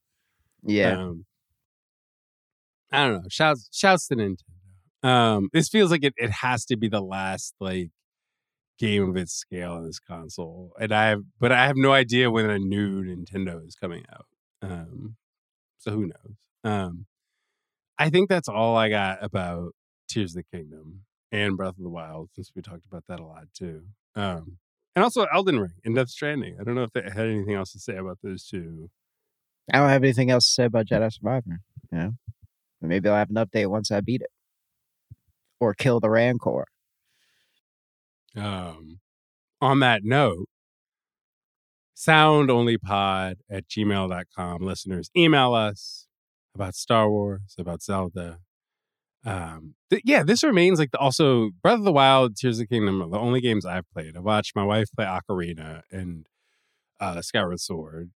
yeah. 0.64 0.98
Um, 0.98 1.24
I 2.90 3.06
don't 3.06 3.22
know. 3.22 3.28
Shouts 3.28 3.68
shouts 3.72 4.08
to 4.08 4.16
Nintendo. 4.16 4.42
Um, 5.02 5.48
this 5.52 5.68
feels 5.68 5.90
like 5.90 6.02
it, 6.04 6.14
it 6.16 6.30
has 6.30 6.64
to 6.66 6.76
be 6.76 6.88
the 6.88 7.00
last 7.00 7.54
like 7.60 7.90
game 8.78 9.08
of 9.10 9.16
its 9.16 9.32
scale 9.34 9.72
on 9.72 9.84
this 9.84 9.98
console. 9.98 10.72
And 10.80 10.92
I 10.92 11.08
have 11.08 11.22
but 11.38 11.52
I 11.52 11.66
have 11.66 11.76
no 11.76 11.92
idea 11.92 12.30
when 12.30 12.48
a 12.48 12.58
new 12.58 13.02
Nintendo 13.04 13.66
is 13.66 13.74
coming 13.74 14.04
out. 14.12 14.26
Um 14.62 15.16
so 15.78 15.90
who 15.92 16.06
knows? 16.06 16.36
Um 16.64 17.06
I 17.98 18.10
think 18.10 18.28
that's 18.28 18.48
all 18.48 18.76
I 18.76 18.88
got 18.88 19.22
about 19.22 19.72
Tears 20.08 20.36
of 20.36 20.44
the 20.50 20.56
Kingdom 20.56 21.02
and 21.32 21.56
Breath 21.56 21.76
of 21.76 21.82
the 21.82 21.90
Wild, 21.90 22.30
since 22.34 22.52
we 22.54 22.62
talked 22.62 22.86
about 22.86 23.04
that 23.08 23.20
a 23.20 23.24
lot 23.24 23.44
too. 23.56 23.82
Um 24.14 24.58
and 24.98 25.04
also 25.04 25.26
Elden 25.32 25.60
Ring 25.60 25.74
and 25.84 25.94
Death 25.94 26.08
Stranding. 26.08 26.56
I 26.60 26.64
don't 26.64 26.74
know 26.74 26.82
if 26.82 26.92
they 26.92 27.02
had 27.02 27.26
anything 27.26 27.54
else 27.54 27.70
to 27.70 27.78
say 27.78 27.96
about 27.96 28.18
those 28.20 28.44
two. 28.44 28.90
I 29.72 29.78
don't 29.78 29.90
have 29.90 30.02
anything 30.02 30.28
else 30.28 30.46
to 30.46 30.52
say 30.52 30.64
about 30.64 30.86
Jedi 30.86 31.12
Survivor. 31.12 31.60
You 31.92 31.98
know, 31.98 32.12
maybe 32.80 33.08
I'll 33.08 33.14
have 33.14 33.30
an 33.30 33.36
update 33.36 33.68
once 33.68 33.92
I 33.92 34.00
beat 34.00 34.22
it, 34.22 34.30
or 35.60 35.72
kill 35.72 36.00
the 36.00 36.10
Rancor. 36.10 36.64
Um, 38.36 38.98
on 39.60 39.78
that 39.80 40.02
note, 40.02 40.48
soundonlypod 41.96 43.36
at 43.48 43.68
gmail.com. 43.68 44.62
Listeners, 44.62 45.10
email 45.16 45.54
us 45.54 46.07
about 46.58 46.74
Star 46.74 47.08
Wars, 47.08 47.54
about 47.56 47.82
Zelda. 47.82 48.38
Um, 49.24 49.74
th- 49.90 50.02
yeah, 50.04 50.22
this 50.24 50.42
remains 50.42 50.78
like 50.78 50.90
the, 50.90 50.98
also 50.98 51.50
Breath 51.62 51.78
of 51.78 51.84
the 51.84 51.92
Wild, 51.92 52.36
Tears 52.36 52.58
of 52.58 52.68
the 52.68 52.74
Kingdom 52.74 53.00
are 53.00 53.08
the 53.08 53.18
only 53.18 53.40
games 53.40 53.64
I've 53.64 53.88
played. 53.92 54.16
I 54.16 54.20
watched 54.20 54.56
my 54.56 54.64
wife 54.64 54.88
play 54.94 55.04
Ocarina 55.04 55.82
and 55.92 56.26
uh, 57.00 57.22
Skyward 57.22 57.60
Sword. 57.60 58.10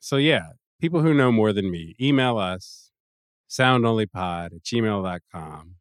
So 0.00 0.16
yeah, 0.16 0.52
people 0.80 1.02
who 1.02 1.12
know 1.12 1.30
more 1.30 1.52
than 1.52 1.70
me, 1.70 1.94
email 2.00 2.38
us 2.38 2.90
soundonlypod 3.50 4.46
at 4.46 4.62
gmail.com. 4.62 5.74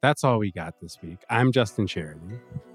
That's 0.00 0.24
all 0.24 0.38
we 0.38 0.50
got 0.50 0.80
this 0.80 0.98
week. 1.02 1.18
I'm 1.30 1.52
Justin 1.52 1.86
Charity. 1.86 2.20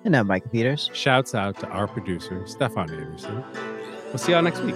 And 0.06 0.16
I'm 0.16 0.28
Micah 0.28 0.48
Peters. 0.50 0.90
Shouts 0.94 1.36
out 1.36 1.60
to 1.60 1.68
our 1.68 1.88
producer, 1.88 2.46
Stefan 2.48 2.90
Anderson. 2.90 3.44
We'll 4.06 4.18
see 4.18 4.32
y'all 4.32 4.44
next 4.44 4.62
week. 4.62 4.76